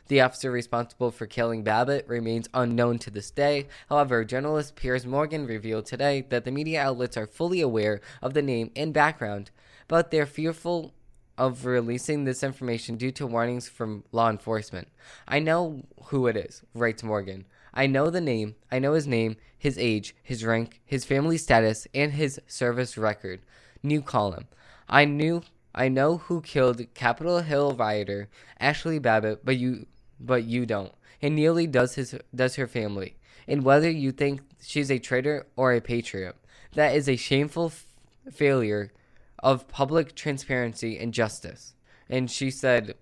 the 0.07 0.21
officer 0.21 0.49
responsible 0.49 1.11
for 1.11 1.27
killing 1.27 1.63
Babbitt 1.63 2.07
remains 2.07 2.49
unknown 2.55 2.97
to 2.99 3.11
this 3.11 3.29
day. 3.29 3.67
However, 3.89 4.25
journalist 4.25 4.75
Piers 4.75 5.05
Morgan 5.05 5.45
revealed 5.45 5.85
today 5.85 6.25
that 6.29 6.45
the 6.45 6.51
media 6.51 6.81
outlets 6.81 7.17
are 7.17 7.27
fully 7.27 7.61
aware 7.61 8.01
of 8.23 8.33
the 8.33 8.41
name 8.41 8.71
and 8.75 8.91
background, 8.91 9.51
but 9.87 10.09
they're 10.09 10.25
fearful 10.25 10.93
of 11.37 11.65
releasing 11.65 12.23
this 12.23 12.43
information 12.43 12.95
due 12.95 13.11
to 13.11 13.27
warnings 13.27 13.67
from 13.69 14.03
law 14.11 14.29
enforcement. 14.29 14.87
I 15.27 15.39
know 15.39 15.83
who 16.05 16.27
it 16.27 16.35
is, 16.35 16.63
writes 16.73 17.03
Morgan. 17.03 17.45
I 17.73 17.85
know 17.85 18.09
the 18.09 18.21
name, 18.21 18.55
I 18.71 18.79
know 18.79 18.93
his 18.93 19.05
name, 19.07 19.37
his 19.57 19.77
age, 19.77 20.15
his 20.23 20.43
rank, 20.43 20.81
his 20.85 21.05
family 21.05 21.37
status, 21.37 21.87
and 21.93 22.13
his 22.13 22.39
service 22.47 22.97
record. 22.97 23.41
New 23.83 24.01
column. 24.01 24.47
I 24.89 25.05
knew 25.05 25.43
I 25.75 25.89
know 25.89 26.17
who 26.17 26.41
killed 26.41 26.81
Capitol 26.95 27.41
Hill 27.41 27.73
rioter 27.73 28.29
Ashley 28.59 28.97
Babbitt, 28.97 29.45
but 29.45 29.57
you 29.57 29.85
but 30.19 30.43
you 30.43 30.65
don't. 30.65 30.91
And 31.21 31.35
nearly 31.35 31.67
does 31.67 31.93
his 31.95 32.15
does 32.33 32.55
her 32.55 32.67
family. 32.67 33.15
And 33.47 33.63
whether 33.63 33.89
you 33.89 34.11
think 34.11 34.41
she's 34.59 34.89
a 34.89 34.97
traitor 34.97 35.45
or 35.55 35.73
a 35.73 35.81
patriot, 35.81 36.35
that 36.73 36.95
is 36.95 37.07
a 37.07 37.15
shameful 37.15 37.67
f- 37.67 37.85
failure 38.33 38.91
of 39.39 39.67
public 39.67 40.15
transparency 40.15 40.97
and 40.97 41.13
justice. 41.13 41.73
And 42.09 42.29
she 42.29 42.49
said, 42.51 42.95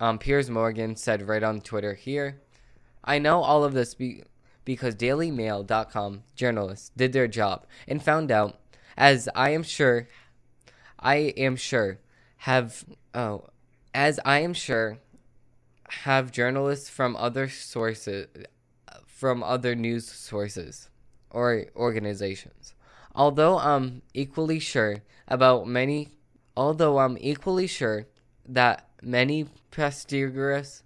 um, 0.00 0.18
Piers 0.18 0.50
Morgan 0.50 0.96
said 0.96 1.28
right 1.28 1.42
on 1.42 1.60
Twitter 1.60 1.94
here, 1.94 2.40
I 3.04 3.18
know 3.18 3.42
all 3.42 3.64
of 3.64 3.72
this 3.72 3.94
be- 3.94 4.24
because 4.64 4.94
DailyMail.com 4.94 6.22
journalists 6.36 6.90
did 6.96 7.12
their 7.12 7.28
job 7.28 7.66
and 7.88 8.02
found 8.02 8.30
out, 8.30 8.58
as 8.96 9.28
I 9.34 9.50
am 9.50 9.62
sure, 9.62 10.08
I 10.98 11.16
am 11.36 11.56
sure, 11.56 11.98
have, 12.38 12.84
oh, 13.14 13.46
as 13.94 14.20
I 14.24 14.40
am 14.40 14.54
sure, 14.54 14.98
have 15.88 16.32
journalists 16.32 16.88
from 16.88 17.16
other 17.16 17.48
sources, 17.48 18.28
from 19.06 19.42
other 19.42 19.74
news 19.74 20.10
sources 20.10 20.88
or 21.30 21.66
organizations. 21.76 22.74
Although 23.14 23.58
I'm 23.58 24.02
equally 24.14 24.58
sure 24.58 25.02
about 25.32 25.66
many, 25.66 26.10
although 26.54 26.98
I'm 26.98 27.16
equally 27.18 27.66
sure 27.66 28.06
that 28.46 28.86
many 29.02 29.46
prestigious 29.70 30.82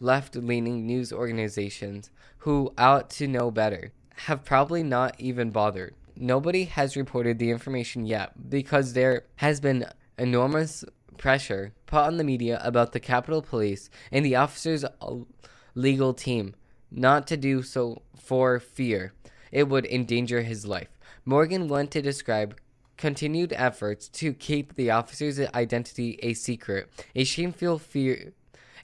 left-leaning 0.00 0.84
news 0.84 1.12
organizations 1.12 2.10
who 2.38 2.72
ought 2.76 3.08
to 3.10 3.28
know 3.28 3.52
better 3.52 3.92
have 4.26 4.44
probably 4.44 4.82
not 4.82 5.14
even 5.20 5.50
bothered. 5.50 5.94
Nobody 6.16 6.64
has 6.64 6.96
reported 6.96 7.38
the 7.38 7.50
information 7.50 8.06
yet 8.06 8.50
because 8.50 8.92
there 8.92 9.22
has 9.36 9.60
been 9.60 9.86
enormous 10.18 10.84
pressure 11.16 11.72
put 11.86 12.02
on 12.02 12.16
the 12.16 12.24
media 12.24 12.60
about 12.64 12.90
the 12.90 12.98
Capitol 12.98 13.40
Police 13.40 13.88
and 14.10 14.24
the 14.24 14.34
officer's 14.34 14.84
legal 15.76 16.12
team 16.12 16.56
not 16.90 17.28
to 17.28 17.36
do 17.36 17.62
so 17.62 18.02
for 18.18 18.58
fear 18.58 19.12
it 19.52 19.68
would 19.68 19.86
endanger 19.86 20.42
his 20.42 20.66
life. 20.66 20.88
Morgan 21.24 21.68
went 21.68 21.92
to 21.92 22.02
describe 22.02 22.58
continued 22.96 23.52
efforts 23.52 24.08
to 24.08 24.32
keep 24.32 24.74
the 24.74 24.90
officer's 24.90 25.38
identity 25.38 26.18
a 26.22 26.34
secret, 26.34 26.88
a 27.14 27.24
shameful 27.24 27.78
fear 27.78 28.32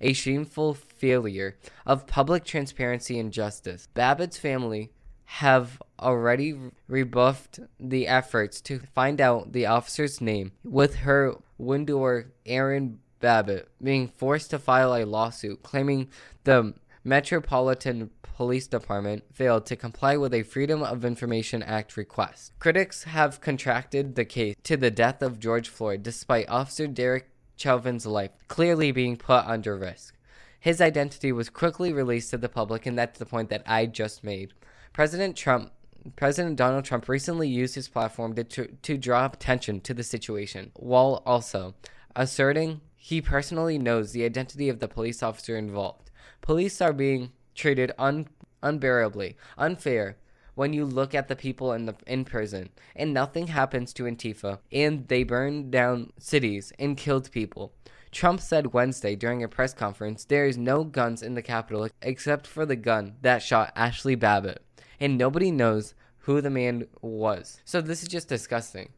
a 0.03 0.13
shameful 0.13 0.75
failure 0.75 1.57
of 1.87 2.07
public 2.07 2.45
transparency 2.45 3.19
and 3.19 3.33
justice. 3.33 3.89
Babbitt's 3.95 4.37
family 4.37 4.91
have 5.25 5.81
already 5.99 6.59
rebuffed 6.89 7.61
the 7.81 8.07
efforts 8.07 8.61
to 8.61 8.81
find 8.95 9.21
out 9.21 9.53
the 9.53 9.65
officer's 9.65 10.21
name, 10.21 10.53
with 10.65 10.97
her 10.97 11.35
widower 11.57 12.33
Erin 12.45 12.99
Babbitt 13.21 13.69
being 13.83 14.09
forced 14.09 14.51
to 14.51 14.59
file 14.59 14.95
a 14.95 15.07
lawsuit 15.07 15.63
claiming 15.63 16.09
the 16.45 16.75
Metropolitan 17.05 18.11
Police 18.23 18.69
Department 18.69 19.25
failed 19.33 19.67
to 19.67 19.77
comply 19.77 20.17
with 20.17 20.33
a 20.33 20.45
Freedom 20.45 20.83
of 20.83 21.05
Information 21.05 21.61
Act 21.63 21.97
request. 21.97 22.53
Critics 22.61 23.05
have 23.05 23.41
contracted 23.41 24.15
the 24.15 24.25
case 24.25 24.55
to 24.63 24.77
the 24.77 24.91
death 24.91 25.21
of 25.21 25.41
George 25.41 25.69
Floyd 25.69 26.05
despite 26.05 26.49
Officer 26.49 26.87
Derek 26.87 27.29
Chauvin's 27.57 28.07
life 28.07 28.31
clearly 28.47 28.93
being 28.93 29.17
put 29.17 29.45
under 29.47 29.77
risk. 29.77 30.17
His 30.61 30.81
identity 30.81 31.33
was 31.33 31.51
quickly 31.51 31.93
released 31.93 32.31
to 32.31 32.39
the 32.39 32.49
public, 32.49 32.87
and 32.87 32.97
that's 32.97 33.19
the 33.19 33.27
point 33.27 33.51
that 33.51 33.65
I 33.67 33.87
just 33.87 34.23
made. 34.23 34.53
President 34.93 35.37
Trump 35.37 35.73
President 36.17 36.57
Donald 36.57 36.85
Trump 36.85 37.09
recently 37.09 37.49
used 37.49 37.75
his 37.77 37.89
platform 37.89 38.35
to, 38.35 38.67
to, 38.67 38.99
draw 38.99 39.27
attention 39.27 39.81
to 39.81 39.95
the 39.95 40.03
situation, 40.03 40.73
while 40.75 41.23
also 41.25 41.75
asserting 42.17 42.81
he 42.97 43.21
personally 43.21 43.79
knows 43.79 44.13
the 44.13 44.25
identity 44.25 44.69
of 44.69 44.81
the 44.81 44.89
police 44.89 45.23
officer 45.23 45.57
involved. 45.57 46.12
Police 46.43 46.81
are 46.81 46.93
being 46.93 47.31
treated 47.55 47.93
un, 47.99 48.27
unbearably 48.65 49.37
unfair 49.57 50.17
when 50.57 50.73
you 50.73 50.85
look 50.85 51.15
at 51.15 51.29
the 51.29 51.37
people 51.37 51.73
in 51.73 51.87
the 51.87 51.95
in 52.07 52.25
prison 52.25 52.71
and 52.97 53.15
nothing 53.15 53.47
happens 53.47 53.93
to 53.93 54.03
Antifa 54.03 54.59
and 54.73 55.07
they 55.07 55.23
burn 55.23 55.71
down 55.71 56.13
cities 56.19 56.73
and 56.81 56.97
killed 56.97 57.31
people. 57.31 57.73
Trump 58.11 58.41
said 58.41 58.75
Wednesday 58.75 59.15
during 59.15 59.45
a 59.45 59.49
press 59.49 59.73
conference 59.73 60.25
there 60.25 60.45
is 60.45 60.59
no 60.59 60.83
guns 60.83 61.23
in 61.23 61.35
the 61.35 61.43
Capitol 61.43 61.89
except 62.03 62.49
for 62.49 62.67
the 62.67 62.77
gun 62.77 63.15
that 63.23 63.41
shot 63.41 63.73
Ashley 63.77 64.17
Babbitt 64.17 64.63
and 64.99 65.17
nobody 65.17 65.53
knows 65.53 65.95
who 66.19 66.41
the 66.41 66.51
man 66.51 66.89
was. 67.01 67.61
So 67.65 67.81
this 67.81 68.03
is 68.03 68.09
just 68.09 68.29
disgusting. 68.29 68.91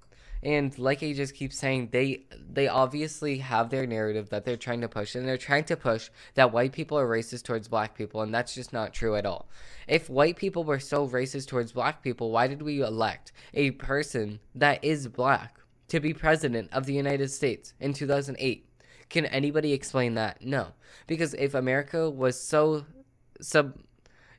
And 0.45 0.79
like 0.79 1.03
I 1.03 1.15
just 1.15 1.35
keep 1.35 1.55
saying, 1.55 1.89
they 1.91 2.27
they 2.53 2.69
obviously 2.69 3.39
have 3.39 3.71
their 3.71 3.87
narrative 3.87 4.29
that 4.29 4.45
they're 4.45 4.59
trying 4.59 4.83
to 4.83 4.89
push, 4.89 5.15
and 5.15 5.27
they're 5.27 5.39
trying 5.39 5.65
to 5.65 5.77
push 5.77 6.11
that 6.35 6.53
white 6.53 6.73
people 6.73 6.99
are 6.99 7.09
racist 7.09 7.45
towards 7.45 7.67
black 7.67 7.97
people, 7.97 8.21
and 8.21 8.35
that's 8.35 8.55
just 8.55 8.73
not 8.73 8.93
true 8.93 9.17
at 9.17 9.25
all. 9.25 9.49
If 9.89 10.11
white 10.11 10.37
people 10.37 10.63
were 10.63 10.79
so 10.79 11.09
racist 11.09 11.49
towards 11.49 11.73
black 11.73 12.03
people, 12.03 12.31
why 12.31 12.47
did 12.47 12.61
we 12.61 12.83
elect 12.83 13.33
a 13.55 13.71
person 13.73 14.39
that 14.55 14.85
is 14.85 15.09
black 15.09 15.59
to 15.89 15.99
be 15.99 16.13
president 16.13 16.71
of 16.73 16.85
the 16.85 16.95
United 16.95 17.31
States 17.31 17.73
in 17.81 17.95
2008? 17.95 18.69
Can 19.09 19.25
anybody 19.27 19.73
explain 19.73 20.15
that? 20.15 20.45
No, 20.45 20.69
because 21.07 21.33
if 21.35 21.55
America 21.55 22.11
was 22.11 22.39
so 22.39 22.85
sub 23.41 23.79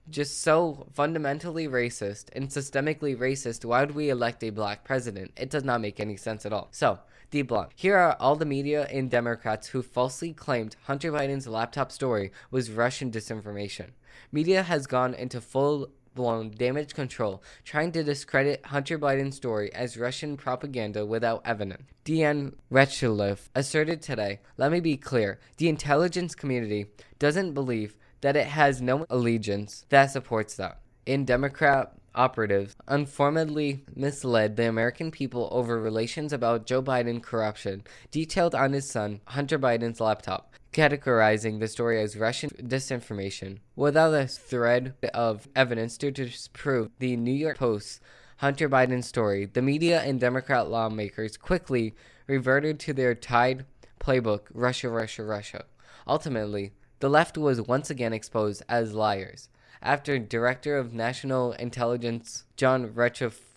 just 0.10 0.42
so 0.42 0.88
fundamentally 0.94 1.68
racist 1.68 2.26
and 2.34 2.50
systemically 2.50 3.18
racist, 3.18 3.66
why 3.66 3.82
would 3.82 3.96
we 3.96 4.10
elect 4.10 4.44
a 4.44 4.50
black 4.50 4.84
president? 4.84 5.32
It 5.38 5.50
does 5.50 5.64
not 5.64 5.82
make 5.82 6.00
any 6.00 6.18
sense 6.18 6.46
at 6.46 6.54
all. 6.54 6.68
So, 6.72 7.00
D 7.32 7.42
Blunt. 7.42 7.72
Here 7.76 7.98
are 7.98 8.16
all 8.20 8.36
the 8.36 8.46
media 8.46 8.88
and 8.92 9.10
Democrats 9.10 9.68
who 9.68 9.82
falsely 9.82 10.32
claimed 10.34 10.76
Hunter 10.84 11.12
Biden's 11.12 11.48
laptop 11.48 11.92
story 11.92 12.32
was 12.52 12.72
Russian 12.72 13.12
disinformation. 13.12 13.90
Media 14.32 14.64
has 14.64 14.88
gone 14.88 15.14
into 15.14 15.42
full 15.42 15.90
blown 16.14 16.50
damage 16.52 16.94
control, 16.94 17.44
trying 17.64 17.92
to 17.92 18.04
discredit 18.04 18.66
Hunter 18.68 18.98
Biden's 18.98 19.36
story 19.36 19.74
as 19.74 19.98
Russian 19.98 20.38
propaganda 20.38 21.06
without 21.06 21.42
evidence. 21.46 21.84
DNI 22.06 22.54
Ratcliffe 22.70 23.50
asserted 23.54 24.02
today, 24.02 24.40
let 24.58 24.72
me 24.72 24.80
be 24.80 24.96
clear, 24.96 25.40
the 25.58 25.68
intelligence 25.68 26.34
community 26.34 26.86
doesn't 27.20 27.54
believe 27.54 27.98
that 28.26 28.36
it 28.36 28.48
has 28.48 28.82
no 28.82 29.06
allegiance 29.12 29.86
that 29.90 30.08
supports 30.08 30.56
that. 30.56 30.80
In 31.06 31.26
Democrat 31.26 31.94
operatives 32.16 32.76
informedly 32.90 33.86
misled 33.96 34.56
the 34.56 34.68
American 34.68 35.12
people 35.12 35.48
over 35.52 35.80
relations 35.80 36.34
about 36.34 36.66
Joe 36.66 36.82
Biden 36.82 37.22
corruption 37.22 37.84
detailed 38.10 38.56
on 38.56 38.74
his 38.74 38.90
son 38.90 39.22
Hunter 39.28 39.60
Biden's 39.60 40.02
laptop, 40.02 40.56
categorizing 40.74 41.60
the 41.60 41.68
story 41.68 42.02
as 42.02 42.18
Russian 42.18 42.50
disinformation 42.50 43.60
without 43.76 44.16
a 44.16 44.26
thread 44.26 44.96
of 45.14 45.48
evidence 45.56 45.96
to 46.00 46.10
disprove 46.10 46.90
the 46.98 47.16
New 47.16 47.32
York 47.32 47.60
Post's 47.60 48.00
Hunter 48.38 48.68
Biden 48.68 49.04
story. 49.04 49.46
The 49.46 49.62
media 49.62 50.02
and 50.02 50.20
Democrat 50.20 50.68
lawmakers 50.68 51.38
quickly 51.38 51.94
reverted 52.26 52.80
to 52.80 52.94
their 52.94 53.14
tied 53.14 53.68
playbook 54.00 54.48
Russia, 54.52 54.90
Russia, 54.90 55.24
Russia. 55.24 55.66
Ultimately, 56.08 56.74
the 57.00 57.10
left 57.10 57.38
was 57.38 57.62
once 57.62 57.90
again 57.90 58.14
exposed 58.14 58.64
as 58.68 58.94
liars 58.94 59.50
after 59.82 60.18
Director 60.18 60.78
of 60.78 60.94
National 60.94 61.52
Intelligence 61.54 62.46
John 62.58 62.94
Ratcliffe 62.94 63.56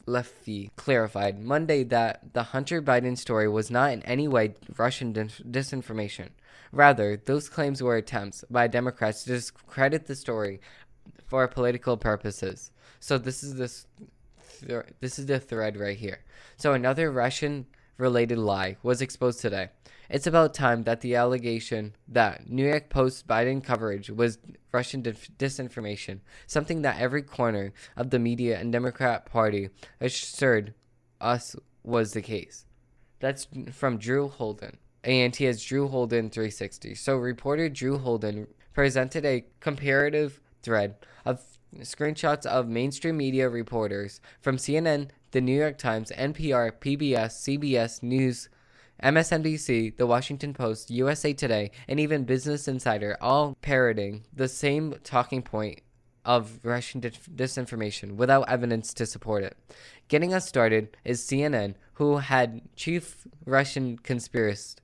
clarified 0.76 1.42
Monday 1.42 1.84
that 1.84 2.32
the 2.34 2.44
Hunter 2.44 2.80
Biden 2.82 3.16
story 3.16 3.48
was 3.48 3.70
not 3.70 3.92
in 3.92 4.02
any 4.02 4.28
way 4.28 4.54
Russian 4.76 5.12
dis- 5.12 5.40
disinformation. 5.40 6.28
Rather, 6.72 7.16
those 7.16 7.48
claims 7.48 7.82
were 7.82 7.96
attempts 7.96 8.44
by 8.50 8.66
Democrats 8.66 9.24
to 9.24 9.30
discredit 9.30 10.06
the 10.06 10.14
story 10.14 10.60
for 11.26 11.46
political 11.48 11.96
purposes. 11.96 12.70
So 13.00 13.18
this 13.18 13.42
is 13.42 13.56
this 13.56 13.86
th- 14.60 14.84
this 15.00 15.18
is 15.18 15.26
the 15.26 15.40
thread 15.40 15.76
right 15.76 15.96
here. 15.96 16.20
So 16.56 16.72
another 16.72 17.10
Russian 17.10 17.66
related 17.96 18.38
lie 18.38 18.76
was 18.82 19.00
exposed 19.00 19.40
today. 19.40 19.70
It's 20.10 20.26
about 20.26 20.54
time 20.54 20.84
that 20.84 21.02
the 21.02 21.16
allegation 21.16 21.94
that 22.08 22.48
New 22.48 22.66
York 22.66 22.88
Post 22.88 23.26
Biden 23.26 23.62
coverage 23.62 24.08
was 24.08 24.38
Russian 24.72 25.02
disinformation, 25.02 26.20
something 26.46 26.82
that 26.82 26.98
every 26.98 27.22
corner 27.22 27.72
of 27.96 28.10
the 28.10 28.18
media 28.18 28.58
and 28.58 28.72
Democrat 28.72 29.26
Party 29.26 29.68
assured 30.00 30.72
us 31.20 31.56
was 31.82 32.12
the 32.12 32.22
case. 32.22 32.64
That's 33.20 33.48
from 33.72 33.98
Drew 33.98 34.28
Holden. 34.28 34.78
And 35.04 35.34
he 35.34 35.44
has 35.44 35.62
Drew 35.62 35.88
Holden 35.88 36.30
360. 36.30 36.94
So 36.94 37.16
reporter 37.16 37.68
Drew 37.68 37.98
Holden 37.98 38.46
presented 38.72 39.24
a 39.24 39.44
comparative 39.60 40.40
thread 40.62 40.96
of 41.24 41.42
screenshots 41.80 42.46
of 42.46 42.66
mainstream 42.66 43.16
media 43.16 43.48
reporters 43.48 44.20
from 44.40 44.56
CNN, 44.56 45.10
the 45.32 45.40
New 45.40 45.56
York 45.56 45.76
Times, 45.76 46.10
NPR, 46.16 46.72
PBS, 46.72 47.58
CBS 47.58 48.02
News, 48.02 48.48
MSNBC, 49.02 49.96
The 49.96 50.06
Washington 50.06 50.52
Post, 50.54 50.90
USA 50.90 51.32
Today, 51.32 51.70
and 51.86 52.00
even 52.00 52.24
Business 52.24 52.66
Insider 52.66 53.16
all 53.20 53.56
parroting 53.62 54.24
the 54.32 54.48
same 54.48 54.94
talking 55.04 55.42
point 55.42 55.80
of 56.24 56.58
Russian 56.64 57.00
disinformation 57.00 58.16
without 58.16 58.48
evidence 58.48 58.92
to 58.94 59.06
support 59.06 59.44
it. 59.44 59.56
Getting 60.08 60.34
us 60.34 60.46
started 60.46 60.96
is 61.04 61.22
CNN, 61.22 61.74
who 61.94 62.18
had 62.18 62.60
chief 62.76 63.26
Russian 63.46 63.98
conspiracist 63.98 64.76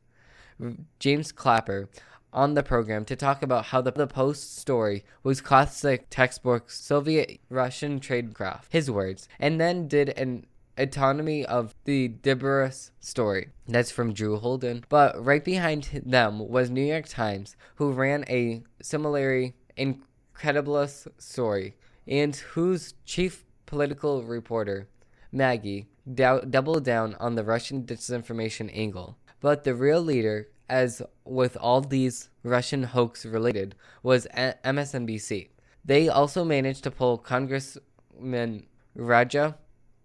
James 0.98 1.32
Clapper 1.32 1.88
on 2.32 2.54
the 2.54 2.62
program 2.62 3.04
to 3.04 3.16
talk 3.16 3.42
about 3.42 3.66
how 3.66 3.80
the, 3.80 3.92
the 3.92 4.06
Post 4.06 4.56
story 4.56 5.04
was 5.22 5.40
classic 5.40 6.06
textbook 6.10 6.70
Soviet 6.70 7.40
Russian 7.48 8.00
tradecraft, 8.00 8.64
his 8.70 8.90
words, 8.90 9.28
and 9.38 9.60
then 9.60 9.86
did 9.86 10.10
an 10.10 10.46
autonomy 10.76 11.44
of 11.44 11.74
the 11.84 12.08
Debris 12.08 12.90
story. 13.00 13.48
That's 13.66 13.90
from 13.90 14.12
Drew 14.12 14.36
Holden. 14.36 14.84
But 14.88 15.22
right 15.24 15.44
behind 15.44 16.02
them 16.04 16.48
was 16.48 16.70
New 16.70 16.84
York 16.84 17.08
Times, 17.08 17.56
who 17.76 17.92
ran 17.92 18.24
a 18.28 18.62
similarly 18.82 19.54
incredulous 19.76 21.08
story, 21.18 21.76
and 22.06 22.34
whose 22.36 22.94
chief 23.04 23.44
political 23.66 24.22
reporter, 24.22 24.88
Maggie, 25.32 25.88
doubled 26.12 26.84
down 26.84 27.14
on 27.18 27.34
the 27.34 27.44
Russian 27.44 27.84
disinformation 27.84 28.70
angle. 28.76 29.16
But 29.40 29.64
the 29.64 29.74
real 29.74 30.00
leader, 30.00 30.48
as 30.68 31.02
with 31.24 31.56
all 31.56 31.80
these 31.80 32.30
Russian 32.42 32.82
hoax 32.84 33.24
related, 33.24 33.74
was 34.02 34.26
MSNBC. 34.34 35.48
They 35.84 36.08
also 36.08 36.44
managed 36.44 36.84
to 36.84 36.90
pull 36.90 37.18
Congressman 37.18 38.66
Raja 38.94 39.58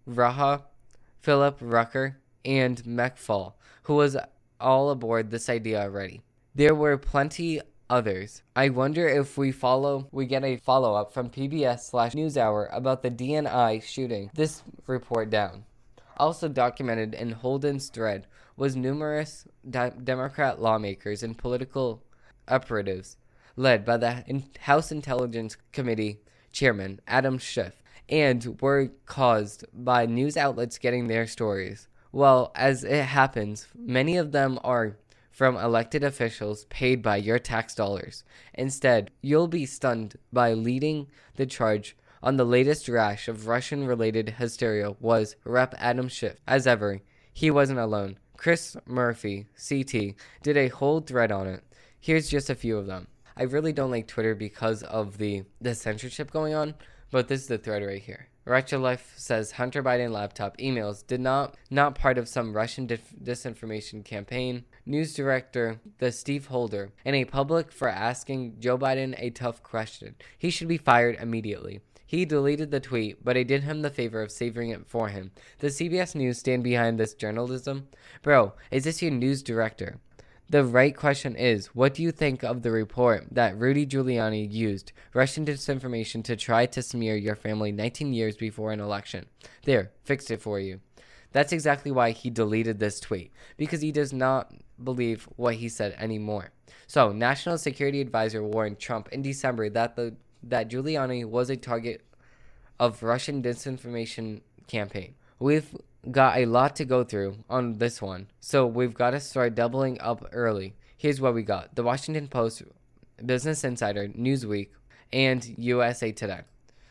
Raha, 0.08 0.62
Philip 1.20 1.58
Rucker, 1.60 2.18
and 2.44 2.82
McFaul, 2.84 3.54
who 3.84 3.94
was 3.94 4.16
all 4.60 4.90
aboard 4.90 5.30
this 5.30 5.48
idea 5.48 5.82
already. 5.82 6.22
There 6.54 6.74
were 6.74 6.98
plenty 6.98 7.60
others. 7.88 8.42
I 8.54 8.68
wonder 8.68 9.08
if 9.08 9.36
we 9.36 9.52
follow 9.52 10.08
we 10.12 10.26
get 10.26 10.44
a 10.44 10.56
follow 10.56 10.94
up 10.94 11.12
from 11.12 11.28
PBS 11.28 11.80
slash 11.80 12.12
NewsHour 12.12 12.68
about 12.74 13.02
the 13.02 13.10
DNI 13.10 13.82
shooting 13.82 14.30
this 14.34 14.62
report 14.86 15.28
down. 15.30 15.64
Also 16.16 16.48
documented 16.48 17.14
in 17.14 17.32
Holden's 17.32 17.88
thread 17.88 18.26
was 18.56 18.76
numerous 18.76 19.46
de- 19.68 19.90
Democrat 19.90 20.60
lawmakers 20.60 21.22
and 21.22 21.36
political 21.36 22.02
operatives 22.46 23.16
led 23.56 23.84
by 23.84 23.96
the 23.96 24.24
House 24.60 24.92
Intelligence 24.92 25.56
Committee 25.72 26.20
Chairman 26.52 27.00
Adam 27.06 27.38
Schiff 27.38 27.82
and 28.10 28.60
were 28.60 28.90
caused 29.06 29.64
by 29.72 30.04
news 30.04 30.36
outlets 30.36 30.78
getting 30.78 31.06
their 31.06 31.26
stories. 31.26 31.88
Well, 32.12 32.50
as 32.56 32.82
it 32.82 33.04
happens, 33.04 33.68
many 33.74 34.16
of 34.16 34.32
them 34.32 34.58
are 34.64 34.96
from 35.30 35.56
elected 35.56 36.02
officials 36.02 36.64
paid 36.66 37.02
by 37.02 37.16
your 37.16 37.38
tax 37.38 37.74
dollars. 37.74 38.24
Instead, 38.52 39.12
you'll 39.22 39.48
be 39.48 39.64
stunned 39.64 40.16
by 40.32 40.52
leading 40.52 41.06
the 41.36 41.46
charge 41.46 41.96
on 42.22 42.36
the 42.36 42.44
latest 42.44 42.88
rash 42.88 43.28
of 43.28 43.46
Russian 43.46 43.86
related 43.86 44.30
hysteria 44.30 44.94
was 45.00 45.36
Rep. 45.44 45.74
Adam 45.78 46.08
Schiff. 46.08 46.40
As 46.46 46.66
ever, 46.66 47.00
he 47.32 47.50
wasn't 47.50 47.78
alone. 47.78 48.18
Chris 48.36 48.76
Murphy, 48.86 49.46
CT, 49.56 50.14
did 50.42 50.56
a 50.56 50.68
whole 50.68 51.00
thread 51.00 51.30
on 51.30 51.46
it. 51.46 51.62
Here's 51.98 52.28
just 52.28 52.50
a 52.50 52.54
few 52.54 52.76
of 52.76 52.86
them. 52.86 53.06
I 53.36 53.44
really 53.44 53.72
don't 53.72 53.90
like 53.90 54.06
Twitter 54.06 54.34
because 54.34 54.82
of 54.82 55.16
the, 55.18 55.44
the 55.60 55.74
censorship 55.74 56.30
going 56.30 56.54
on, 56.54 56.74
but 57.10 57.28
this 57.28 57.42
is 57.42 57.46
the 57.48 57.58
thread 57.58 57.84
right 57.84 58.02
here. 58.02 58.28
Life 58.46 59.14
says 59.16 59.52
Hunter 59.52 59.82
Biden 59.82 60.10
laptop 60.10 60.56
emails 60.56 61.06
did 61.06 61.20
not 61.20 61.54
not 61.70 61.94
part 61.94 62.18
of 62.18 62.28
some 62.28 62.52
Russian 62.52 62.86
dif- 62.86 63.14
disinformation 63.22 64.04
campaign. 64.04 64.64
News 64.84 65.14
director 65.14 65.80
the 65.98 66.10
Steve 66.10 66.46
Holder 66.46 66.90
in 67.04 67.14
a 67.14 67.26
public 67.26 67.70
for 67.70 67.88
asking 67.88 68.56
Joe 68.58 68.76
Biden 68.76 69.14
a 69.18 69.30
tough 69.30 69.62
question. 69.62 70.16
He 70.36 70.50
should 70.50 70.68
be 70.68 70.78
fired 70.78 71.16
immediately. 71.20 71.80
He 72.10 72.24
deleted 72.24 72.72
the 72.72 72.80
tweet, 72.80 73.24
but 73.24 73.36
I 73.36 73.44
did 73.44 73.62
him 73.62 73.82
the 73.82 73.90
favor 73.90 74.20
of 74.20 74.32
saving 74.32 74.70
it 74.70 74.88
for 74.88 75.10
him. 75.10 75.30
Does 75.60 75.78
CBS 75.78 76.16
News 76.16 76.38
stand 76.38 76.64
behind 76.64 76.98
this 76.98 77.14
journalism? 77.14 77.86
Bro, 78.22 78.54
is 78.72 78.82
this 78.82 79.00
your 79.00 79.12
news 79.12 79.44
director? 79.44 80.00
The 80.50 80.64
right 80.64 80.96
question 80.96 81.36
is 81.36 81.68
what 81.76 81.94
do 81.94 82.02
you 82.02 82.10
think 82.10 82.42
of 82.42 82.62
the 82.62 82.72
report 82.72 83.28
that 83.30 83.56
Rudy 83.56 83.86
Giuliani 83.86 84.52
used 84.52 84.90
Russian 85.14 85.46
disinformation 85.46 86.24
to 86.24 86.34
try 86.34 86.66
to 86.66 86.82
smear 86.82 87.14
your 87.14 87.36
family 87.36 87.70
19 87.70 88.12
years 88.12 88.36
before 88.36 88.72
an 88.72 88.80
election? 88.80 89.26
There, 89.64 89.92
fixed 90.02 90.28
it 90.28 90.42
for 90.42 90.58
you. 90.58 90.80
That's 91.30 91.52
exactly 91.52 91.92
why 91.92 92.10
he 92.10 92.30
deleted 92.30 92.80
this 92.80 92.98
tweet, 92.98 93.30
because 93.56 93.80
he 93.80 93.92
does 93.92 94.12
not 94.12 94.52
believe 94.82 95.28
what 95.36 95.54
he 95.54 95.68
said 95.68 95.94
anymore. 95.96 96.50
So, 96.88 97.12
National 97.12 97.56
Security 97.56 98.00
Advisor 98.00 98.42
warned 98.42 98.80
Trump 98.80 99.08
in 99.12 99.22
December 99.22 99.70
that 99.70 99.94
the 99.94 100.16
that 100.42 100.68
Giuliani 100.68 101.24
was 101.24 101.48
a 101.48 101.56
target 101.56 102.02
of 102.80 103.04
Russian 103.04 103.40
disinformation 103.40 104.40
campaign. 104.66 105.14
We've 105.38 105.76
got 106.10 106.38
a 106.38 106.46
lot 106.46 106.76
to 106.76 106.84
go 106.84 107.04
through 107.04 107.36
on 107.48 107.78
this 107.78 108.00
one, 108.00 108.28
so 108.40 108.66
we've 108.66 108.94
got 108.94 109.10
to 109.10 109.20
start 109.20 109.54
doubling 109.54 110.00
up 110.00 110.28
early. 110.32 110.74
Here's 110.96 111.20
what 111.20 111.34
we 111.34 111.42
got 111.42 111.74
The 111.74 111.82
Washington 111.82 112.28
Post, 112.28 112.62
Business 113.24 113.64
Insider, 113.64 114.08
Newsweek, 114.08 114.68
and 115.12 115.44
USA 115.58 116.12
Today. 116.12 116.40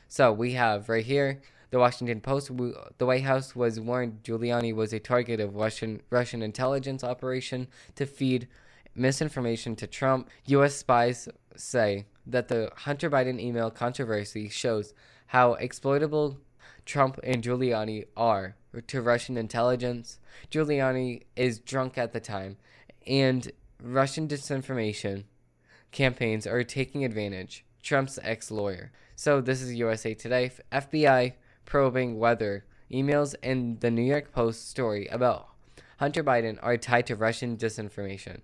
So 0.07 0.31
we 0.31 0.53
have 0.53 0.89
right 0.89 1.05
here 1.05 1.41
the 1.71 1.79
Washington 1.79 2.21
Post. 2.21 2.51
The 2.97 3.05
White 3.05 3.23
House 3.23 3.55
was 3.55 3.79
warned 3.79 4.23
Giuliani 4.23 4.73
was 4.73 4.93
a 4.93 4.99
target 4.99 5.39
of 5.39 5.55
Russian 5.55 6.01
Russian 6.09 6.41
intelligence 6.41 7.03
operation 7.03 7.67
to 7.95 8.05
feed 8.05 8.47
misinformation 8.95 9.75
to 9.77 9.87
Trump. 9.87 10.29
U.S. 10.45 10.75
spies 10.75 11.29
say 11.55 12.05
that 12.25 12.47
the 12.47 12.71
Hunter 12.75 13.09
Biden 13.09 13.39
email 13.39 13.69
controversy 13.69 14.49
shows 14.49 14.93
how 15.27 15.53
exploitable 15.53 16.39
Trump 16.85 17.19
and 17.23 17.43
Giuliani 17.43 18.05
are 18.17 18.55
to 18.87 19.01
Russian 19.01 19.37
intelligence. 19.37 20.19
Giuliani 20.51 21.23
is 21.35 21.59
drunk 21.59 21.97
at 21.97 22.13
the 22.13 22.19
time, 22.19 22.57
and 23.05 23.51
Russian 23.81 24.27
disinformation 24.27 25.23
campaigns 25.91 26.45
are 26.45 26.63
taking 26.63 27.03
advantage. 27.03 27.65
Trump's 27.81 28.19
ex 28.21 28.51
lawyer. 28.51 28.91
So, 29.15 29.41
this 29.41 29.61
is 29.61 29.73
USA 29.75 30.13
Today. 30.13 30.51
FBI 30.71 31.33
probing 31.65 32.19
whether 32.19 32.65
emails 32.91 33.35
in 33.43 33.77
the 33.79 33.91
New 33.91 34.03
York 34.03 34.31
Post 34.31 34.69
story 34.69 35.07
about 35.07 35.49
Hunter 35.99 36.23
Biden 36.23 36.57
are 36.61 36.77
tied 36.77 37.07
to 37.07 37.15
Russian 37.15 37.57
disinformation. 37.57 38.39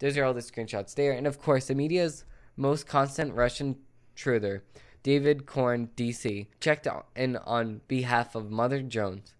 Those 0.00 0.16
are 0.16 0.24
all 0.24 0.34
the 0.34 0.40
screenshots 0.40 0.94
there. 0.94 1.12
And 1.12 1.26
of 1.26 1.40
course, 1.40 1.66
the 1.66 1.74
media's 1.74 2.24
most 2.56 2.86
constant 2.86 3.34
Russian 3.34 3.76
truther, 4.16 4.62
David 5.02 5.46
Corn, 5.46 5.90
DC, 5.96 6.46
checked 6.58 6.88
in 7.14 7.36
on 7.36 7.80
behalf 7.86 8.34
of 8.34 8.50
Mother 8.50 8.82
Jones. 8.82 9.34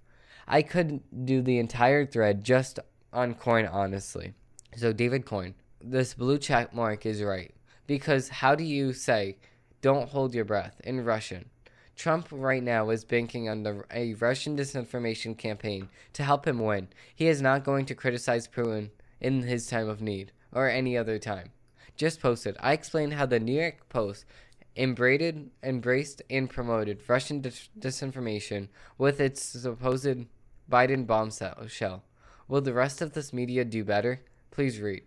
I 0.53 0.63
could 0.63 1.01
do 1.25 1.43
the 1.43 1.61
entire 1.61 2.05
thread 2.05 2.43
just 2.43 2.81
on 3.13 3.35
Coin, 3.35 3.67
honestly. 3.67 4.35
So, 4.77 4.93
David 4.93 5.25
Coin, 5.25 5.55
this 5.81 6.13
blue 6.13 6.39
check 6.39 6.75
mark 6.75 7.07
is 7.07 7.23
right. 7.23 7.55
Because 7.87 8.29
how 8.29 8.57
do 8.57 8.65
you 8.65 8.93
say, 8.93 9.39
don't 9.81 10.09
hold 10.09 10.35
your 10.35 10.45
breath 10.45 10.81
in 10.83 11.05
Russian? 11.05 11.49
Trump 11.95 12.27
right 12.33 12.65
now 12.65 12.91
is 12.91 13.05
banking 13.05 13.49
on 13.49 13.63
the, 13.63 13.85
a 13.93 14.15
Russian 14.15 14.57
disinformation 14.57 15.39
campaign 15.39 15.89
to 16.15 16.25
help 16.25 16.49
him 16.49 16.59
win. 16.59 16.89
He 17.15 17.29
is 17.29 17.41
not 17.41 17.63
going 17.63 17.87
to 17.87 17.95
criticize 17.95 18.49
Putin 18.49 18.91
in 19.21 19.43
his 19.43 19.69
time 19.69 19.89
of 19.89 20.03
need 20.03 20.33
or 20.53 20.69
any 20.69 20.99
other 20.99 21.21
time. 21.21 21.51
Just 21.97 22.21
posted, 22.21 22.57
I 22.59 22.73
explained 22.73 23.13
how 23.13 23.27
the 23.27 23.39
New 23.39 23.61
York 23.61 23.89
Post 23.89 24.25
embraced, 24.77 25.37
embraced 25.63 26.23
and 26.29 26.51
promoted 26.51 27.03
Russian 27.07 27.41
dis- 27.41 27.69
disinformation 27.79 28.67
with 28.99 29.21
its 29.21 29.43
supposed 29.45 30.27
Biden 30.71 31.07
bombs 31.07 31.41
bombshell. 31.41 32.05
Will 32.47 32.61
the 32.61 32.73
rest 32.73 33.03
of 33.03 33.13
this 33.13 33.33
media 33.33 33.65
do 33.65 33.85
better? 33.85 34.21
Please 34.51 34.81
read. 34.81 35.03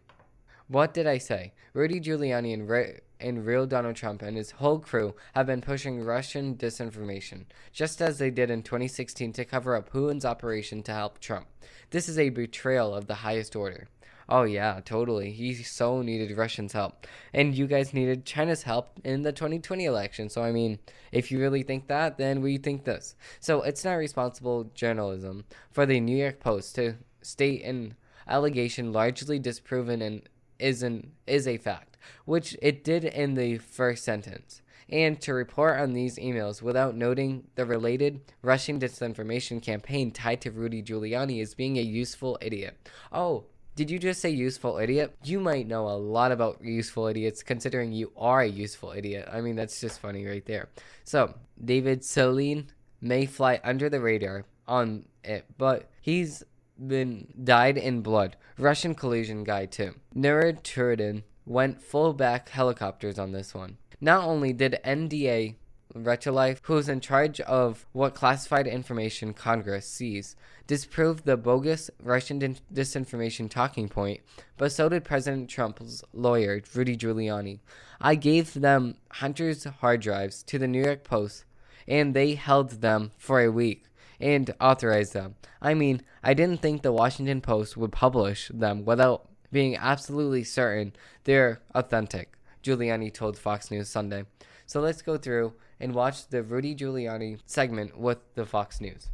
What 0.67 0.93
did 0.93 1.07
I 1.07 1.17
say? 1.17 1.53
Rudy 1.73 1.99
Giuliani 1.99 2.53
and, 2.53 2.67
re- 2.67 2.99
and 3.19 3.45
real 3.45 3.65
Donald 3.65 3.95
Trump 3.95 4.21
and 4.21 4.35
his 4.35 4.51
whole 4.51 4.79
crew 4.79 5.15
have 5.35 5.47
been 5.47 5.61
pushing 5.61 6.03
Russian 6.03 6.55
disinformation, 6.55 7.45
just 7.71 8.01
as 8.01 8.17
they 8.17 8.29
did 8.29 8.49
in 8.49 8.63
2016 8.63 9.33
to 9.33 9.45
cover 9.45 9.75
up 9.75 9.89
Putin's 9.89 10.25
operation 10.25 10.83
to 10.83 10.93
help 10.93 11.19
Trump. 11.19 11.47
This 11.91 12.09
is 12.09 12.19
a 12.19 12.29
betrayal 12.29 12.93
of 12.93 13.07
the 13.07 13.15
highest 13.15 13.55
order. 13.55 13.87
Oh, 14.29 14.43
yeah, 14.43 14.79
totally. 14.83 15.31
He 15.31 15.53
so 15.55 16.01
needed 16.01 16.37
Russians' 16.37 16.73
help. 16.73 17.07
And 17.33 17.55
you 17.55 17.67
guys 17.67 17.93
needed 17.93 18.25
China's 18.25 18.63
help 18.63 18.99
in 19.03 19.21
the 19.23 19.31
2020 19.31 19.85
election. 19.85 20.29
So, 20.29 20.43
I 20.43 20.51
mean, 20.51 20.79
if 21.11 21.31
you 21.31 21.39
really 21.39 21.63
think 21.63 21.87
that, 21.87 22.17
then 22.17 22.41
we 22.41 22.57
think 22.57 22.85
this. 22.85 23.15
So, 23.39 23.61
it's 23.61 23.83
not 23.83 23.93
responsible 23.93 24.71
journalism 24.75 25.45
for 25.71 25.85
the 25.85 25.99
New 25.99 26.15
York 26.17 26.39
Post 26.39 26.75
to 26.75 26.95
state 27.21 27.63
an 27.63 27.95
allegation 28.27 28.93
largely 28.93 29.39
disproven 29.39 30.01
and 30.01 30.21
is 30.59 30.83
an 30.83 31.11
is 31.27 31.47
a 31.47 31.57
fact, 31.57 31.97
which 32.25 32.55
it 32.61 32.83
did 32.83 33.03
in 33.03 33.35
the 33.35 33.57
first 33.57 34.03
sentence, 34.03 34.61
and 34.89 35.19
to 35.21 35.33
report 35.33 35.79
on 35.79 35.93
these 35.93 36.17
emails 36.17 36.61
without 36.61 36.95
noting 36.95 37.43
the 37.55 37.65
related 37.65 38.21
Russian 38.41 38.79
disinformation 38.79 39.61
campaign 39.61 40.11
tied 40.11 40.41
to 40.41 40.51
Rudy 40.51 40.81
Giuliani 40.81 41.41
as 41.41 41.53
being 41.53 41.77
a 41.77 41.81
useful 41.81 42.37
idiot. 42.41 42.77
Oh, 43.11 43.45
did 43.75 43.89
you 43.89 43.97
just 43.97 44.21
say 44.21 44.29
useful 44.29 44.77
idiot? 44.77 45.15
You 45.23 45.39
might 45.39 45.67
know 45.67 45.87
a 45.87 45.97
lot 45.97 46.31
about 46.31 46.63
useful 46.63 47.07
idiots 47.07 47.41
considering 47.41 47.91
you 47.91 48.11
are 48.15 48.41
a 48.41 48.47
useful 48.47 48.91
idiot. 48.91 49.27
I 49.31 49.41
mean, 49.41 49.55
that's 49.55 49.81
just 49.81 49.99
funny 49.99 50.25
right 50.25 50.45
there. 50.45 50.69
So, 51.03 51.33
David 51.63 52.03
Celine 52.03 52.67
may 53.01 53.25
fly 53.25 53.59
under 53.63 53.89
the 53.89 53.99
radar 53.99 54.45
on 54.67 55.05
it, 55.23 55.45
but 55.57 55.89
he's 56.01 56.43
been 56.87 57.27
dyed 57.43 57.77
in 57.77 58.01
blood. 58.01 58.35
Russian 58.57 58.93
collusion 58.95 59.43
guy 59.43 59.65
too. 59.65 59.95
Neera 60.15 60.61
Tanden 60.61 61.23
went 61.45 61.81
full 61.81 62.13
back 62.13 62.49
helicopters 62.49 63.17
on 63.17 63.31
this 63.31 63.53
one. 63.53 63.77
Not 63.99 64.23
only 64.23 64.53
did 64.53 64.79
NDA 64.85 65.55
Ratcliffe, 65.93 66.61
who 66.63 66.77
is 66.77 66.89
in 66.89 66.99
charge 66.99 67.39
of 67.41 67.85
what 67.91 68.15
classified 68.15 68.67
information 68.67 69.33
Congress 69.33 69.87
sees, 69.87 70.35
disproved 70.65 71.25
the 71.25 71.37
bogus 71.37 71.89
Russian 72.01 72.57
disinformation 72.73 73.49
talking 73.49 73.89
point, 73.89 74.21
but 74.57 74.71
so 74.71 74.89
did 74.89 75.03
President 75.03 75.49
Trump's 75.49 76.03
lawyer, 76.13 76.61
Rudy 76.73 76.97
Giuliani. 76.97 77.59
I 78.01 78.15
gave 78.15 78.53
them 78.53 78.95
Hunter's 79.11 79.65
hard 79.65 80.01
drives 80.01 80.43
to 80.43 80.57
the 80.57 80.67
New 80.67 80.83
York 80.83 81.03
Post, 81.03 81.45
and 81.87 82.13
they 82.13 82.35
held 82.35 82.81
them 82.81 83.11
for 83.17 83.41
a 83.41 83.51
week 83.51 83.83
and 84.19 84.53
authorized 84.59 85.13
them. 85.13 85.35
I 85.61 85.73
mean, 85.73 86.01
I 86.23 86.33
didn't 86.33 86.61
think 86.61 86.81
the 86.81 86.93
Washington 86.93 87.41
Post 87.41 87.77
would 87.77 87.91
publish 87.91 88.49
them 88.53 88.85
without 88.85 89.27
being 89.51 89.75
absolutely 89.75 90.43
certain 90.43 90.93
they're 91.25 91.61
authentic, 91.75 92.33
Giuliani 92.63 93.13
told 93.13 93.37
Fox 93.37 93.69
News 93.69 93.89
Sunday. 93.89 94.25
So 94.65 94.81
let's 94.81 95.01
go 95.01 95.17
through 95.17 95.53
and 95.79 95.93
watch 95.93 96.27
the 96.27 96.43
Rudy 96.43 96.75
Giuliani 96.75 97.39
segment 97.45 97.97
with 97.97 98.19
the 98.35 98.45
Fox 98.45 98.79
News. 98.81 99.07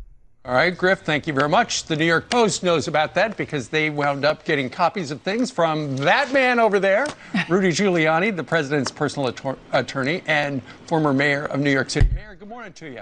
All 0.46 0.54
right, 0.54 0.76
Griff, 0.76 1.02
thank 1.02 1.28
you 1.28 1.34
very 1.34 1.50
much. 1.50 1.84
The 1.84 1.98
New 1.98 2.06
York 2.06 2.30
Post 2.30 2.64
knows 2.64 2.88
about 2.88 3.14
that 3.16 3.36
because 3.36 3.68
they 3.68 3.90
wound 3.90 4.24
up 4.24 4.46
getting 4.46 4.70
copies 4.70 5.12
of 5.12 5.22
things 5.22 5.52
from 5.52 5.98
that 5.98 6.32
man 6.32 6.60
over 6.60 6.80
there, 6.80 7.06
Rudy 7.50 7.70
Giuliani, 7.70 8.34
the 8.34 8.44
president's 8.44 8.90
personal 8.90 9.34
attorney 9.74 10.24
and 10.28 10.62
former 10.88 11.12
mayor 11.12 11.46
of 11.46 11.60
New 11.60 11.72
York 11.72 11.90
City. 11.90 12.08
Mayor, 12.16 12.36
good 12.36 12.48
morning 12.48 12.72
to 12.74 12.90
you. 12.90 13.02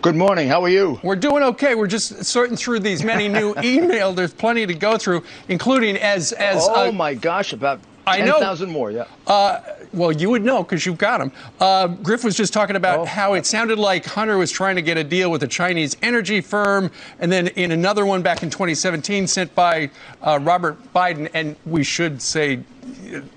Good 0.00 0.16
morning. 0.16 0.48
How 0.48 0.64
are 0.64 0.68
you? 0.68 0.98
We're 1.04 1.14
doing 1.14 1.44
okay. 1.44 1.76
We're 1.76 1.86
just 1.86 2.24
sorting 2.24 2.56
through 2.56 2.80
these 2.80 3.04
many 3.04 3.28
new 3.28 3.54
emails. 3.56 4.16
There's 4.16 4.34
plenty 4.34 4.66
to 4.66 4.74
go 4.74 4.98
through, 4.98 5.22
including 5.48 5.96
as 5.98 6.32
as. 6.32 6.66
Oh 6.68 6.88
uh, 6.88 6.92
my 6.92 7.14
gosh, 7.14 7.52
about 7.52 7.78
ten 8.06 8.26
thousand 8.26 8.70
more. 8.70 8.90
Yeah. 8.90 9.04
Uh, 9.26 9.60
well, 9.92 10.12
you 10.12 10.30
would 10.30 10.42
know 10.42 10.62
because 10.62 10.86
you've 10.86 10.98
got 10.98 11.18
them. 11.18 11.32
Uh, 11.60 11.86
Griff 11.88 12.24
was 12.24 12.36
just 12.36 12.52
talking 12.52 12.76
about 12.76 13.00
oh. 13.00 13.04
how 13.04 13.34
it 13.34 13.44
sounded 13.44 13.78
like 13.78 14.04
Hunter 14.06 14.38
was 14.38 14.50
trying 14.50 14.76
to 14.76 14.82
get 14.82 14.96
a 14.96 15.04
deal 15.04 15.30
with 15.30 15.42
a 15.42 15.48
Chinese 15.48 15.96
energy 16.02 16.40
firm, 16.40 16.90
and 17.18 17.30
then 17.30 17.48
in 17.48 17.72
another 17.72 18.06
one 18.06 18.22
back 18.22 18.42
in 18.42 18.50
2017 18.50 19.26
sent 19.26 19.54
by 19.54 19.90
uh, 20.22 20.38
Robert 20.42 20.78
Biden, 20.94 21.30
and 21.34 21.56
we 21.66 21.84
should 21.84 22.22
say 22.22 22.60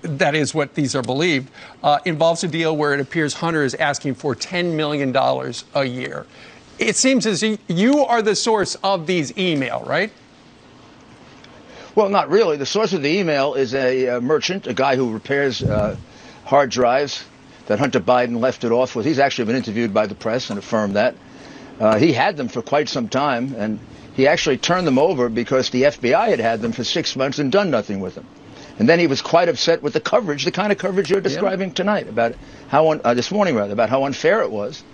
that 0.02 0.34
is 0.34 0.54
what 0.54 0.74
these 0.74 0.94
are 0.94 1.02
believed, 1.02 1.50
uh, 1.82 1.98
involves 2.04 2.42
a 2.44 2.48
deal 2.48 2.76
where 2.76 2.94
it 2.94 3.00
appears 3.00 3.34
Hunter 3.34 3.62
is 3.62 3.74
asking 3.74 4.14
for 4.14 4.34
$10 4.34 4.74
million 4.74 5.14
a 5.74 5.84
year. 5.84 6.26
It 6.78 6.96
seems 6.96 7.26
as 7.26 7.42
you 7.68 8.04
are 8.04 8.22
the 8.22 8.34
source 8.34 8.74
of 8.82 9.06
these 9.06 9.36
email, 9.38 9.82
right? 9.86 10.10
Well, 11.96 12.10
not 12.10 12.28
really. 12.28 12.58
The 12.58 12.66
source 12.66 12.92
of 12.92 13.00
the 13.00 13.08
email 13.08 13.54
is 13.54 13.74
a, 13.74 14.06
a 14.06 14.20
merchant, 14.20 14.66
a 14.66 14.74
guy 14.74 14.96
who 14.96 15.12
repairs 15.12 15.62
uh, 15.62 15.96
hard 16.44 16.70
drives 16.70 17.24
that 17.68 17.78
Hunter 17.78 18.00
Biden 18.00 18.38
left 18.38 18.64
it 18.64 18.70
off 18.70 18.94
with. 18.94 19.06
He's 19.06 19.18
actually 19.18 19.46
been 19.46 19.56
interviewed 19.56 19.94
by 19.94 20.06
the 20.06 20.14
press 20.14 20.50
and 20.50 20.58
affirmed 20.58 20.96
that. 20.96 21.14
Uh, 21.80 21.96
he 21.98 22.12
had 22.12 22.36
them 22.36 22.48
for 22.48 22.60
quite 22.60 22.90
some 22.90 23.08
time, 23.08 23.54
and 23.56 23.80
he 24.14 24.28
actually 24.28 24.58
turned 24.58 24.86
them 24.86 24.98
over 24.98 25.30
because 25.30 25.70
the 25.70 25.84
FBI 25.84 26.28
had 26.28 26.38
had 26.38 26.60
them 26.60 26.72
for 26.72 26.84
six 26.84 27.16
months 27.16 27.38
and 27.38 27.50
done 27.50 27.70
nothing 27.70 28.00
with 28.00 28.14
them. 28.14 28.26
And 28.78 28.86
then 28.86 28.98
he 28.98 29.06
was 29.06 29.22
quite 29.22 29.48
upset 29.48 29.82
with 29.82 29.94
the 29.94 30.00
coverage, 30.00 30.44
the 30.44 30.52
kind 30.52 30.70
of 30.70 30.76
coverage 30.76 31.10
you're 31.10 31.22
describing 31.22 31.72
tonight 31.72 32.08
about 32.08 32.34
how 32.68 32.90
un- 32.90 33.00
uh, 33.04 33.14
this 33.14 33.30
morning 33.30 33.54
rather 33.54 33.72
about 33.72 33.88
how 33.88 34.04
unfair 34.04 34.42
it 34.42 34.50
was 34.50 34.84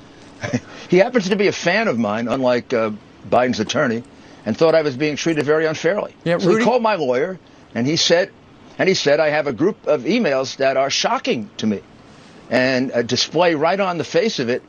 he 0.88 0.98
happens 0.98 1.28
to 1.28 1.36
be 1.36 1.48
a 1.48 1.53
fan 1.53 1.88
of 1.88 1.98
mine, 1.98 2.28
unlike 2.28 2.72
uh, 2.72 2.90
Biden's 3.28 3.61
attorney, 3.61 4.05
and 4.45 4.57
thought 4.57 4.74
I 4.74 4.82
was 4.82 4.97
being 4.97 5.16
treated 5.16 5.45
very 5.45 5.66
unfairly. 5.66 6.14
Yeah, 6.24 6.38
so 6.38 6.57
he 6.57 6.64
called 6.64 6.82
my 6.82 6.97
lawyer, 6.97 7.38
and 7.74 7.86
he 7.86 7.97
said, 7.97 8.30
and 8.78 8.88
he 8.88 8.95
said, 8.95 9.20
I 9.20 9.28
have 9.28 9.47
a 9.47 9.53
group 9.53 9.86
of 9.86 10.03
emails 10.03 10.57
that 10.57 10.76
are 10.76 10.90
shocking 10.90 11.51
to 11.59 11.66
me, 11.66 11.80
and 12.51 12.93
uh, 12.93 13.03
display 13.03 13.55
right 13.55 13.78
on 13.78 13.99
the 13.99 14.05
face 14.05 14.38
of 14.38 14.49
it 14.49 14.62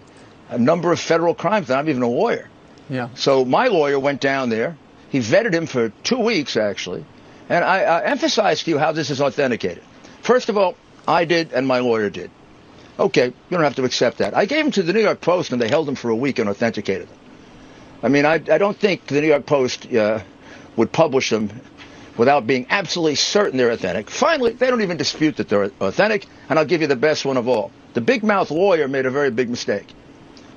a 0.49 0.57
number 0.57 0.91
of 0.91 0.99
federal 0.99 1.33
crimes. 1.33 1.69
And 1.69 1.79
I'm 1.79 1.89
even 1.89 2.03
a 2.03 2.07
lawyer. 2.07 2.49
Yeah. 2.89 3.09
So 3.15 3.45
my 3.45 3.67
lawyer 3.67 3.99
went 3.99 4.21
down 4.21 4.49
there. 4.49 4.77
He 5.09 5.19
vetted 5.19 5.53
him 5.53 5.67
for 5.67 5.89
two 6.03 6.19
weeks, 6.19 6.57
actually. 6.57 7.05
And 7.49 7.63
I 7.63 7.83
uh, 7.83 8.01
emphasized 8.01 8.65
to 8.65 8.71
you 8.71 8.77
how 8.77 8.91
this 8.91 9.09
is 9.09 9.21
authenticated. 9.21 9.83
First 10.21 10.49
of 10.49 10.57
all, 10.57 10.75
I 11.07 11.25
did 11.25 11.53
and 11.53 11.67
my 11.67 11.79
lawyer 11.79 12.09
did. 12.09 12.31
Okay, 12.97 13.25
you 13.25 13.33
don't 13.49 13.63
have 13.63 13.75
to 13.75 13.83
accept 13.83 14.19
that. 14.19 14.35
I 14.35 14.45
gave 14.45 14.63
them 14.63 14.71
to 14.73 14.83
the 14.83 14.93
New 14.93 15.01
York 15.01 15.19
Post, 15.19 15.51
and 15.51 15.61
they 15.61 15.67
held 15.67 15.87
them 15.87 15.95
for 15.95 16.09
a 16.09 16.15
week 16.15 16.39
and 16.39 16.47
authenticated 16.47 17.09
them. 17.09 17.17
I 18.03 18.09
mean, 18.09 18.25
I, 18.25 18.33
I 18.33 18.57
don't 18.57 18.77
think 18.77 19.07
the 19.07 19.21
New 19.21 19.27
York 19.27 19.45
Post 19.45 19.91
uh, 19.93 20.19
would 20.75 20.91
publish 20.91 21.29
them 21.29 21.49
without 22.17 22.45
being 22.45 22.67
absolutely 22.69 23.15
certain 23.15 23.57
they're 23.57 23.71
authentic. 23.71 24.09
Finally, 24.09 24.53
they 24.53 24.69
don't 24.69 24.81
even 24.81 24.97
dispute 24.97 25.37
that 25.37 25.49
they're 25.49 25.71
authentic, 25.79 26.27
and 26.49 26.59
I'll 26.59 26.65
give 26.65 26.81
you 26.81 26.87
the 26.87 26.95
best 26.95 27.25
one 27.25 27.37
of 27.37 27.47
all. 27.47 27.71
The 27.93 28.01
big 28.01 28.23
mouth 28.23 28.51
lawyer 28.51 28.87
made 28.87 29.05
a 29.05 29.11
very 29.11 29.31
big 29.31 29.49
mistake. 29.49 29.87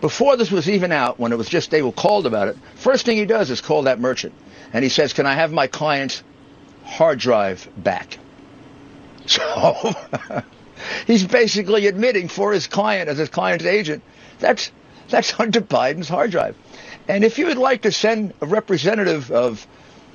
Before 0.01 0.37
this 0.37 0.51
was 0.51 0.69
even 0.69 0.93
out, 0.93 1.19
when 1.19 1.33
it 1.33 1.39
was 1.39 1.49
just 1.49 1.71
they 1.71 1.81
were 1.83 1.93
called 1.93 2.27
about 2.27 2.49
it, 2.49 2.57
first 2.75 3.07
thing 3.07 3.17
he 3.17 3.25
does 3.25 3.49
is 3.51 3.61
call 3.63 3.83
that 3.83 4.01
merchant, 4.01 4.35
and 4.73 4.83
he 4.83 4.91
says, 4.91 5.15
"Can 5.15 5.25
I 5.25 5.35
have 5.35 5.53
my 5.53 5.69
client's 5.69 6.23
hard 6.85 7.19
drive 7.19 7.69
back?" 7.77 8.19
So 9.27 9.95
He's 11.07 11.25
basically 11.25 11.87
admitting 11.87 12.29
for 12.29 12.53
his 12.53 12.67
client, 12.67 13.09
as 13.09 13.19
his 13.19 13.29
client's 13.29 13.65
agent, 13.65 14.03
that's 14.39 14.71
that's 15.09 15.31
Hunter 15.41 15.61
Biden's 15.61 16.09
hard 16.09 16.31
drive. 16.31 16.57
And 17.09 17.25
if 17.25 17.39
you 17.39 17.47
would 17.47 17.59
like 17.59 17.83
to 17.83 17.93
send 17.93 18.35
a 18.41 18.47
representative 18.47 19.31
of 19.31 19.67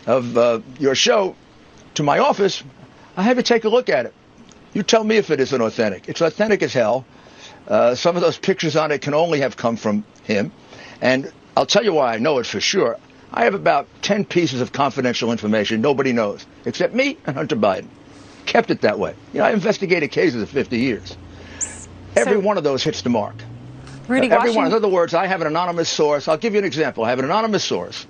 of 0.08 0.36
uh, 0.36 0.60
your 0.80 0.96
show 0.96 1.36
to 1.94 2.04
my 2.04 2.20
office, 2.20 2.64
I 3.16 3.24
have 3.24 3.38
you 3.38 3.44
take 3.44 3.66
a 3.66 3.70
look 3.70 3.90
at 3.90 4.08
it. 4.08 4.14
You 4.74 4.84
tell 4.84 5.04
me 5.04 5.18
if 5.18 5.30
it 5.30 5.40
isn't 5.40 5.62
authentic. 5.62 6.10
It's 6.10 6.22
authentic 6.22 6.64
as 6.64 6.74
hell. 6.74 7.06
Uh, 7.68 7.94
some 7.96 8.16
of 8.16 8.22
those 8.22 8.38
pictures 8.38 8.76
on 8.76 8.92
it 8.92 9.02
can 9.02 9.14
only 9.14 9.42
have 9.42 9.58
come 9.58 9.76
from 9.76 10.04
him. 10.24 10.52
And 11.02 11.32
I'll 11.56 11.66
tell 11.68 11.84
you 11.84 11.94
why 11.94 12.16
I 12.16 12.18
know 12.18 12.40
it 12.40 12.46
for 12.48 12.60
sure. 12.60 12.98
I 13.32 13.44
have 13.44 13.54
about 13.54 13.88
10 14.02 14.26
pieces 14.26 14.60
of 14.62 14.72
confidential 14.72 15.32
information 15.32 15.82
nobody 15.82 16.14
knows, 16.14 16.46
except 16.66 16.94
me 16.94 17.18
and 17.26 17.36
Hunter 17.36 17.56
Biden 17.56 17.88
kept 18.46 18.72
it 18.72 18.82
that 18.82 18.98
way. 19.00 19.14
You 19.34 19.40
know, 19.40 19.46
I 19.46 19.52
investigated 19.52 20.12
cases 20.12 20.42
of 20.42 20.50
50 20.50 20.78
years. 20.80 21.16
Every 22.16 22.34
So- 22.34 22.40
one 22.40 22.58
of 22.58 22.64
those 22.64 22.84
hits 22.84 23.02
the 23.04 23.10
mark. 23.10 23.36
Rudy, 24.08 24.32
Every 24.32 24.52
one. 24.52 24.68
In 24.68 24.74
other 24.74 24.88
words, 24.88 25.14
I 25.14 25.28
have 25.28 25.42
an 25.42 25.48
anonymous 25.48 25.90
source. 25.90 26.28
I'll 26.28 26.38
give 26.38 26.54
you 26.54 26.60
an 26.60 26.66
example. 26.66 27.04
I 27.04 27.10
have 27.10 27.20
an 27.20 27.26
anonymous 27.26 27.64
source 27.64 28.06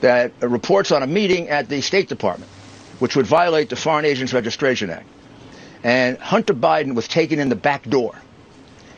that 0.00 0.32
reports 0.40 0.92
on 0.92 1.02
a 1.02 1.06
meeting 1.06 1.48
at 1.48 1.68
the 1.68 1.80
State 1.80 2.08
Department, 2.08 2.50
which 2.98 3.16
would 3.16 3.26
violate 3.26 3.68
the 3.70 3.76
Foreign 3.76 4.04
Agents 4.04 4.32
Registration 4.32 4.90
Act. 4.90 5.06
And 5.84 6.18
Hunter 6.18 6.54
Biden 6.54 6.94
was 6.94 7.08
taken 7.08 7.38
in 7.38 7.48
the 7.48 7.56
back 7.56 7.84
door 7.84 8.14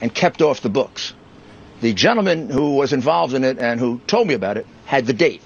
and 0.00 0.14
kept 0.14 0.42
off 0.42 0.60
the 0.60 0.68
books. 0.68 1.14
The 1.80 1.92
gentleman 1.92 2.50
who 2.50 2.76
was 2.76 2.92
involved 2.92 3.34
in 3.34 3.44
it 3.44 3.58
and 3.58 3.80
who 3.80 4.00
told 4.06 4.26
me 4.26 4.34
about 4.34 4.56
it 4.56 4.66
had 4.86 5.06
the 5.06 5.12
date. 5.12 5.42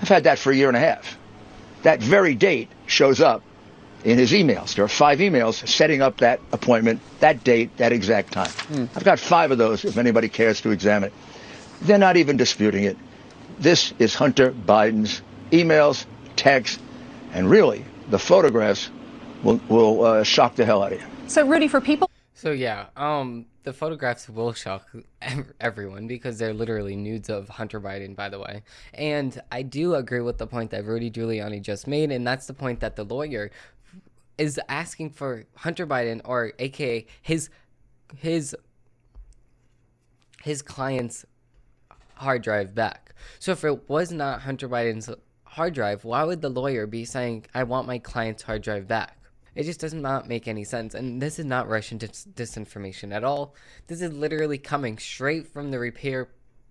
I've 0.00 0.08
had 0.08 0.24
that 0.24 0.38
for 0.38 0.50
a 0.50 0.56
year 0.56 0.68
and 0.68 0.76
a 0.76 0.80
half. 0.80 1.18
That 1.82 2.02
very 2.02 2.34
date 2.34 2.68
shows 2.86 3.20
up 3.20 3.42
in 4.04 4.18
his 4.18 4.32
emails. 4.32 4.74
There 4.74 4.84
are 4.84 4.88
five 4.88 5.18
emails 5.18 5.66
setting 5.66 6.02
up 6.02 6.18
that 6.18 6.40
appointment, 6.52 7.00
that 7.20 7.42
date, 7.42 7.76
that 7.78 7.92
exact 7.92 8.32
time. 8.32 8.50
I've 8.94 9.04
got 9.04 9.18
five 9.18 9.50
of 9.50 9.58
those 9.58 9.84
if 9.84 9.96
anybody 9.96 10.28
cares 10.28 10.60
to 10.60 10.70
examine 10.70 11.08
it. 11.08 11.14
They're 11.82 11.98
not 11.98 12.16
even 12.16 12.36
disputing 12.36 12.84
it. 12.84 12.96
This 13.58 13.92
is 13.98 14.14
Hunter 14.14 14.52
Biden's 14.52 15.22
emails, 15.50 16.06
texts, 16.36 16.78
and 17.32 17.48
really, 17.48 17.84
the 18.10 18.18
photographs 18.18 18.90
will, 19.42 19.60
will 19.68 20.04
uh, 20.04 20.22
shock 20.22 20.54
the 20.54 20.64
hell 20.64 20.82
out 20.82 20.92
of 20.92 21.00
you. 21.00 21.06
so 21.26 21.46
Rudy, 21.46 21.68
for 21.68 21.80
people 21.80 22.10
So 22.34 22.50
yeah, 22.50 22.86
um, 22.96 23.46
the 23.62 23.72
photographs 23.72 24.28
will 24.28 24.52
shock 24.52 24.86
everyone 25.60 26.06
because 26.06 26.38
they're 26.38 26.52
literally 26.52 26.96
nudes 26.96 27.30
of 27.30 27.48
Hunter 27.48 27.80
Biden, 27.80 28.14
by 28.14 28.28
the 28.28 28.38
way. 28.38 28.62
And 28.92 29.40
I 29.50 29.62
do 29.62 29.94
agree 29.94 30.20
with 30.20 30.38
the 30.38 30.46
point 30.46 30.70
that 30.72 30.84
Rudy 30.84 31.10
Giuliani 31.10 31.62
just 31.62 31.86
made, 31.86 32.10
and 32.10 32.26
that's 32.26 32.46
the 32.46 32.54
point 32.54 32.80
that 32.80 32.96
the 32.96 33.04
lawyer 33.04 33.50
is 34.38 34.60
asking 34.68 35.10
for 35.10 35.44
Hunter 35.56 35.86
Biden, 35.86 36.20
or 36.24 36.52
AKA 36.58 37.06
his 37.22 37.50
his 38.16 38.56
his 40.42 40.62
client's 40.62 41.24
hard 42.14 42.42
drive 42.42 42.74
back. 42.74 43.14
So 43.38 43.52
if 43.52 43.64
it 43.64 43.88
was 43.88 44.12
not 44.12 44.42
Hunter 44.42 44.68
Biden's 44.68 45.10
hard 45.44 45.74
drive, 45.74 46.04
why 46.04 46.24
would 46.24 46.42
the 46.42 46.48
lawyer 46.48 46.86
be 46.86 47.04
saying, 47.04 47.46
I 47.54 47.62
want 47.64 47.86
my 47.86 47.98
client's 47.98 48.42
hard 48.42 48.62
drive 48.62 48.86
back? 48.86 49.18
It 49.54 49.64
just 49.64 49.80
does 49.80 49.94
not 49.94 50.28
make 50.28 50.48
any 50.48 50.64
sense. 50.64 50.94
And 50.94 51.22
this 51.22 51.38
is 51.38 51.44
not 51.44 51.68
Russian 51.68 51.98
dis- 51.98 52.26
disinformation 52.34 53.14
at 53.14 53.22
all. 53.22 53.54
This 53.86 54.02
is 54.02 54.12
literally 54.12 54.58
coming 54.58 54.98
straight 54.98 55.46
from 55.46 55.70
the 55.70 55.78
repair 55.78 56.28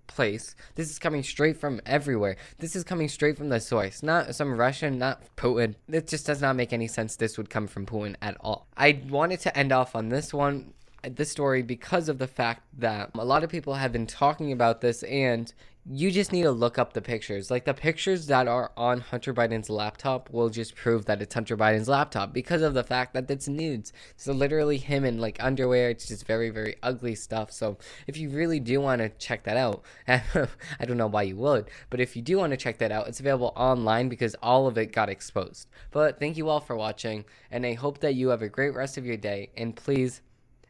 place. 0.08 0.56
This 0.76 0.90
is 0.90 1.00
coming 1.00 1.24
straight 1.24 1.58
from 1.58 1.82
everywhere. 1.86 2.38
This 2.60 2.76
is 2.76 2.84
coming 2.84 3.10
straight 3.10 3.38
from 3.38 3.50
the 3.50 3.60
source. 3.60 4.04
Not 4.04 4.36
some 4.36 4.58
Russian, 4.58 4.98
not 4.98 5.22
Putin. 5.36 5.76
It 5.88 6.08
just 6.08 6.26
does 6.26 6.42
not 6.42 6.56
make 6.56 6.74
any 6.74 6.88
sense 6.88 7.16
this 7.16 7.38
would 7.38 7.50
come 7.50 7.68
from 7.68 7.86
Putin 7.86 8.16
at 8.22 8.38
all. 8.40 8.68
I 8.78 9.02
wanted 9.10 9.40
to 9.42 9.58
end 9.58 9.72
off 9.72 9.96
on 9.96 10.10
this 10.10 10.34
one 10.34 10.74
this 11.04 11.30
story 11.30 11.62
because 11.62 12.08
of 12.08 12.18
the 12.18 12.28
fact 12.28 12.64
that 12.78 13.12
a 13.16 13.26
lot 13.26 13.44
of 13.44 13.50
people 13.50 13.74
have 13.74 13.92
been 13.92 14.08
talking 14.08 14.52
about 14.52 14.82
this 14.82 15.04
and 15.04 15.54
you 15.86 16.12
just 16.12 16.32
need 16.32 16.44
to 16.44 16.52
look 16.52 16.80
up 16.80 16.94
the 16.94 17.02
pictures. 17.02 17.52
Like 17.52 17.66
the 17.66 17.74
pictures 17.74 18.28
that 18.28 18.48
are 18.48 18.72
on 18.78 19.02
Hunter 19.02 19.34
Biden's 19.34 19.70
laptop 19.70 20.30
will 20.30 20.50
just 20.50 20.76
prove 20.76 21.06
that 21.06 21.22
it's 21.22 21.34
Hunter 21.34 21.58
Biden's 21.58 21.90
laptop 21.90 22.32
because 22.32 22.62
of 22.62 22.74
the 22.74 22.86
fact 22.86 23.14
that 23.14 23.30
it's 23.30 23.50
nudes. 23.50 23.92
So 24.16 24.32
literally 24.32 24.78
him 24.78 25.04
in 25.04 25.20
like 25.20 25.44
underwear, 25.44 25.90
it's 25.90 26.08
just 26.08 26.26
very, 26.26 26.50
very 26.50 26.78
ugly 26.82 27.16
stuff. 27.16 27.52
So 27.52 27.78
if 28.08 28.16
you 28.16 28.30
really 28.30 28.62
do 28.62 28.80
want 28.80 29.02
to 29.02 29.10
check 29.10 29.44
that 29.44 29.58
out, 29.58 29.84
I 30.08 30.86
don't 30.86 30.98
know 30.98 31.08
why 31.08 31.24
you 31.24 31.36
would, 31.38 31.70
but 31.90 32.00
if 32.00 32.16
you 32.16 32.22
do 32.22 32.38
want 32.38 32.52
to 32.52 32.58
check 32.58 32.78
that 32.78 32.92
out, 32.92 33.10
it's 33.10 33.20
available 33.20 33.52
online 33.58 34.08
because 34.08 34.36
all 34.42 34.68
of 34.68 34.78
it 34.78 34.94
got 34.94 35.10
exposed. 35.10 35.68
But 35.92 36.18
thank 36.18 36.38
you 36.38 36.48
all 36.48 36.62
for 36.62 36.78
watching, 36.78 37.26
and 37.52 37.66
I 37.66 37.74
hope 37.74 38.00
that 38.00 38.16
you 38.16 38.30
have 38.30 38.42
a 38.42 38.48
great 38.48 38.74
rest 38.74 38.98
of 38.98 39.06
your 39.06 39.18
day. 39.18 39.50
And 39.58 39.76
please 39.76 40.22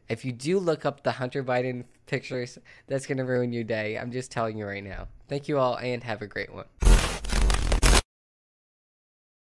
if 0.08 0.24
you 0.24 0.32
do 0.32 0.58
look 0.58 0.84
up 0.84 1.02
the 1.02 1.12
Hunter 1.12 1.42
Biden 1.42 1.84
pictures, 2.06 2.58
that's 2.86 3.06
going 3.06 3.18
to 3.18 3.24
ruin 3.24 3.52
your 3.52 3.64
day. 3.64 3.98
I'm 3.98 4.12
just 4.12 4.30
telling 4.30 4.58
you 4.58 4.66
right 4.66 4.84
now. 4.84 5.08
Thank 5.28 5.48
you 5.48 5.58
all 5.58 5.76
and 5.78 6.02
have 6.04 6.22
a 6.22 6.26
great 6.26 6.52
one. 6.52 6.66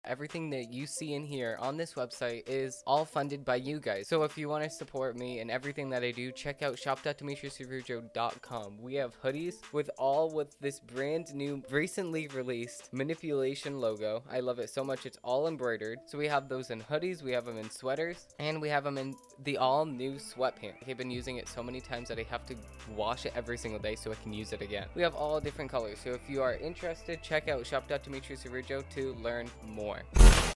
Everything 0.07 0.49
that 0.51 0.71
you 0.71 0.87
see 0.87 1.13
in 1.15 1.25
here 1.25 1.57
on 1.59 1.75
this 1.75 1.95
website 1.95 2.43
is 2.47 2.81
all 2.87 3.03
funded 3.03 3.43
by 3.43 3.57
you 3.57 3.79
guys. 3.79 4.07
So 4.07 4.23
if 4.23 4.37
you 4.37 4.47
want 4.47 4.63
to 4.63 4.69
support 4.69 5.17
me 5.17 5.39
and 5.39 5.51
everything 5.51 5.89
that 5.89 6.01
I 6.03 6.11
do, 6.11 6.31
check 6.31 6.61
out 6.61 6.79
shop.demetriusarujo.com. 6.79 8.77
We 8.81 8.95
have 8.95 9.21
hoodies 9.21 9.55
with 9.73 9.89
all 9.97 10.31
with 10.33 10.57
this 10.61 10.79
brand 10.79 11.35
new, 11.35 11.61
recently 11.69 12.29
released 12.29 12.93
manipulation 12.93 13.81
logo. 13.81 14.23
I 14.31 14.39
love 14.39 14.59
it 14.59 14.69
so 14.69 14.83
much. 14.83 15.05
It's 15.05 15.17
all 15.23 15.47
embroidered. 15.47 15.99
So 16.05 16.17
we 16.17 16.27
have 16.27 16.47
those 16.47 16.69
in 16.69 16.81
hoodies, 16.81 17.21
we 17.21 17.33
have 17.33 17.43
them 17.45 17.57
in 17.57 17.69
sweaters, 17.69 18.27
and 18.39 18.61
we 18.61 18.69
have 18.69 18.85
them 18.85 18.97
in 18.97 19.13
the 19.43 19.57
all 19.57 19.85
new 19.85 20.13
sweatpants. 20.13 20.87
I've 20.87 20.97
been 20.97 21.11
using 21.11 21.35
it 21.35 21.49
so 21.49 21.61
many 21.61 21.81
times 21.81 22.07
that 22.07 22.17
I 22.17 22.23
have 22.23 22.45
to 22.47 22.55
wash 22.95 23.25
it 23.25 23.33
every 23.35 23.57
single 23.57 23.81
day 23.81 23.95
so 23.95 24.11
I 24.11 24.15
can 24.15 24.31
use 24.31 24.53
it 24.53 24.61
again. 24.61 24.87
We 24.95 25.01
have 25.01 25.15
all 25.15 25.41
different 25.41 25.69
colors. 25.69 25.99
So 26.03 26.11
if 26.11 26.29
you 26.29 26.41
are 26.41 26.55
interested, 26.55 27.21
check 27.21 27.49
out 27.49 27.65
shop.demetriusarujo 27.65 28.87
to 28.95 29.13
learn 29.21 29.49
more 29.65 29.96
going. 29.97 30.47